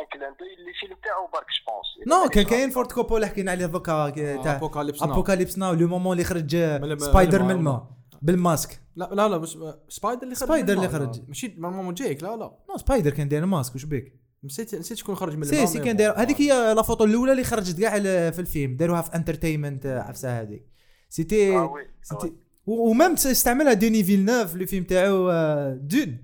un 0.00 0.06
clin 0.12 0.32
d'œil 0.32 0.54
les 0.60 0.72
films 0.80 0.96
تاعو 1.04 1.26
برك 1.26 1.46
je 1.46 1.72
pense 1.72 2.08
non 2.24 2.28
كان 2.28 2.44
كاين 2.44 2.70
Ford 2.70 2.92
Coppola 2.92 3.26
حكينا 3.26 3.50
عليه 3.50 3.66
دوكا 3.66 4.10
تاع 4.44 4.56
Apocalypse 4.56 5.02
Now 5.02 5.12
Apocalypse 5.12 5.58
Now 5.58 5.72
le 5.72 5.88
moment 5.88 6.12
اللي 6.12 6.24
خرج 6.24 6.56
سبايدر 6.98 7.42
من 7.42 7.50
الماء. 7.50 7.86
بالماسك. 8.22 8.80
لا 8.96 9.08
لا 9.12 9.28
لا 9.28 9.36
بس 9.36 9.58
سبايدر 9.88 10.22
اللي 10.22 10.34
خرج 10.34 10.46
سبايدر 10.48 10.74
اللي. 10.74 10.88
خرج. 10.88 11.20
ماشي 11.28 11.54
normalement 11.58 11.94
جايك 11.94 12.22
لا 12.22 12.28
لا. 12.36 12.52
non 12.70 12.76
سبايدر 12.76 13.10
كان 13.10 13.28
داير 13.28 13.46
ماسك 13.46 13.74
وش 13.74 13.84
بيك؟ 13.84 14.14
نسيت 14.44 14.74
نسيت 14.74 14.96
شكون 14.98 15.14
خرج 15.14 15.36
من 15.36 15.44
سي 15.44 15.66
سي 15.66 15.78
كان. 15.78 15.96
داير 15.96 16.12
هذيك 16.16 16.40
هي 16.40 16.74
la 16.74 16.82
photo 16.82 17.04
الأولى 17.04 17.32
اللي 17.32 17.44
خرجت 17.44 17.80
كاع 17.80 17.98
في 18.30 18.38
الفيلم. 18.38 18.76
داروها 18.76 19.02
في 19.02 19.14
Entertainment 19.14 19.86
عفسة 19.86 20.40
هذيك. 20.40 20.66
c'était 21.08 21.50
oui 21.56 21.86
c'était 22.02 22.32
و- 22.66 22.90
و 22.90 22.94
même 22.94 23.12
استعملها 23.12 23.72
Denis 23.72 24.04
Villeneuve 24.04 24.46
في 24.50 24.54
الفيلم 24.62 24.84
تاعو 24.84 25.30
آه، 25.30 25.74
Dune. 25.82 26.18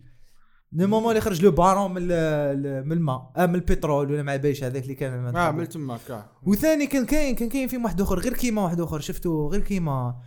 le 0.72 0.86
moment 0.88 1.10
اللي 1.10 1.20
خرج 1.20 1.42
le 1.44 1.50
baron 1.50 1.90
من 1.94 2.02
ال- 2.10 2.86
من 2.86 2.92
الماء 2.92 3.32
آه 3.36 3.46
من 3.46 3.54
البترول 3.54 4.12
ولا 4.12 4.22
ما 4.22 4.36
باليش 4.36 4.64
هذاك 4.64 4.82
اللي 4.82 4.94
كان 4.94 5.36
آه 5.36 5.50
من 5.50 5.68
تماك 5.68 6.10
آه. 6.10 6.30
وثاني 6.42 6.86
كان 6.86 7.06
كاين 7.06 7.34
كان 7.34 7.48
كاين 7.48 7.68
فيلم 7.68 7.84
واحد 7.84 8.00
آخر 8.00 8.18
غير 8.18 8.32
كيما 8.34 8.62
واحد 8.64 8.80
آخر 8.80 9.00
شفتو؟ 9.00 9.48
غير 9.48 9.60
كيما. 9.60 9.92
آه، 9.92 10.20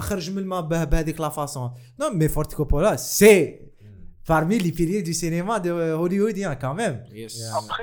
خرج 0.00 0.30
من 0.30 0.38
الماء 0.38 0.60
به- 0.60 0.84
بهذيك 0.84 1.20
la 1.20 1.28
façon. 1.28 1.70
non 2.00 2.10
mais 2.10 2.28
Ford 2.28 2.54
Coppola 2.54 2.96
c'est 2.96 3.58
parmi 4.28 4.58
les 4.58 4.72
piliers 4.78 5.02
du 5.08 5.14
cinéma 5.14 5.60
de 5.60 5.70
hollywoodien 6.02 6.54
quand 6.62 6.74
même. 6.74 6.96
yes 7.12 7.42
après 7.54 7.82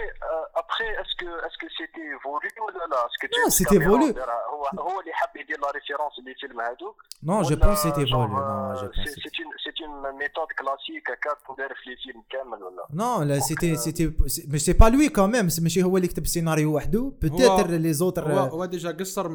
après 0.73 0.89
est-ce 1.01 1.17
que 1.17 1.25
est-ce 1.47 1.61
que 1.61 1.67
c'était 1.77 2.05
voulu 2.23 2.49
ولا 2.65 2.84
لا 2.91 2.99
est-ce 3.07 3.21
que 3.21 3.27
Non, 3.28 3.39
جيمس 3.43 3.63
c'était 3.63 3.74
كاميرون 3.74 4.01
voulu. 4.11 4.15
دارها- 4.15 4.45
هو 4.53 4.63
هو 4.89 4.99
اللي 4.99 5.13
حب 5.13 5.38
يدير 5.38 5.59
la 5.61 5.71
référence 5.71 6.13
les 6.19 6.34
films 6.41 6.59
هذوك 6.61 6.95
non 7.30 7.47
je 7.49 7.55
pense 7.63 7.80
que 7.80 7.84
c'était 7.86 8.07
voulu 8.13 8.34
non 8.34 8.76
je 8.82 8.86
pense 8.86 9.09
c'est 9.13 9.29
c'est 9.29 9.84
une 9.86 10.15
méthode 10.19 10.47
classique 10.59 11.05
هكا 11.11 11.32
تدار 11.55 11.74
في 11.84 11.89
les 11.89 11.95
films 12.03 12.23
كامل 12.30 12.59
ولا 12.63 12.84
non. 13.01 13.19
Là 13.30 13.36
c'était 13.47 13.76
c'était 13.86 14.07
mais 14.51 14.59
c'est 14.65 14.78
pas 14.84 14.89
lui 14.89 15.07
quand 15.17 15.30
même. 15.36 15.61
ماشي 15.63 15.84
هو 15.84 15.97
اللي 15.97 16.07
كتب 16.07 16.24
السيناريو 16.24 16.76
وحده 16.76 17.11
les 17.26 17.32
هو 17.32 18.11
autres 18.11 18.19
هو 18.28 18.65
déjà 18.65 18.91
قصر 18.91 19.28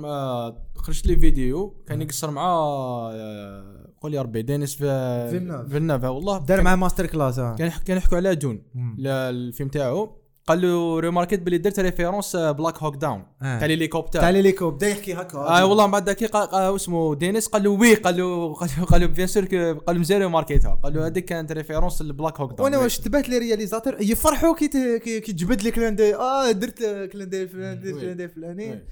خرجت 0.77 1.07
les 1.07 1.17
vidéos. 1.17 1.85
كان 1.89 2.03
يقصر 2.03 2.31
مع 2.31 2.43
آه، 2.43 3.87
قول 4.01 4.15
يا 4.15 4.23
ربي 4.23 4.43
Denis 4.43 4.75
في 4.77 5.29
Villeneuve. 5.31 5.69
Villeneuve. 5.73 6.05
والله 6.05 6.39
دار 6.39 6.57
كان- 6.57 6.65
معاه 6.65 6.77
master 6.77 7.07
class 7.07 7.39
آه. 7.39 7.57
كان 7.57 7.71
كان 7.87 7.97
يحكوا 7.97 8.17
على 8.17 8.35
Dune. 8.35 8.63
لا- 8.99 9.31
الفيلم 9.31 9.69
تاعو. 9.71 10.19
قال 10.49 10.61
له 10.61 11.01
remarqu 11.01 11.34
يت 11.34 11.43
بلي 11.43 11.59
درت 11.59 11.81
référence 11.81 12.37
Black 12.37 12.79
Hawk 12.83 12.97
Down 12.97 13.23
آه. 13.43 13.59
تاع 13.59 13.67
الهليكوبتر 13.67 14.21
تاع 14.21 14.31
الهليكوب 14.31 14.75
بدا 14.75 14.89
يحكي 14.89 15.15
هكا 15.15 15.39
آه 15.39 15.67
والله 15.67 15.87
من 15.87 15.93
بعد 15.93 16.07
ذاك 16.07 16.25
قال 16.25 16.49
قال- 16.49 16.75
اسمه 16.77 17.15
Denis 17.15 17.47
قال 17.49 17.63
له 17.63 17.71
oui 17.71 17.95
قال 17.95 18.17
له 18.17 18.55
قال 18.91 19.01
له 19.01 19.07
bien 19.07 19.27
sûr 19.27 19.45
قال 19.87 19.97
له 19.97 20.01
مزيان 20.01 20.27
marqu 20.27 20.57
يتها 20.57 20.75
قال 20.83 20.95
له 20.95 21.07
هذيك 21.07 21.25
كانت 21.25 21.53
référence 21.53 22.03
ل 22.03 22.09
Black 22.09 22.41
Hawk 22.41 22.51
Down 22.51 22.61
وأنا 22.65 22.79
واش 22.79 22.99
تبعت 22.99 23.29
les 23.29 23.39
réalisateurs 23.39 23.97
يفرحوا 24.03 24.55
كي 24.55 24.99
كي 24.99 25.21
تجبد 25.21 25.63
les 25.63 25.71
clins 25.71 25.97
d'œil 25.97 26.15
آه 26.15 26.51
درت 26.51 26.79
clin 27.13 27.29
d'œil 27.29 27.43
الفلاني 27.43 27.81
درت. 27.93 28.01
clin 28.01 28.17
d'œil 28.17 28.25
الفلاني 28.25 28.71
oui. 28.71 28.83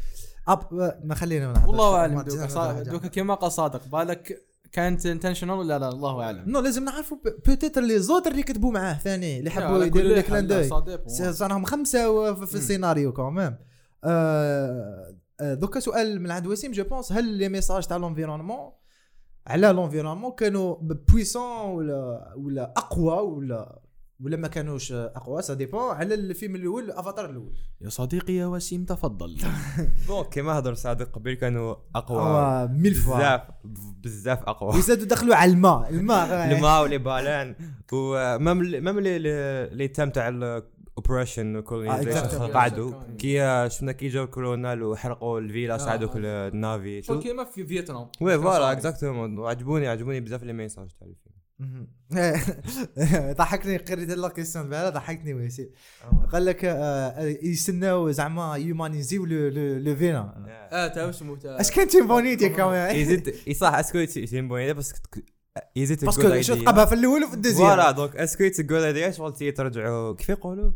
أب 0.49 0.93
ما 1.05 1.15
خلينا. 1.15 1.65
والله 1.67 1.97
أعلم. 1.97 2.21
دوكا 2.83 3.09
كيما 3.09 3.35
قال 3.35 3.53
صادق 3.53 3.89
بالك 3.89 4.43
كانت 4.77 5.07
intentional 5.07 5.59
ولا 5.59 5.79
لا 5.79 5.89
الله 5.89 6.23
أعلم. 6.23 6.51
non 6.51 6.61
لازم 6.61 6.85
نعرفوا 6.85 7.19
peut-être 7.47 7.81
les 7.81 7.99
autres 7.99 8.31
اللي 8.31 8.43
كتبوا 8.43 8.73
معاه 8.73 8.95
ثاني 8.95 9.39
اللي 9.39 9.51
حبوا 9.51 9.85
يديروا 9.85 10.13
les 10.13 10.23
clins 10.23 10.47
لا، 10.47 10.69
dépend. 10.69 11.31
صارهم 11.31 11.65
خمسة 11.65 12.35
في 12.35 12.55
السيناريو 12.55 13.13
كمان. 13.13 13.57
آه، 14.05 15.15
آه، 15.41 15.55
دوكا 15.55 15.81
سؤال 15.81 16.23
من 16.23 16.31
عند 16.31 16.47
وسيم 16.47 16.73
je 16.73 16.85
pense 16.85 17.13
هل 17.13 17.25
les 17.25 17.49
messages 17.49 17.87
تاع 17.87 17.97
l'environnement 17.97 18.73
على 19.47 19.67
l'environnement 19.67 20.33
كانوا 20.33 20.77
puissants 20.81 21.61
ولا 21.61 22.33
ولا 22.37 22.75
أقوى 22.77 23.21
ولا 23.21 23.81
ولا 24.25 24.37
ما 24.37 24.49
كانوش 24.49 24.93
أقوى 24.93 25.43
ça 25.43 25.55
dépend 25.55 25.95
على 25.95 26.15
الفيلم 26.15 26.57
الأول 26.57 26.91
افاتار 26.91 27.31
الأول. 27.31 27.53
يا 27.81 27.89
صديقي 27.89 28.33
يا 28.33 28.47
وسيم 28.47 28.85
تفضل. 28.85 29.37
بون 30.09 30.25
كيما 30.25 30.59
هضر 30.59 30.75
صادق 30.75 31.11
قبل 31.13 31.35
كانوا 31.35 31.75
أقوى. 31.95 32.69
mille 32.69 32.95
fois. 32.95 33.17
بزاف 33.17 33.41
بزاف 34.05 34.43
أقوى. 34.43 34.69
وزادوا 34.69 35.07
دخلوا 35.07 35.35
على 35.35 35.51
الماء 35.51 35.91
الماء. 35.91 36.53
الماء 36.57 36.83
و 36.83 36.87
les 36.87 36.99
baleines 36.99 37.57
و 37.93 38.06
même 38.06 38.59
même 38.59 39.01
les 39.01 39.89
thèmes 39.89 40.11
تاع 40.11 40.29
ال 40.29 40.40
oppression 40.40 41.57
آه، 41.57 41.61
colonization. 41.61 42.53
قعدوا. 42.53 42.93
كي 43.19 43.69
شفنا 43.71 43.93
كي 43.93 44.09
جاو 44.09 44.25
الكولونال 44.25 44.83
وحرقوا 44.83 45.41
الفيلا 45.41 45.77
صعدوا 45.79 46.09
آه. 46.09 46.49
النافي. 46.49 47.03
شو؟ 47.03 47.21
كيما 47.21 47.45
في 47.45 47.67
فيتنام. 47.67 48.09
وي 48.21 48.39
فوالا 48.39 48.73
اكزاكتومون 48.73 49.39
وعجبوني 49.39 49.89
عجبوني 49.89 50.21
بزاف 50.21 50.43
لي 50.43 50.53
ميساج 50.53 50.89
تاع 50.89 51.09
الفيلم. 51.09 51.36
ضحكني 53.39 53.77
قريت 53.77 54.11
لا 54.11 54.29
كيستيون 54.29 54.69
بعدا 54.69 54.91
ضحكني 54.91 55.35
ويسي 55.35 55.71
قال 56.33 56.45
لك 56.45 56.65
آه، 56.65 57.21
يستناو 57.43 58.11
زعما 58.11 58.57
يومانيزيو 58.57 59.25
لو 59.25 59.97
فينا. 59.97 60.47
آه 60.73 60.89
تا 60.89 61.11
تا 61.11 61.61
أش 61.61 61.71
كان 61.71 61.89
تيمبونيتي 61.89 62.49
كمان 62.49 62.97
يزيد 62.97 63.35
يصح 63.47 63.75
أسكو 63.75 64.07
سيمبوني 64.07 64.73
بس 64.73 64.95
يزيد 65.77 66.05
باسكو 66.05 66.41
شو 66.41 66.55
تقبها 66.55 66.85
في 66.85 66.95
الأول 66.95 67.25
وفي 67.25 67.35
الدوزيام. 67.35 67.69
فوالا 67.69 67.91
دونك 67.91 68.17
أسكو 68.17 68.45
جود 68.59 68.83
ايديا 68.83 69.11
شغل 69.11 69.53
ترجعوا 69.53 70.15
كيف 70.15 70.29
يقولوا؟ 70.29 70.71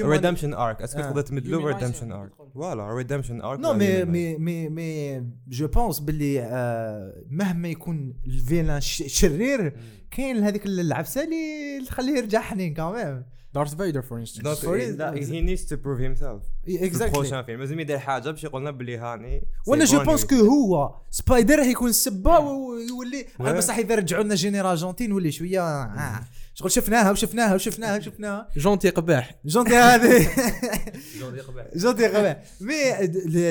redemption 0.00 0.54
arc 0.54 0.82
est-ce 0.82 0.93
que. 0.93 1.00
تقدر 1.00 1.20
تمدلو 1.20 1.60
Humanize 1.60 1.74
redemption. 1.74 2.12
arc 2.12 2.30
voilà 2.54 2.94
redemption 2.94 3.40
arc 3.40 3.60
non 3.60 3.72
mais 3.72 4.04
mais 4.04 4.36
mais 4.38 4.68
mais 4.68 5.22
je 5.48 5.68
pense 5.68 6.00
باللي 6.00 6.40
آه، 6.42 7.22
مهما 7.30 7.68
يكون 7.68 8.14
ال 8.26 8.34
vilain 8.34 8.80
ش- 8.80 9.02
شرير 9.06 9.76
كاين 10.10 10.36
هذيك 10.36 10.66
العفسة 10.66 11.24
اللي 11.24 11.86
تخليه 11.86 12.12
يرجع 12.18 12.40
حنين 12.40 12.74
كمان 12.74 13.24
Darth 13.54 13.74
Vader 13.74 14.02
for 14.02 14.18
instance 14.18 14.60
Sorry. 14.64 14.66
لا 14.68 15.14
هي 15.14 15.40
needs 15.40 15.64
to 15.66 15.76
prove 15.76 16.00
himself 16.00 16.42
exactly 16.68 17.44
فيلم. 17.44 17.60
لازم 17.60 17.80
يدير 17.80 17.98
حاجة 17.98 18.30
باش 18.30 18.44
يقول 18.44 18.60
لنا 18.60 18.70
بلي 18.70 18.96
هاني 18.98 19.46
وأنا 19.66 19.84
je 19.84 20.04
pense. 20.04 20.24
que 20.24 20.34
هو 20.34 20.94
سبايدر 21.10 21.58
راح 21.58 21.66
يكون 21.66 21.88
السبه 21.88 22.38
ويولي 22.38 23.26
Ouais. 23.38 23.42
بصح 23.56 23.76
إذا 23.78 23.94
رجعوا 23.94 24.22
لنا 24.24 24.34
génération 24.34 24.94
نولي 25.00 25.32
شوية 25.32 25.60
آه. 25.62 26.20
شغل 26.54 26.70
شفناها 26.70 27.10
وشفناها 27.10 27.54
وشفناها 27.54 27.96
وشفناها. 27.96 28.48
جونتي 28.56 28.90
قباح. 28.90 29.34
جونتي 29.44 29.76
هذه. 29.76 30.28
جونتي 31.76 32.06
غباء 32.06 32.44
مي 32.60 32.74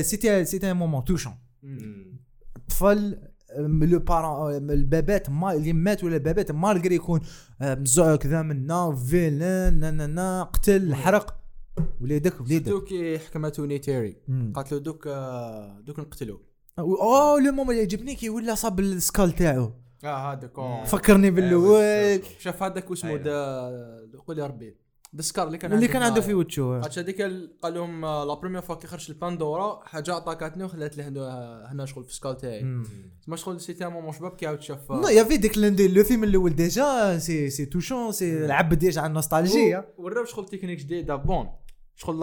سيتي 0.03 0.45
سيتي 0.45 0.72
ان 0.72 0.76
مومون 0.78 1.03
توشون 1.05 1.34
طفل 2.70 3.18
لو 3.57 3.99
بارون 3.99 4.72
البابات 4.72 5.30
ما 5.30 5.53
اللي 5.53 5.74
مات 5.74 6.03
ولا 6.03 6.16
البابات 6.16 6.51
مالغري 6.51 6.95
يكون 6.95 7.22
مزوع 7.61 8.16
كذا 8.16 8.41
منا 8.41 8.95
فيلان 9.09 9.80
نا 9.80 9.91
نا 9.91 10.07
نا 10.07 10.43
قتل 10.43 10.95
حرق 10.95 11.36
وليدك 12.01 12.41
وليدك. 12.41 12.69
دوك 12.69 12.88
حكمتوني 13.28 13.78
تيري 13.80 14.17
مم. 14.28 14.53
قالت 14.55 14.71
له 14.71 14.80
دوك 14.80 15.07
آه، 15.07 15.82
دوك 15.86 15.99
نقتلوه. 15.99 16.41
أوه 16.80 17.39
لو 17.41 17.51
مومون 17.51 17.76
يعجبني 17.76 18.15
كي 18.15 18.30
ولا 18.30 18.55
صاب 18.55 18.80
السكال 18.80 19.32
تاعو. 19.32 19.71
آه 20.03 20.34
هذاك. 20.34 20.86
فكرني 20.88 21.32
بالاول 21.32 22.21
شاف 22.39 22.63
هذاك 22.63 22.89
واسمه 22.89 23.09
أيوة. 23.09 24.09
قول 24.28 24.39
يا 24.39 24.45
ربي. 24.45 24.86
دسكار 25.13 25.47
اللي 25.47 25.57
كان 25.57 25.73
اللي 25.73 25.88
كان 25.88 26.01
عنده 26.01 26.21
في 26.21 26.34
وجهه 26.34 26.78
هادشي 26.84 26.99
هذيك 26.99 27.21
ال- 27.21 27.57
قال 27.63 27.73
لهم 27.73 28.05
آه، 28.05 28.23
لا 28.26 28.34
بروميير 28.34 28.61
فوا 28.61 28.76
كي 28.76 28.88
خرج 28.88 29.05
الباندورا 29.11 29.82
حاجة 29.86 30.13
عطاكاتني 30.13 30.63
وخلات 30.63 30.97
لي 30.97 31.03
هنا 31.03 31.86
شغل 31.86 32.03
في 32.03 32.13
سكال 32.15 32.38
تاعي. 32.38 32.63
ما 33.28 33.36
شغل 33.36 33.61
سيتي 33.61 33.89
مومون 33.89 34.11
شباب 34.13 34.32
كي 34.36 34.47
عاود 34.47 34.61
شاف 34.61 34.91
آه، 34.91 35.01
نو 35.01 35.07
يا 35.07 35.23
في 35.23 35.38
ديك 35.38 35.57
لندي 35.57 35.88
لو 35.88 36.03
فيلم 36.03 36.23
الأول 36.23 36.55
ديجا 36.55 37.17
سي 37.17 37.49
سي 37.49 37.65
توشون 37.65 38.11
سي 38.11 38.47
لعب 38.47 38.73
ديجا 38.73 39.01
على 39.01 39.09
النوستالجيا 39.09 39.93
وراو 39.97 40.26
شغل 40.26 40.45
تكنيك 40.45 40.80
جديدة 40.80 41.15
بون. 41.15 41.47
شغل 41.97 42.21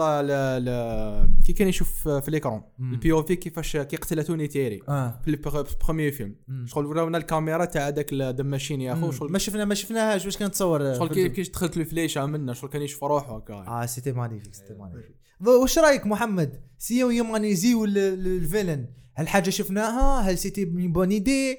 كي 1.45 1.53
كان 1.53 1.67
يشوف 1.67 2.07
في 2.07 2.27
الايكرون 2.27 2.63
مم. 2.79 2.93
البي 2.93 3.11
أو 3.11 3.23
في 3.23 3.35
كيفاش 3.35 3.77
كي 3.77 3.95
قتل 3.97 4.23
توني 4.23 4.47
تيري. 4.47 4.81
آه. 4.89 5.21
في 5.25 5.27
البروميير 5.27 6.11
فيلم. 6.11 6.35
شغل 6.65 6.85
وراونا 6.85 7.17
الكاميرا 7.17 7.65
تاع 7.65 7.87
هذاك 7.87 8.13
the 8.13 8.43
machine 8.43 8.81
يا 8.81 8.93
أخو 8.93 9.11
شغل 9.11 9.31
ما 9.31 9.37
شفنا 9.37 9.65
ما 9.65 9.75
شفناهاش 9.75 10.25
واش 10.25 10.37
كانت 10.37 10.53
تصور 10.53 10.93
شغل 10.93 11.07
كي 11.07 11.29
كي 11.29 11.41
دخلت 11.41 11.77
له 11.77 11.83
فليشة 11.83 12.25
منا 12.25 12.53
شغل 12.53 12.69
كان 12.69 12.81
يشوف 12.81 13.03
روحه 13.03 13.37
هكا. 13.37 13.53
آه 13.53 13.85
c'était 13.85 14.11
magnifique 14.11 14.53
c'était 14.53 14.73
magnifique 14.73 15.15
واش 15.41 15.79
رأيك 15.79 16.07
محمد؟ 16.07 16.61
si 16.77 16.99
humaniser 16.99 17.85
ال 17.85 18.00
vilain 18.00 18.87
هل 19.13 19.27
حاجة 19.27 19.49
شفناها؟ 19.49 20.21
هل 20.29 20.37
c'était 20.37 20.65
bonne 20.65 21.09
idée 21.09 21.57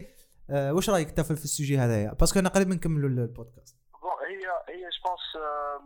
آه 0.50 0.72
واش 0.72 0.90
رأيك 0.90 1.08
انت 1.08 1.20
في 1.20 1.30
ال 1.30 1.38
sujet 1.38 1.78
هذايا؟ 1.78 2.12
parce 2.12 2.28
que 2.29 2.38
أنا 2.38 2.48
قريب 2.48 2.68
نكملوا 2.68 3.08
البودكاست. 3.08 3.73
هي 4.84 4.90
je 4.90 5.00
pense 5.08 5.26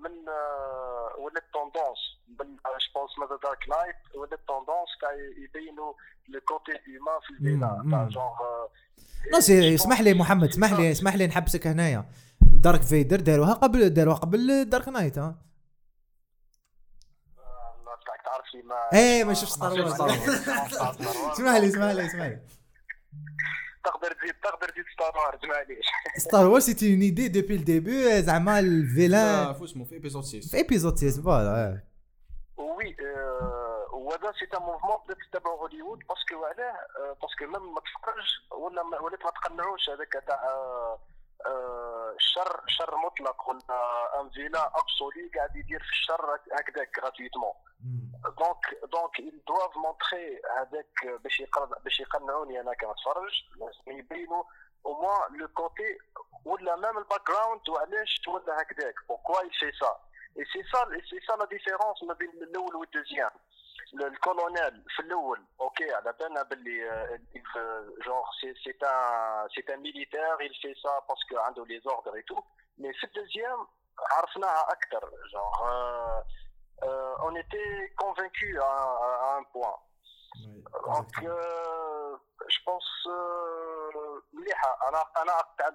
من 0.05 0.29
آه، 0.29 1.21
ولات 1.21 1.45
tendance 1.53 2.01
من 2.29 2.57
je 2.57 2.89
pense 2.95 3.11
ماذا 3.19 3.39
Dark 3.43 3.69
Knight 3.69 3.97
ولات 4.17 4.41
tendance 4.49 4.91
تاع 5.01 5.11
يبينوا 5.45 5.93
le 6.29 6.41
côté 6.41 6.73
humain 6.87 7.21
في 7.27 7.31
ال 7.31 7.37
villain 7.37 7.83
مم، 7.83 7.91
تاع 7.91 8.03
مم. 8.03 8.09
genre 8.09 8.35
non 9.33 9.41
c'est 9.41 9.75
اسمح 9.75 10.01
لي 10.01 10.15
محمد 10.15 10.49
اسمح 10.49 10.73
لي 10.73 10.91
اسمح 10.93 11.15
لي 11.15 11.27
نحبسك 11.27 11.67
هنايا. 11.67 12.05
Darth 12.41 12.83
Vader 12.83 13.21
داروها 13.21 13.53
قبل 13.55 13.91
داروها 13.91 14.17
قبل 14.17 14.65
Dark 14.71 14.89
Knight 14.89 15.19
ها. 15.19 15.35
تاعك 18.07 18.23
تعرف 18.25 18.55
لي 18.55 18.63
ما 18.63 18.75
إيه 18.99 19.25
ما 19.25 19.35
شفتش 19.35 19.49
Star 19.53 19.73
Wars 19.73 19.93
اسمح 21.33 21.55
لي 21.57 21.69
اسمح 21.69 21.85
لي 21.91 22.07
اسمح 22.07 22.25
لي. 22.27 22.41
تقدر 23.89 24.13
تزيد 24.13 24.35
تقدر 24.43 24.69
تزيد 24.69 24.85
Star 24.95 25.17
Wars 25.17 25.45
معليش 25.45 25.87
Star 26.17 26.47
Wars 26.47 26.65
c'était 26.65 26.93
une 26.93 27.01
idée 27.01 27.29
depuis 27.29 27.55
le 27.55 27.74
début 27.74 28.23
زعما 28.23 28.59
ال 28.59 28.71
villain 28.71 29.53
فو 29.55 29.65
اسمه 29.65 29.85
في 29.85 29.95
épisode 29.95 30.25
6 30.25 30.41
في 30.41 30.57
épisode 30.57 30.97
6 30.97 31.23
Voilà 31.23 31.81
oui 32.57 32.97
وهذا 33.93 34.33
c'est 34.39 34.57
un 34.57 34.63
mouvement 34.63 34.97
بدات 35.05 35.17
تتبع 35.33 35.51
هوليوود 35.51 35.99
parce 35.99 36.28
que 36.28 36.45
علاه 36.45 36.75
parce 37.23 37.37
que 37.37 37.45
même 37.45 37.75
ما 37.75 37.81
تفكرش 37.81 38.31
ولا 38.51 38.83
ما 38.83 39.01
ولات 39.01 39.25
ما 39.25 39.31
تقنعوش 39.31 39.91
هذاك 39.91 40.13
تاع 40.27 40.41
آه، 41.47 41.49
آه، 41.49 42.15
الشر 42.17 42.63
شر 42.67 42.97
مطلق. 42.97 43.49
ولا 43.49 44.21
un 44.21 44.31
villain 44.31 44.73
absolu 44.81 45.31
قاعد 45.37 45.57
يدير 45.57 45.81
في 45.83 45.91
الشر 45.91 46.39
هكذاك 46.53 46.99
gratuitement 46.99 47.53
donc 48.39 48.65
donc 48.93 49.19
ils 49.21 49.41
doivent 49.51 49.77
montrer 49.87 50.59
هذاك 50.59 51.21
باش 51.25 51.43
باش 51.85 52.01
يقنعوني 52.01 52.61
أنا 52.61 52.75
كنتفرج 52.75 53.33
يبينوا 53.87 54.43
au 54.87 54.93
moins 55.03 55.37
le 55.39 55.49
côté 55.49 55.99
ولا 56.45 56.77
même 56.77 56.99
ال 56.99 57.27
background 57.29 57.69
وعلاش 57.69 58.21
ولا 58.29 58.63
هكذاك. 58.63 58.95
pourquoi 59.09 59.41
il 59.43 59.55
fait 59.61 59.75
ça؟ 59.85 59.93
Et 60.39 60.45
c'est 60.53 60.67
ça 60.73 60.81
c'est 61.11 61.23
ça 61.27 61.37
la 61.37 61.47
différence 61.47 62.03
ما 62.09 62.15
بين 62.15 62.31
الأول 62.31 62.77
وال 62.77 62.88
deuxième 62.88 63.31
الكولونيل 63.95 64.85
في 64.97 65.03
الأول. 65.03 65.45
OK 65.61 65.95
على 65.95 66.13
بالنا 66.13 66.43
باللي 66.43 67.19
genre 68.05 68.25
c'est 68.41 68.55
c'est 68.55 68.71
un 68.71 69.49
c'est 69.49 69.75
un 69.75 69.81
militaire 69.81 70.37
il 70.37 70.55
fait 70.63 70.77
ça 70.83 71.09
parce 71.09 71.28
que 71.28 71.39
عنده 71.39 71.67
les 71.67 71.81
ordres 71.81 72.15
et 72.15 72.23
tout 72.23 72.43
mais 72.79 72.93
في 72.93 73.05
ال 73.05 73.12
deuxième 73.12 73.67
عرفناها 74.11 74.73
أكثر 74.73 75.11
جونغ 75.33 75.55
euh, 76.83 77.27
on 77.27 77.35
était 77.35 77.93
convaincus 77.97 78.57
à, 78.61 78.73
à, 79.07 79.09
à 79.27 79.39
un 79.39 79.45
point. 79.55 79.77
Donc, 80.87 81.13
euh, 81.25 82.17
je 82.55 82.59
pense 82.65 82.91
euh, 83.07 84.23
مليحة. 84.33 84.89
أنا 84.89 85.05
أنا 85.23 85.33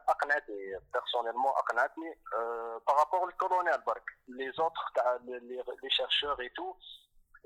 أقنعتني 0.09 0.80
personnellement 0.97 1.57
أقنعتني 1.57 2.16
euh, 2.34 2.80
par 2.88 2.95
rapport 2.97 3.22
au 3.22 3.32
colonel 3.43 3.82
برك. 3.88 4.03
Les 4.28 4.59
autres 4.59 4.91
تاع 4.95 5.18
les, 5.26 5.61
les 5.84 5.89
chercheurs 5.89 6.39
et 6.41 6.49
tout 6.49 6.76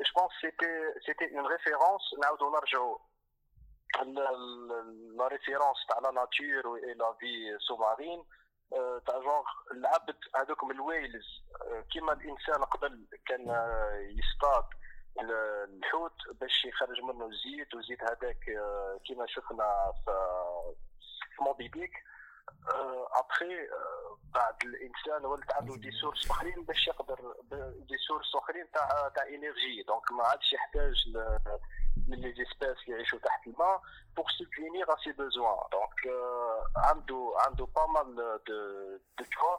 je 0.06 0.12
pense 0.18 0.32
que 0.34 0.48
c'était 0.48 0.93
c'était 1.06 1.30
une 1.38 1.45
référence 1.56 2.06
نعاودو 2.22 2.50
نرجعوا 2.52 2.98
la 5.18 5.28
référence 5.28 5.80
تاع 5.89 6.12
nature 6.12 6.78
et 6.88 6.93
la 6.93 7.12
vie 7.22 7.52
sous-marine 7.68 8.24
آه، 8.74 9.02
تاع 9.08 9.20
جونغ 9.20 9.43
العبد 9.72 10.16
هذوك 10.36 10.64
من 10.64 10.72
الويلز 10.72 11.26
كيما 11.91 12.14
الانسان 12.14 12.64
قبل 12.64 13.08
كان 13.26 13.41
يصطاد 14.20 14.66
ال- 15.20 15.74
الحوت 15.78 16.18
باش 16.41 16.66
يخرج 16.66 17.02
منه 17.02 17.26
الزيت 17.26 17.74
والزيت 17.76 18.04
هذاك 18.04 18.39
كيما 19.06 19.26
شفنا 19.28 19.93
في 20.06 20.12
في 21.36 21.43
Moby 21.43 21.68
Dick 21.68 21.91
après 23.14 23.68
بعد 24.34 24.56
الإنسان 24.64 25.26
ولات 25.26 25.54
عنده 25.54 25.76
des 25.76 25.91
sources 25.91 26.32
أخرين 26.32 26.64
باش 26.66 26.88
يقدر 26.88 27.36
des 27.89 27.98
sources 28.08 28.36
أخرين 28.36 28.72
تاع 28.72 29.10
تاع 29.16 29.24
énergie 29.28 29.84
donc 29.88 30.12
ما 30.12 30.24
عادش 30.24 30.54
يحتاج 30.54 31.08
les 32.08 32.34
espèces 32.34 32.78
اللي 32.84 32.91
يعيشوا 32.95 33.20
تحت 33.20 33.48
الماء 33.48 33.82
subvenir 34.39 34.86
à 34.89 34.98
ses 35.04 35.14
besoins. 35.24 35.60
Donc, 35.76 35.95
euh, 36.06 36.62
عنده 36.88 37.34
عنده 37.38 37.66
de 38.48 38.60
de 39.20 39.24
choix. 39.36 39.58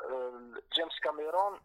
Euh, 0.00 0.60
جيمس 0.74 1.00
كاميرون 1.04 1.60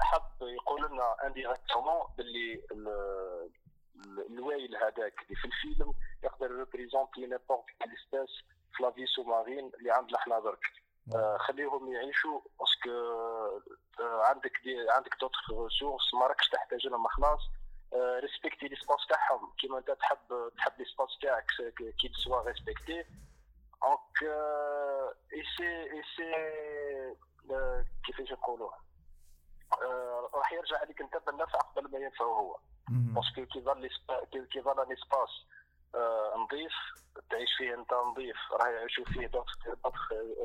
حب 0.00 0.22
يقول 0.42 0.82
لنا 0.86 1.26
indirectement 1.26 2.02
باللي 2.18 2.54
ال- 2.72 3.50
ال- 3.96 4.26
ال 4.32 4.39
whale 4.39 4.76
هذاك 4.76 5.22
اللي 5.22 5.36
في 5.36 5.44
الفيلم 5.44 5.94
يقدر 6.24 6.50
représenter 6.50 7.20
n'importe 7.26 7.64
quelle 7.80 7.92
espèce 8.10 8.44
في 8.76 8.82
la 8.82 8.90
vie 8.90 9.06
sous-marine 9.06 9.70
اللي 9.78 9.90
عندنا 9.90 10.18
إحنا 10.18 10.40
درك 10.40 10.66
آه، 11.14 11.36
خليهم 11.36 11.92
يعيشوا 11.92 12.40
parce 12.60 12.79
que 12.79 12.90
آه، 14.00 14.22
عندك 14.24 14.52
des 14.64 14.90
عندك 14.90 15.14
d'autres 15.20 15.38
ressources 15.50 16.14
ما 16.14 16.26
راكش 16.26 16.48
تحتاج 16.48 16.86
لهم 16.86 17.06
خلاص 17.08 17.40
respecter 17.94 18.68
l'espace 18.68 19.06
تاعهم. 19.08 19.52
كيما 19.58 19.78
انت 19.78 19.90
تحب 19.90 20.50
تحب 20.56 20.72
l'espace 20.78 21.18
تاعك 21.22 21.46
qu'il 22.00 22.12
soit 22.24 22.42
respecté 22.42 23.04
donc 23.82 24.32
et 25.32 25.42
c'est 25.56 25.82
et 25.92 26.02
c'est 26.16 26.32
كيفاش 28.06 28.32
نقولوها 28.32 28.78
راح 30.34 30.52
يرجع 30.52 30.78
عليك 30.78 31.00
انت 31.00 31.16
بالنفع 31.26 31.58
قبل 31.58 31.90
ما 31.92 31.98
ينفعه 31.98 32.26
هو. 32.26 32.56
parce 32.88 33.24
que 33.24 33.46
كي 33.46 33.60
ظل 33.60 33.88
كي- 34.52 34.60
ظل 34.62 34.80
un 34.80 34.92
espace 34.92 35.30
آه، 35.96 36.34
نظيف 36.36 36.72
تعيش 37.30 37.48
فيه 37.58 37.74
أنت 37.74 37.92
نظيف 37.92 38.36
راه 38.52 38.68
يعيشوا 38.68 39.04
فيه 39.04 39.26
d'autres 39.26 39.76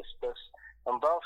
espèces 0.02 0.52
نظاف 0.88 1.24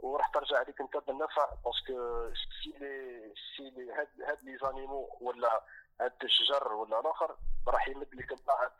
وراح 0.00 0.28
ترجع 0.28 0.58
عليك 0.58 0.80
أنت 0.80 0.96
بالنفع 0.96 1.50
parce 1.64 2.05
que 2.05 2.30
c'est 2.62 2.70
les 2.78 3.34
c'est 3.56 3.70
les 3.70 3.92
هاد 3.92 4.08
هاد 4.28 4.42
les 4.42 4.58
animaux 4.58 5.18
ولا 5.20 5.64
هاد 6.00 6.12
الشجر 6.24 6.72
ولا 6.72 7.00
الآخر 7.00 7.36
راح 7.68 7.88
يمد 7.88 8.14
لك 8.14 8.32
من 8.32 8.38
بعد 8.46 8.72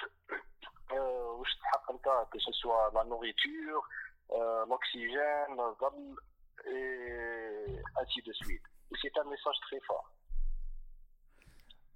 آه، 0.92 1.36
واش 1.38 1.54
تحق 1.56 1.90
أنت 1.92 2.04
que 2.32 2.38
ce 2.62 2.72
soit 2.72 2.90
la 2.90 3.02
nourriture 3.02 3.88
l'oxygène 4.68 5.60
الظل 5.60 6.16
et 6.66 8.00
ainsi 8.00 8.20
de 8.28 8.32
suite. 8.32 8.66
Et 8.92 8.96
c'est 9.00 9.16
un 9.18 9.24
message 9.24 9.58
très 9.66 9.80
fort. 9.88 10.06
آه، 10.06 10.10
م- 10.10 10.10
م- 10.10 10.25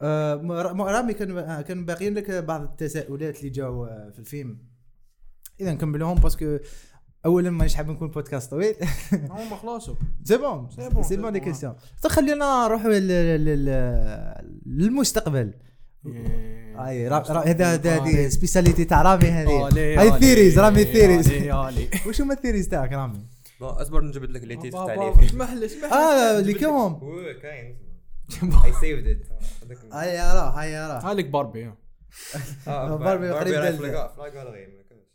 رامي 0.02 1.14
كان 1.14 1.38
آه، 1.38 1.62
كان 1.62 1.84
باقيين 1.84 2.14
لك 2.14 2.30
بعض 2.30 2.62
التساؤلات 2.62 3.38
اللي 3.38 3.50
جاوا 3.50 3.86
آه، 3.86 4.10
في 4.12 4.18
الفيلم. 4.18 4.58
اذا 5.60 5.72
نكملهم 5.72 6.14
parce 6.18 6.43
que 6.43 6.58
اولا 7.26 7.50
مانيش 7.50 7.74
حاب 7.74 7.88
نكون 7.90 8.08
بودكاست 8.08 8.50
طويل. 8.50 8.74
هما 9.30 9.56
خلاص 9.56 9.90
c'est 10.24 10.36
bon 10.36 10.68
c'est 10.70 10.88
bon، 10.88 11.30
bon. 11.30 11.38
question 11.38 11.74
خلينا 12.06 12.66
نروحوا 12.66 12.90
لل- 12.90 13.44
لل- 13.44 14.60
للمستقبل. 14.66 15.54
را- 16.76 17.48
هذا 17.48 17.74
هذا 17.74 17.96
هذه 17.96 18.28
سبيساليتي 18.28 18.84
تاع 18.84 19.02
رامي 19.02 19.24
هذه. 19.24 19.68
هاي 20.00 20.20
ثيريز 20.20 20.58
رامي 20.58 20.84
ثيريز 20.84 21.30
وش 22.06 22.20
هما 22.20 22.34
الثيريز 22.34 22.68
تاعك 22.68 22.92
رامي؟ 22.92 23.26
أصبر 23.62 24.00
نجبد 24.04 24.30
لك 24.30 24.44
لي 24.44 24.56
تيست 24.56 24.76
تاع 24.76 24.94
لي 24.94 25.24
اسمح 25.26 25.52
لي 25.52 25.66
اسمح 25.66 25.84
لي. 25.84 25.92
آه 25.94 26.38
اللي 26.38 26.54
كيهم 26.54 27.00
كاين 27.42 27.89
اي 28.64 28.72
سيفد 28.72 29.06
ات 29.06 29.26
هاي 29.92 30.20
اراه 30.20 30.50
هاي 30.60 30.76
اراه 30.76 31.10
هالك 31.10 31.24
باربي 31.26 31.64
ها. 31.64 31.76
باربي 32.96 33.30
قريب 33.30 33.54
فلاي 33.54 34.30
غالري 34.30 34.66
ما 34.66 34.82
كانش 34.82 35.06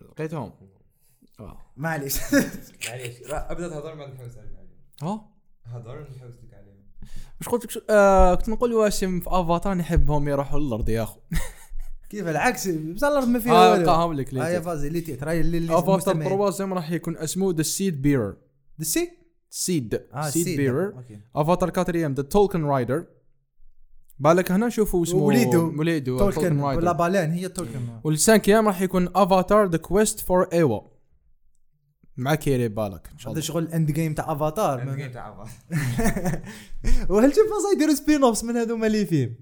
لقيتهم. 0.00 0.52
آه. 1.40 1.56
معليش. 1.76 2.16
معليش 2.88 3.16
ابدا 3.30 3.68
تهضر 3.68 3.94
ما 3.94 4.06
نحوس 4.06 4.36
عليهم. 4.36 4.68
ها؟ 5.02 5.28
هضر 5.64 6.00
نحوس 6.02 6.32
لك 6.44 6.54
عليهم. 6.54 6.82
واش 7.40 7.48
قلت 7.48 7.64
لك 7.64 7.70
شو- 7.70 7.80
آه 7.90 8.34
كنت 8.34 8.48
نقول 8.48 8.72
واسم 8.72 9.20
في 9.20 9.26
أفاتار 9.30 9.74
نحبهم 9.74 10.28
يروحوا 10.28 10.58
للارض 10.58 10.88
يا 10.88 11.02
أخو. 11.02 11.20
كيف 12.10 12.28
العكس؟ 12.28 12.68
بصح 12.68 13.06
الأرض 13.08 13.28
ما 13.28 13.38
فيها 13.38 13.52
ها 13.52 13.70
والو 13.70 13.80
نلقاهم 13.82 14.12
لك 14.12 14.34
هيا 14.34 14.48
ليتر. 14.48 14.62
فازي 14.62 14.88
لي 14.88 15.00
تيتر 15.00 15.30
هاي 15.30 15.40
اللي 15.40 15.58
اللي 15.58 15.74
أفاتار 15.74 15.96
مستمعين. 15.96 16.28
تروازيام 16.28 16.74
راح 16.74 16.90
يكون 16.90 17.16
اسمه 17.16 17.52
ذا 17.52 17.62
سيد 17.62 18.02
بيرر 18.02 18.36
سيد 18.84 19.94
آه 20.14 20.30
سيد 20.30 20.44
سيد. 20.44 20.56
بيرر 20.56 21.04
افاتار 21.36 21.70
كاتريام 21.70 22.14
ذا 22.14 22.22
تولكن 22.22 22.64
رايدر 22.64 23.06
بالك 24.18 24.50
هنا 24.52 24.68
شوفوا 24.68 25.02
اسمه 25.02 25.22
وليدو. 25.22 25.78
وليدو 25.78 26.18
تولكن 26.18 26.60
رايدر 26.60 26.92
بالين 26.92 27.30
هي 27.30 27.48
تولكن 27.48 27.80
والسانكيام 28.04 28.66
راح 28.66 28.82
يكون 28.82 29.08
افاتار 29.14 29.66
ذا 29.70 29.78
كويست 29.78 30.20
فور 30.20 30.42
ايوا 30.52 30.80
مع 32.16 32.34
كيري 32.34 32.68
بالك 32.68 33.08
إن 33.12 33.18
شاء 33.18 33.32
هذا 33.32 33.38
الله. 33.38 33.40
شغل 33.40 33.68
اند 33.68 33.90
جيم 33.92 34.14
تاع 34.14 34.32
افاتار 34.32 34.82
الجيم 34.82 35.12
تاع 35.12 35.26
عبا. 35.26 35.44
وهل 37.10 37.34
شوف 37.34 37.44
فاز 37.50 37.74
يديروا 37.74 37.94
سبين 37.94 38.22
اوفس 38.24 38.44
من 38.44 38.56
هذوما 38.56 38.86
اللي 38.86 39.06
فيهم 39.06 39.34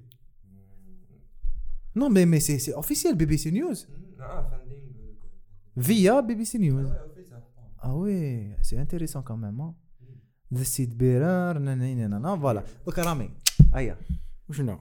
نو 1.96 2.08
مي 2.08 2.24
مي 2.24 2.40
سي 2.40 2.58
سي 2.58 2.74
اوفيسيال 2.74 3.14
بي 3.14 3.24
بي 3.24 3.36
سي 3.36 3.50
نيوز 3.50 3.86
فيا 5.80 6.20
بي 6.20 6.34
بي 6.34 6.44
سي 6.44 6.58
نيوز 6.58 6.88
آه 7.84 7.94
وي 7.94 8.56
سي 8.62 8.80
انتيريسون 8.80 9.22
كون 9.22 9.40
ميم 9.40 9.72
ذا 10.54 10.62
سيد 10.64 10.98
بيرر 10.98 11.58
نانا 11.58 12.36
فوالا 12.36 12.64
دوك 12.86 12.98
رامي 12.98 13.30
هيا 13.74 13.96
وشنو؟ 14.48 14.78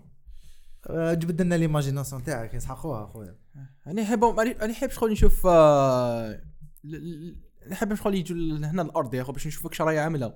جبد 0.89 1.41
لنا 1.41 1.55
ليماجيناسيون 1.55 2.23
تاعك 2.23 2.53
يصح 2.53 2.73
خوها 2.73 3.07
خويا 3.07 3.35
أنا 3.87 4.01
نحبهم 4.01 4.39
أنا 4.39 4.65
نحب 4.67 4.89
شغل 4.89 5.11
نشوف 5.11 5.47
آه، 5.47 6.41
نحب 7.71 7.93
شغل 7.95 8.15
يجوا 8.15 8.37
ل- 8.37 8.65
هنا 8.65 8.81
الأرض 8.81 9.13
يا 9.13 9.21
اخو 9.21 9.31
باش 9.31 9.47
نشوفك 9.47 9.73
شو 9.73 9.83
راهي 9.83 9.99
عامله 9.99 10.33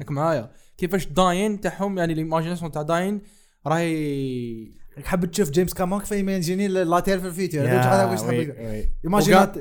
هاك 0.00 0.10
معايا. 0.10 0.50
كيفاش 0.78 1.06
داين 1.06 1.60
تاعهم 1.60 1.98
يعني 1.98 2.14
ليماجيناسيون 2.14 2.72
تاع 2.72 2.82
داين 2.82 3.20
راهي 3.66 4.70
حاب 5.04 5.24
تشوف 5.30 5.50
جيمس 5.50 5.74
كامون 5.74 6.00
كيف 6.00 6.12
يماجيني 6.12 6.68
لا 6.68 7.00
تير 7.00 7.18
في 7.20 7.30
يا 7.56 8.04
واش 8.10 8.20
تحب. 8.20 8.86
ايماجينات 9.04 9.54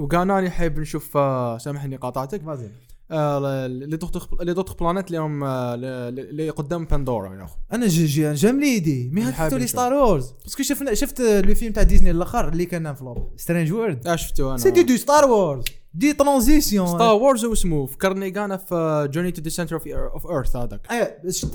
وكان 0.00 0.30
أنا 0.30 0.40
نحب 0.40 0.78
نشوف 0.78 1.16
آه، 1.16 1.58
سامحني 1.58 1.96
قاطعتك. 1.96 2.42
فازي 2.42 2.68
آه، 3.10 3.66
لي 3.66 3.96
دوتر 3.96 4.44
لي 4.44 4.54
دوتر 4.54 4.74
بلانيت 4.80 5.06
اللي 5.06 5.18
هم 5.18 5.44
آه، 5.44 5.74
اللي 5.74 6.50
قدام 6.50 6.84
باندورا 6.84 7.34
يا 7.36 7.44
أخو. 7.44 7.56
أنا 7.72 7.86
جي 7.86 8.06
جي 8.06 8.32
جام 8.34 8.60
لي 8.60 8.66
يدي. 8.76 9.10
مي 9.12 9.32
حطوا 9.32 9.58
لي. 9.58 9.66
ستار 9.66 9.92
وورز 9.92 10.34
باسكو 10.42 10.62
شفنا 10.62 10.94
شفت 10.94 11.20
لو 11.20 11.54
فيلم 11.54 11.72
تاع 11.72 11.82
ديزني 11.82 12.10
الأخر 12.10 12.48
اللي 12.48 12.64
كان 12.64 12.94
فلوب 12.94 13.32
سترينج 13.36 13.72
وورد 13.72 14.06
آه 14.06 14.16
شفتو 14.16 14.48
أنا. 14.48 14.56
سيتي 14.56 14.82
دو 14.82 14.96
ستار 14.96 15.24
وورز 15.24 15.64
دي 15.94 16.12
ترانزيسيون. 16.12 16.86
ستار 16.86 17.14
وورز 17.14 17.44
واسمو 17.44 17.86
فكرني 17.86 18.30
كان 18.30 18.56
في 18.56 19.08
جوني 19.12 19.32
تو 19.32 19.42
ذا 19.42 19.48
سنتر 19.48 19.76
اوف 19.76 20.26
ايرث 20.30 20.56
هذاك. 20.56 20.92
إيه 20.92 21.30
شفت 21.30 21.54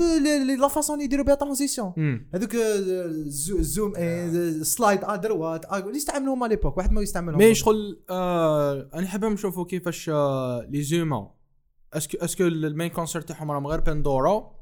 لا 0.58 0.68
فاسون 0.68 1.00
يديروا 1.00 1.24
بها 1.24 1.34
ترانزيسيون؟ 1.34 1.92
هذوك 2.34 2.54
الزوم 2.54 3.92
سلايد 4.62 5.04
ا 5.04 5.16
دروات 5.16 5.64
آه، 5.64 5.78
اللي 5.78 5.96
يستعملوا 5.96 6.34
هما 6.34 6.46
ليبوك 6.46 6.76
واحد 6.76 6.92
ما 6.92 7.00
يستعملهم. 7.00 7.38
مي 7.38 7.54
شغل 7.54 8.02
آه 8.10 8.88
أنا 8.94 9.02
نحب 9.02 9.24
نشوفوا 9.24 9.64
كيفاش 9.64 10.08
آه 10.08 10.66
لي 10.70 10.82
زوما 10.82 11.30
اسكو 11.92 12.18
اسكو 12.18 12.44
المين 12.44 12.88
كونسيرت 12.88 13.28
تاعهم 13.28 13.50
راهم 13.50 13.66
غير 13.66 13.80
باندورا 13.80 14.56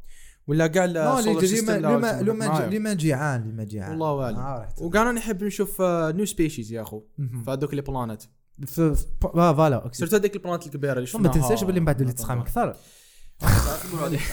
ولا 0.46 0.66
كاع 0.66 1.20
سيستم 1.20 1.72
لما 1.72 2.22
لما 2.22 2.68
لما 2.72 2.92
جيعان 2.94 3.50
لما 3.50 3.64
جيعان. 3.64 4.00
والله. 4.00 4.28
آه، 4.28 4.60
رحت. 4.62 4.82
وكان 4.82 5.14
نحب 5.14 5.44
نشوف 5.44 5.80
آه 5.80 6.10
نيو 6.10 6.26
سبيشيز 6.26 6.72
يا 6.72 6.82
أخو. 6.82 7.02
مهم. 7.18 7.42
في 7.44 7.50
هذوك 7.50 7.74
لي 7.74 7.82
بلانيت 7.82 8.24
في 8.66 8.96
آه، 9.24 9.52
فوالا 9.52 9.76
أوكي. 9.76 9.96
صرت 9.98 10.14
هذيك 10.14 10.36
البلانيت 10.36 10.66
الكبيرة 10.66 10.92
اللي 10.92 11.00
ما 11.00 11.06
شفناها. 11.06 11.32
تنساش 11.32 11.64
باللي 11.64 11.80
من 11.80 11.86
بعد 11.86 12.00
اللي 12.00 12.12
تسخن 12.12 12.38
أكثر. 12.38 12.76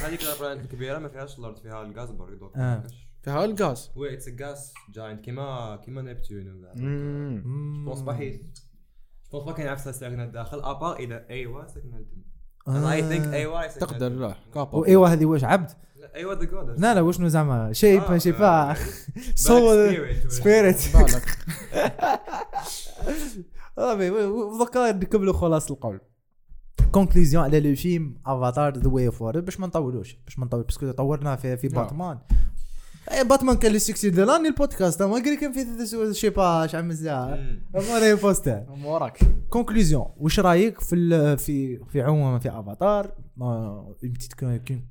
هذيك 0.03 0.21
البلانت 0.33 0.65
الكبيرة 0.65 0.97
ما 0.97 1.09
فيهاش 1.09 1.39
الأرض 1.39 1.57
فيها 1.61 1.81
الغاز 1.81 2.11
برضه. 2.11 2.51
آه. 2.55 2.83
فيها 3.23 3.45
الغاز؟ 3.45 3.91
وي 3.95 4.13
اتس 4.13 4.29
غاز 4.41 4.73
جاينت 4.93 5.25
كيما 5.25 5.75
كيما 5.85 6.01
نبتون 6.01 6.71
مم. 6.75 7.85
بونس 7.85 8.01
با 8.01 8.15
هي 8.15 8.39
بونس 9.31 9.43
با 9.45 9.51
كان 9.51 9.65
يعرف 9.65 9.95
ساكنة 9.95 10.23
الداخل 10.23 10.59
ابار 10.59 10.95
إذا 10.95 11.25
ايوا 11.29 11.67
ساكنة 11.67 11.97
الدم 11.97 12.21
آه. 12.67 12.91
اي 12.93 13.01
ثينك 13.03 13.33
ايوا 13.33 13.67
تقدر 13.67 14.09
لا 14.09 14.35
كابا. 14.53 14.75
وايوا 14.77 15.07
هذه 15.07 15.25
واش 15.25 15.43
عبد؟ 15.43 15.71
ايوا 16.15 16.33
ذا 16.33 16.43
جود 16.43 16.79
لا 16.79 16.93
لا 16.95 17.01
وشنو 17.01 17.27
زعما؟ 17.27 17.73
شيب 17.73 18.01
آه، 18.01 18.17
شي 18.17 18.29
آه، 18.29 18.33
با 18.39 18.75
سول. 19.35 20.15
سبيريت 20.27 20.77
ذكر 24.59 24.95
نكملوا 24.95 25.33
خلاص 25.33 25.71
القول. 25.71 25.99
كونكلوزيون 26.91 27.43
على 27.43 27.59
لو 27.59 27.75
فيلم 27.75 28.17
افاتار 28.25 28.77
ذا 28.77 28.89
واي 28.89 29.07
اوف 29.07 29.23
باش 29.23 29.59
ما 29.59 29.67
نطولوش 29.67 30.17
باش 30.25 30.39
ما 30.39 30.45
نطول 30.45 30.63
باسكو 30.63 30.91
طورنا 30.91 31.35
في 31.35 31.57
في. 31.57 31.67
باتمان 31.67 32.19
et 33.11 33.23
Batman 33.23 33.55
كان 33.55 33.71
le 33.71 33.79
succès 33.79 34.09
de 34.09 34.23
l'année 34.23 34.47
ال 34.47 34.53
podcast. 34.53 35.01
ما 35.01 35.13
قري 35.13 35.37
كان 35.37 35.51
في 35.51 36.13
شي 36.13 36.29
با 36.29 36.67
شحال 36.67 36.97
ساعه 36.97 37.39
ما 37.73 37.99
راهي 37.99 38.15
posté. 38.15 38.65
وراك. 38.83 39.19
conclusion 39.49 40.05
واش 40.17 40.39
رايك 40.39 40.79
في 40.79 41.37
في 41.37 41.79
في 41.85 42.01
عموما 42.01 42.39
في 42.39 42.49
Avatar 42.49 43.15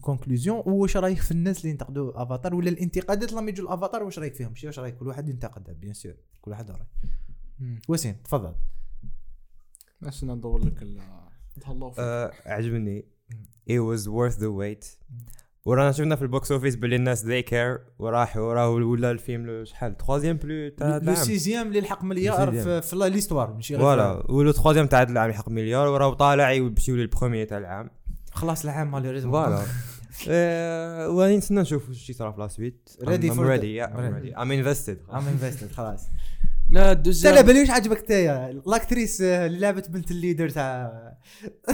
conclusion 0.00 0.62
واش 0.66 0.96
رايك 0.96 1.18
في 1.18 1.30
الناس 1.30 1.58
اللي 1.58 1.70
ينتقدوا 1.70 2.22
افاتار 2.22 2.54
ولا 2.54 2.68
الانتقادات 2.68 3.32
لما 3.32 3.50
يجوا 3.50 3.68
الافاتار 3.68 4.02
واش 4.02 4.18
رايك 4.18 4.34
فيهم؟ 4.34 4.54
شي 4.54 4.66
واش 4.66 4.78
رايك؟ 4.78 4.96
كل 4.96 5.08
واحد 5.08 5.28
ينتقدها 5.28 5.74
bien 5.74 5.94
sûr 5.94 6.14
كل 6.40 6.50
واحد 6.50 6.70
راي 6.70 6.86
وسيم 7.88 8.16
تفضل. 8.24 8.54
بس 10.00 10.24
ندور 10.24 10.64
لك 10.64 10.82
ال 10.82 10.98
تهلاو 11.60 11.90
فيك. 11.90 11.98
آه، 12.04 12.32
عجبني. 12.46 13.04
it 13.70 13.80
was 13.96 14.04
worth 14.06 14.36
the 14.38 14.50
wait. 14.60 14.86
ورانا 15.64 15.92
شفنا 15.92 16.16
في 16.16 16.22
ال 16.22 16.30
box 16.30 16.52
office 16.52 16.76
باللي 16.76 16.96
الناس 16.96 17.24
they 17.24 17.44
care 17.50 17.80
وراحوا 17.98 18.52
راه 18.54 18.70
ولا 18.70 19.10
الفيلم 19.10 19.46
le 19.46 19.64
شحال؟ 19.64 19.96
troisième 19.96 20.36
plus 20.36 20.68
تاع 20.68 20.88
le 20.88 20.96
العام. 20.96 21.14
sixième 21.14 21.68
اللي 21.68 21.80
لحق 21.80 22.04
مليار. 22.04 22.52
في, 22.52 22.82
في 22.82 22.96
l'histoire 22.96 23.52
ماشي 23.54 23.74
غير 23.74 23.82
voilà 23.84 24.30
و 24.32 24.38
le 24.38 24.50
troisième 24.52 24.86
تاع 24.86 25.00
هذا 25.00 25.12
العام 25.12 25.30
يحق 25.30 25.48
مليار 25.48 25.88
وراه 25.88 26.14
طالع 26.14 26.50
يمشيو 26.52 26.96
لل 26.96 27.07
premier 27.07 27.46
تاع 27.46 27.58
العام. 27.58 27.90
خلاص 28.32 28.64
العام 28.64 28.90
مالي 28.90 29.20
voilà 29.20 29.64
واني 31.06 31.36
نتسنى 31.36 31.60
نشوف 31.60 31.92
شي 31.92 32.12
صرا 32.12 32.30
في 32.32 32.40
la 32.40 32.48
suite 32.48 32.90
Ready 33.00 33.04
I'm 33.04 33.34
for 33.34 33.36
the- 33.36 33.60
ready. 33.60 33.80
Yeah 33.80 33.92
I'm 33.96 34.14
ready. 34.14 34.34
I'm 34.36 34.50
invested. 34.50 35.14
I'm 35.14 35.28
invested 35.28 35.72
خلاص. 35.72 36.06
لا 36.70 36.92
ال 36.92 36.97
deuxième 36.97 37.34
لا 37.34 37.40
بالي 37.40 37.60
واش 37.60 37.70
عجبك 37.70 38.00
تايا 38.00 38.50
ال 38.50 38.59
actrice 38.59 39.20
آه، 39.20 39.46
اللي 39.46 39.58
لعبت 39.58 39.90
بنت 39.90 40.10
ال 40.10 40.16
leader 40.16 40.48
تاع 40.48 40.92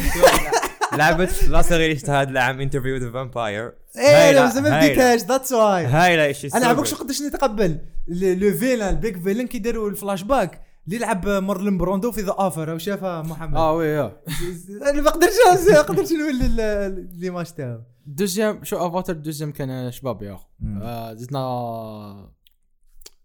لعبت 0.98 1.44
لا 1.48 1.62
صغير 1.62 1.98
هذا 2.08 2.30
العام 2.30 2.60
انترفيو 2.60 2.96
ذا 2.96 3.10
فامباير 3.12 3.72
إيه 3.98 4.30
لا 4.30 4.60
ما 4.60 4.78
بديتهاش 4.78 5.20
ذاتس 5.20 5.52
واي 5.52 5.86
هايلة 5.86 6.32
شي 6.32 6.48
أنا 6.48 6.66
عبوك 6.66 6.86
شو 6.86 6.96
قداش 6.96 7.22
نتقبل؟ 7.22 7.78
ل- 8.08 8.38
لو 8.40 8.56
فيلان 8.58 8.94
البيك 8.94 9.22
فيلان 9.22 9.46
كي 9.46 9.58
داروا 9.58 9.90
الفلاش 9.90 10.22
باك 10.22 10.62
اللي 10.86 10.98
لعب 10.98 11.28
مارلين 11.28 11.78
بروندو 11.78 12.12
في 12.12 12.20
ذا 12.20 12.32
اوفر 12.32 12.70
أو 12.70 12.78
شافها 12.78 13.22
محمد. 13.22 13.56
آه 13.56 13.72
وي 13.72 13.98
آه. 13.98 14.20
أنا 14.90 15.00
ما 15.02 15.10
قدرتش 15.10 15.34
ما 15.70 15.80
قدرتش 15.80 16.12
نولي 16.12 17.06
ليماج 17.12 17.46
تاعو 17.46 17.80
دوزيام 18.06 18.64
شو 18.64 18.86
افاتار 18.86 19.16
دوزيام 19.16 19.52
كان 19.52 19.92
شباب 19.92 20.22
يا 20.22 20.34
أخو. 20.34 20.46
آه، 20.82 21.14
زدنا 21.14 22.30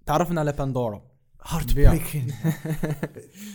تعرفنا 0.06 0.40
على 0.42 0.52
باندورا 0.52 1.11
هارت 1.44 1.74
بيع. 1.74 1.90
بريكين 1.92 2.34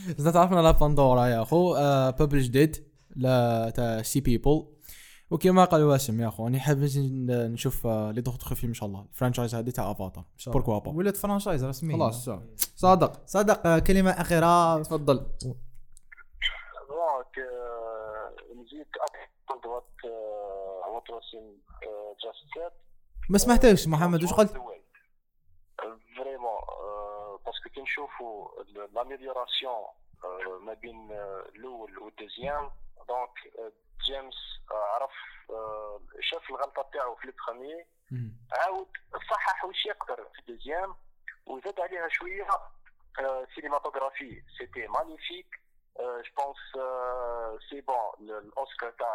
زدنا 0.08 0.30
تعرفنا 0.30 0.58
على 0.58 0.72
باندورا 0.72 1.26
يا 1.26 1.42
أخو 1.42 1.74
ببلش 2.10 2.46
جديد 2.46 2.86
لا 3.16 3.70
تاع 3.70 4.02
سي 4.02 4.20
بيبل 4.20 4.66
وكما 5.30 5.64
قال 5.64 5.82
واسم 5.82 6.20
يا 6.20 6.28
أخو 6.28 6.46
اني 6.46 6.60
حاب 6.60 6.78
نزيد 6.78 7.30
نشوف 7.30 7.86
آه، 7.86 8.10
لي 8.10 8.20
دوخ 8.20 8.54
فيلم 8.54 8.70
إن 8.70 8.74
شاء 8.74 8.88
الله. 8.88 9.06
الفرانشايز 9.12 9.54
هذه 9.54 9.70
تاع 9.70 9.90
افاتار 9.90 10.24
بوركوا 10.46 10.78
با 10.78 10.90
ولات 10.92 11.16
فرانشايز 11.16 11.64
رسمي 11.64 11.94
خلاص 11.94 12.30
صادق. 12.76 13.26
صادق 13.26 13.66
آه، 13.66 13.78
كلمة 13.78 14.10
أخيرة. 14.10 14.82
تفضل. 14.82 15.26
سيت 22.54 22.72
ما 23.30 23.38
سمعتكش 23.38 23.88
محمد. 23.88 24.22
واش 24.22 24.32
قلت؟ 24.32 24.52
vraiment 26.16 26.58
كي 27.68 27.80
نشوفوا 27.82 28.62
l'amélioration 28.94 29.84
ما 30.60 30.74
بين 30.74 31.12
آه، 31.12 31.46
الأول 31.54 31.98
و 31.98 32.06
ال 32.06 32.13
deuxième 32.13 32.70
donc 33.08 33.30
James 34.06 34.34
آه، 34.70 34.74
عرف 34.94 35.10
آه، 35.50 36.00
شاف 36.20 36.50
الغلطه 36.50 36.90
تاعو 36.92 37.14
في 37.16 37.24
ال 37.24 37.32
premier 37.32 37.86
عاود 38.52 38.88
صحح 39.30 39.64
واش 39.64 39.86
يقدر 39.86 40.28
في 40.34 40.38
ال 40.38 40.45
deuxième 40.45 40.94
وزاد 41.46 41.80
عليها 41.80 42.08
شوية 42.08 42.46
cinématographie 43.54 44.42
c'était 44.58 44.86
magnifique 44.86 45.60
je 45.98 46.22
pense 46.44 46.56
c'est 47.70 47.80
bon 47.80 48.30
ال 48.30 48.40
Oscar 48.40 48.90
تاع 48.90 49.14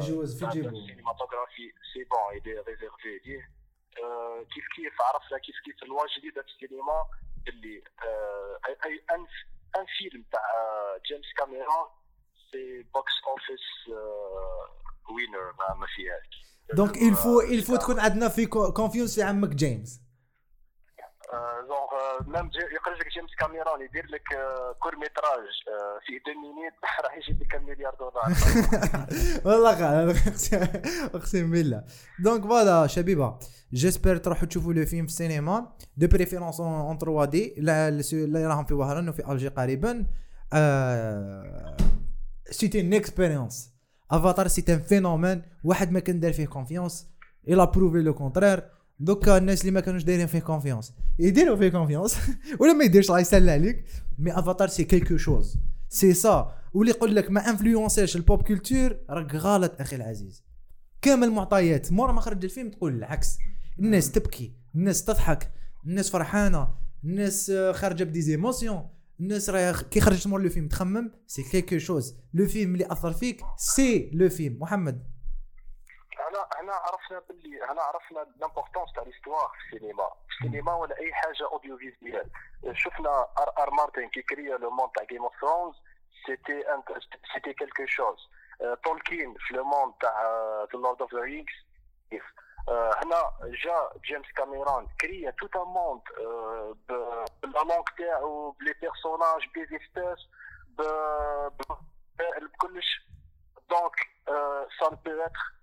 visuals 0.00 0.34
في 0.34 0.40
تاع 0.40 0.50
جيبو. 0.50 0.68
ال 0.68 0.75
cinématographie 0.75 1.72
c'est 1.92 2.04
bon 2.04 2.40
il 2.40 2.42
est 2.64 2.68
réservé 2.68 3.18
ليه 3.24 3.50
آه، 4.04 4.42
كيف 4.54 4.64
كيف 4.76 5.02
عرفنا 5.02 5.38
كيف 5.38 5.54
كيف 5.64 5.82
la 5.82 5.92
loi 5.92 6.06
جديده 6.18 6.42
في 6.42 6.48
السينما 6.48 7.04
اللي 7.48 7.82
آه، 8.02 8.58
un 8.86 9.20
un 9.76 9.86
film 9.98 10.24
تاع 10.32 10.40
آه، 10.40 11.00
James 11.08 11.26
Cameron 11.38 11.86
c'est 12.52 12.82
box 12.94 13.12
office 13.26 13.96
winner 15.10 15.52
ما 15.58 15.74
ما 15.74 15.86
فيهاش. 15.96 16.44
donc 16.74 16.96
il 16.96 17.11
faut 17.11 17.40
il 17.40 17.52
faut 17.52 17.76
تكون 17.76 18.00
عندنا 18.00 18.28
في 18.28 18.46
confiance 18.46 19.14
في 19.14 19.22
عمك 19.22 19.48
James 19.48 20.00
genre 21.68 21.90
même 22.26 22.50
يخرج 22.76 22.98
لك 23.00 23.08
James 23.14 23.30
Cameron 23.38 23.80
يدير 23.82 24.06
لك 24.06 24.22
court 24.82 24.96
métrage 24.96 25.46
في 26.06 26.18
deux 26.26 26.40
minutes 26.40 26.74
راح 27.04 27.16
يجيب 27.16 27.42
لك 27.42 27.54
مليار 27.54 27.94
دولار 27.94 28.24
والله 29.44 30.10
اقسم 31.14 31.50
بالله 31.50 31.84
donc 32.18 32.44
voilà 32.44 32.86
شبيبه 32.86 33.38
j'espère 33.72 34.16
تروحوا 34.16 34.48
تشوفوا 34.48 34.72
le 34.72 34.86
film 34.86 35.06
في 35.06 35.12
السينما 35.12 35.72
de 35.96 36.06
préférence 36.06 36.60
en 36.60 36.98
3D 36.98 37.54
اللي 37.58 38.46
راهم 38.46 38.64
في 38.64 38.74
وهران 38.74 39.08
وفي 39.08 39.32
الجي 39.32 39.48
قريبا 39.48 40.06
c'était 42.50 42.80
une 42.80 42.94
expérience 42.94 43.74
Avatar 44.10 44.48
c'est 44.48 44.70
un 44.70 44.80
phénomène 44.80 45.42
واحد 45.64 45.92
ما 45.92 46.00
كان 46.00 46.20
دار 46.20 46.32
فيه 46.32 46.46
confiance 46.46 47.08
il 47.48 47.66
a 47.66 47.71
prouvé 47.71 48.02
le 48.02 48.14
contraire 48.14 48.70
donc 49.00 49.38
الناس 49.38 49.60
اللي 49.60 49.72
ما 49.72 49.80
كانوش 49.80 50.02
دايرين 50.02 50.26
فيه 50.26 50.38
confiance 50.38 50.92
يديروا 51.18 51.56
فيه 51.56 51.68
confiance 51.68 52.16
ولا 52.60 52.72
ما 52.72 52.84
يديرش 52.84 53.08
الله 53.08 53.20
يسهل 53.20 53.50
عليك. 53.50 53.84
mais 54.18 54.38
Avatar 54.38 54.68
c'est 54.68 54.84
quelque 54.84 55.16
chose 55.16 55.56
سي 55.88 56.14
سا 56.14 56.52
واللي 56.74 56.90
يقول 56.92 57.16
لك 57.16 57.30
ما 57.30 57.50
influencé 57.50 58.04
ش 58.04 58.16
ال 58.16 58.23
pop 58.23 58.42
culture 58.42 58.96
راك 59.10 59.34
غلط 59.34 59.80
أخي 59.80 59.96
العزيز. 59.96 60.44
كامل 61.02 61.28
المعطيات 61.28 61.92
مورا 61.92 62.12
ما 62.12 62.20
خرج 62.20 62.44
الفيلم 62.44 62.70
تقول 62.70 62.94
العكس. 62.94 63.38
الناس 63.78 64.12
تبكي 64.12 64.52
الناس 64.74 65.04
تضحك 65.04 65.50
الناس 65.86 66.10
فرحانة 66.10 66.68
الناس 67.04 67.52
خارجة 67.72 68.04
ب 68.04 68.22
des 68.22 68.40
émotions 68.40 68.88
الناس 69.20 69.50
راهي 69.50 69.74
كي 69.90 70.00
خرجت 70.00 70.26
مور 70.26 70.40
le 70.42 70.48
film 70.48 70.68
تخمم 70.68 71.10
c'est 71.26 71.42
quelque 71.42 71.78
chose 71.78 72.14
le 72.34 72.46
film 72.46 72.74
اللي 72.74 72.92
أثر 72.92 73.12
فيك 73.12 73.40
c'est 73.56 74.10
le 74.12 74.28
film. 74.28 74.58
محمد. 74.60 75.13
هنا 76.64 76.74
عرفنا 76.74 77.18
باللي 77.28 77.62
هنا 77.62 77.82
عرفنا 77.82 78.26
l'importance 78.40 78.92
تاع 78.92 79.02
l'histoire 79.02 79.50
في 79.70 79.76
السينما 79.76 80.08
في 80.28 80.46
السينما 80.46 80.74
ولا 80.74 80.98
اي 80.98 81.14
حاجة 81.14 81.44
audiovisuel 81.52 82.30
شفنا 82.72 83.10
R 83.38 83.52
R 83.58 83.70
Martin 83.70 84.08
كي 84.08 84.22
créa 84.22 84.56
le 84.56 84.70
monde 84.70 84.90
تاع 84.96 85.04
Game 85.04 85.22
of 85.22 85.40
Thrones 85.40 85.74
c'était 86.26 86.64
c'était 87.34 87.52
quelque 87.52 87.86
chose 87.86 88.28
Tolkien 88.84 89.34
في 89.38 89.54
le 89.54 89.64
monde 89.64 89.94
تاع 90.00 90.22
The 90.72 90.78
Lord 90.78 91.00
of 91.02 91.14
the 91.14 91.20
Rings 91.20 91.54
هنا 92.68 93.32
جا 93.64 93.90
James 94.04 94.26
Cameron 94.36 94.88
créa 95.00 95.30
tout 95.30 95.56
un 95.56 95.62
monde 95.62 96.02
بلا 97.42 97.84
تاعو 97.98 98.50
ب 98.50 98.56
les 98.56 98.74
personnages 98.80 99.48
ب 99.54 99.57
les 99.57 99.66
espèces 99.66 100.28
بكلش 102.18 103.06
donc 103.70 103.96
ça 104.80 104.88
peut 104.88 105.10
être 105.22 105.54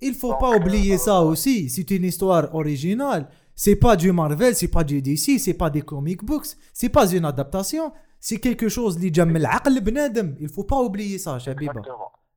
Il 0.00 0.14
faut 0.14 0.34
pas 0.34 0.52
oublier 0.58 0.96
ça 0.98 1.16
aussi. 1.22 1.68
C'est 1.68 1.90
une 1.90 2.04
histoire 2.04 2.54
originale. 2.54 3.28
C'est 3.64 3.76
pas 3.76 3.94
du 3.96 4.10
Marvel, 4.12 4.54
c'est 4.54 4.72
pas 4.76 4.84
du 4.84 5.02
DC, 5.02 5.38
c'est 5.38 5.58
pas 5.62 5.70
des 5.76 5.82
comic 5.82 6.24
books, 6.24 6.50
c'est 6.72 6.88
pas 6.88 7.06
une 7.18 7.26
adaptation. 7.26 7.92
C'est 8.18 8.38
quelque 8.38 8.68
chose 8.68 8.98
qui 8.98 9.20
من 9.20 9.36
العقل 9.36 9.80
بنادم. 9.80 10.34
Il 10.40 10.48
faut 10.48 10.64
pas 10.64 10.80
oublier 10.82 11.18
ça, 11.18 11.38
شبيبة. 11.38 11.82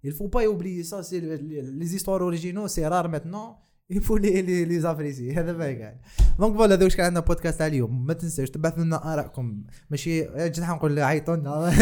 Il 0.04 0.12
faut 0.12 0.28
pas 0.28 0.46
oublier 0.48 0.84
ça. 0.84 1.02
C'est 1.04 1.22
les 1.22 1.96
histoires 1.96 2.22
originaux, 2.22 2.68
c'est 2.68 2.88
rare 2.88 3.10
maintenant. 3.10 3.60
Il 3.90 4.02
faut 4.02 4.18
les 4.18 4.42
les 4.42 4.66
les 4.66 4.86
apprécier. 4.86 5.38
هذا 5.38 5.54
ما 5.54 5.66
قاعد. 5.66 5.98
donc 6.40 6.56
voilà 6.56 6.76
هذا 6.76 6.84
واش 6.84 6.96
كان 6.96 7.06
عندنا 7.06 7.20
بودكاست 7.20 7.60
تاع 7.60 7.68
اليوم. 7.68 8.06
ما 8.06 8.14
تنساوش 8.14 8.50
تبعثوا 8.50 8.84
لنا 8.84 9.14
ارائكم. 9.14 9.64
ماشي 9.90 10.22
جيت 10.22 10.60
نقول 10.60 11.00
عيطوا 11.00 11.36
لنا. 11.36 11.74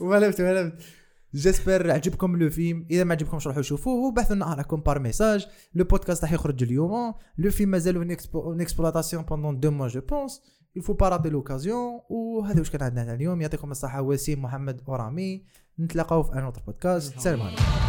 ولا 0.00 0.32
ولا 0.38 0.72
j'espère 1.36 1.90
عجبكم 1.90 2.36
le 2.36 2.50
film؟ 2.50 2.86
إذا 2.90 3.04
ما 3.04 3.12
عجبكمش 3.12 3.46
روحوا 3.46 3.62
شوفوه 3.62 3.94
وبحثوا 3.94 4.36
لنا 4.36 4.52
ارائكم 4.52 4.80
par 4.80 4.98
message 4.98 5.46
le 5.74 5.84
podcast 5.84 6.22
راح 6.22 6.32
يخرج 6.32 6.62
اليوم. 6.62 7.14
le 7.38 7.50
film 7.50 7.70
مازال 7.70 8.16
en 8.34 8.60
exploitation 8.60 9.22
pendant 9.22 9.60
deux 9.60 9.70
mois 9.70 9.88
je 9.88 10.00
pense 10.00 10.42
il 10.78 10.82
faut 10.82 10.96
pas 11.02 11.10
rater 11.10 11.30
l'occasion. 11.30 12.10
وهذا 12.10 12.58
واش 12.58 12.70
كان 12.70 12.82
عندنا 12.82 13.14
اليوم. 13.14 13.40
يعطيكم 13.40 13.70
الصحة. 13.70 14.02
وسيم 14.02 14.42
محمد 14.42 14.80
ورامي 14.86 15.44
نتلاقاو 15.80 16.22
في 16.22 16.32
un 16.32 16.38
autre 16.38 16.62
podcast 16.66 17.18
سلام 17.18 17.42
عليكم. 17.42 17.85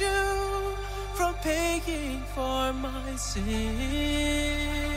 you 0.00 0.76
from 1.14 1.34
paying 1.42 2.22
for 2.34 2.72
my 2.72 3.16
sin. 3.16 4.91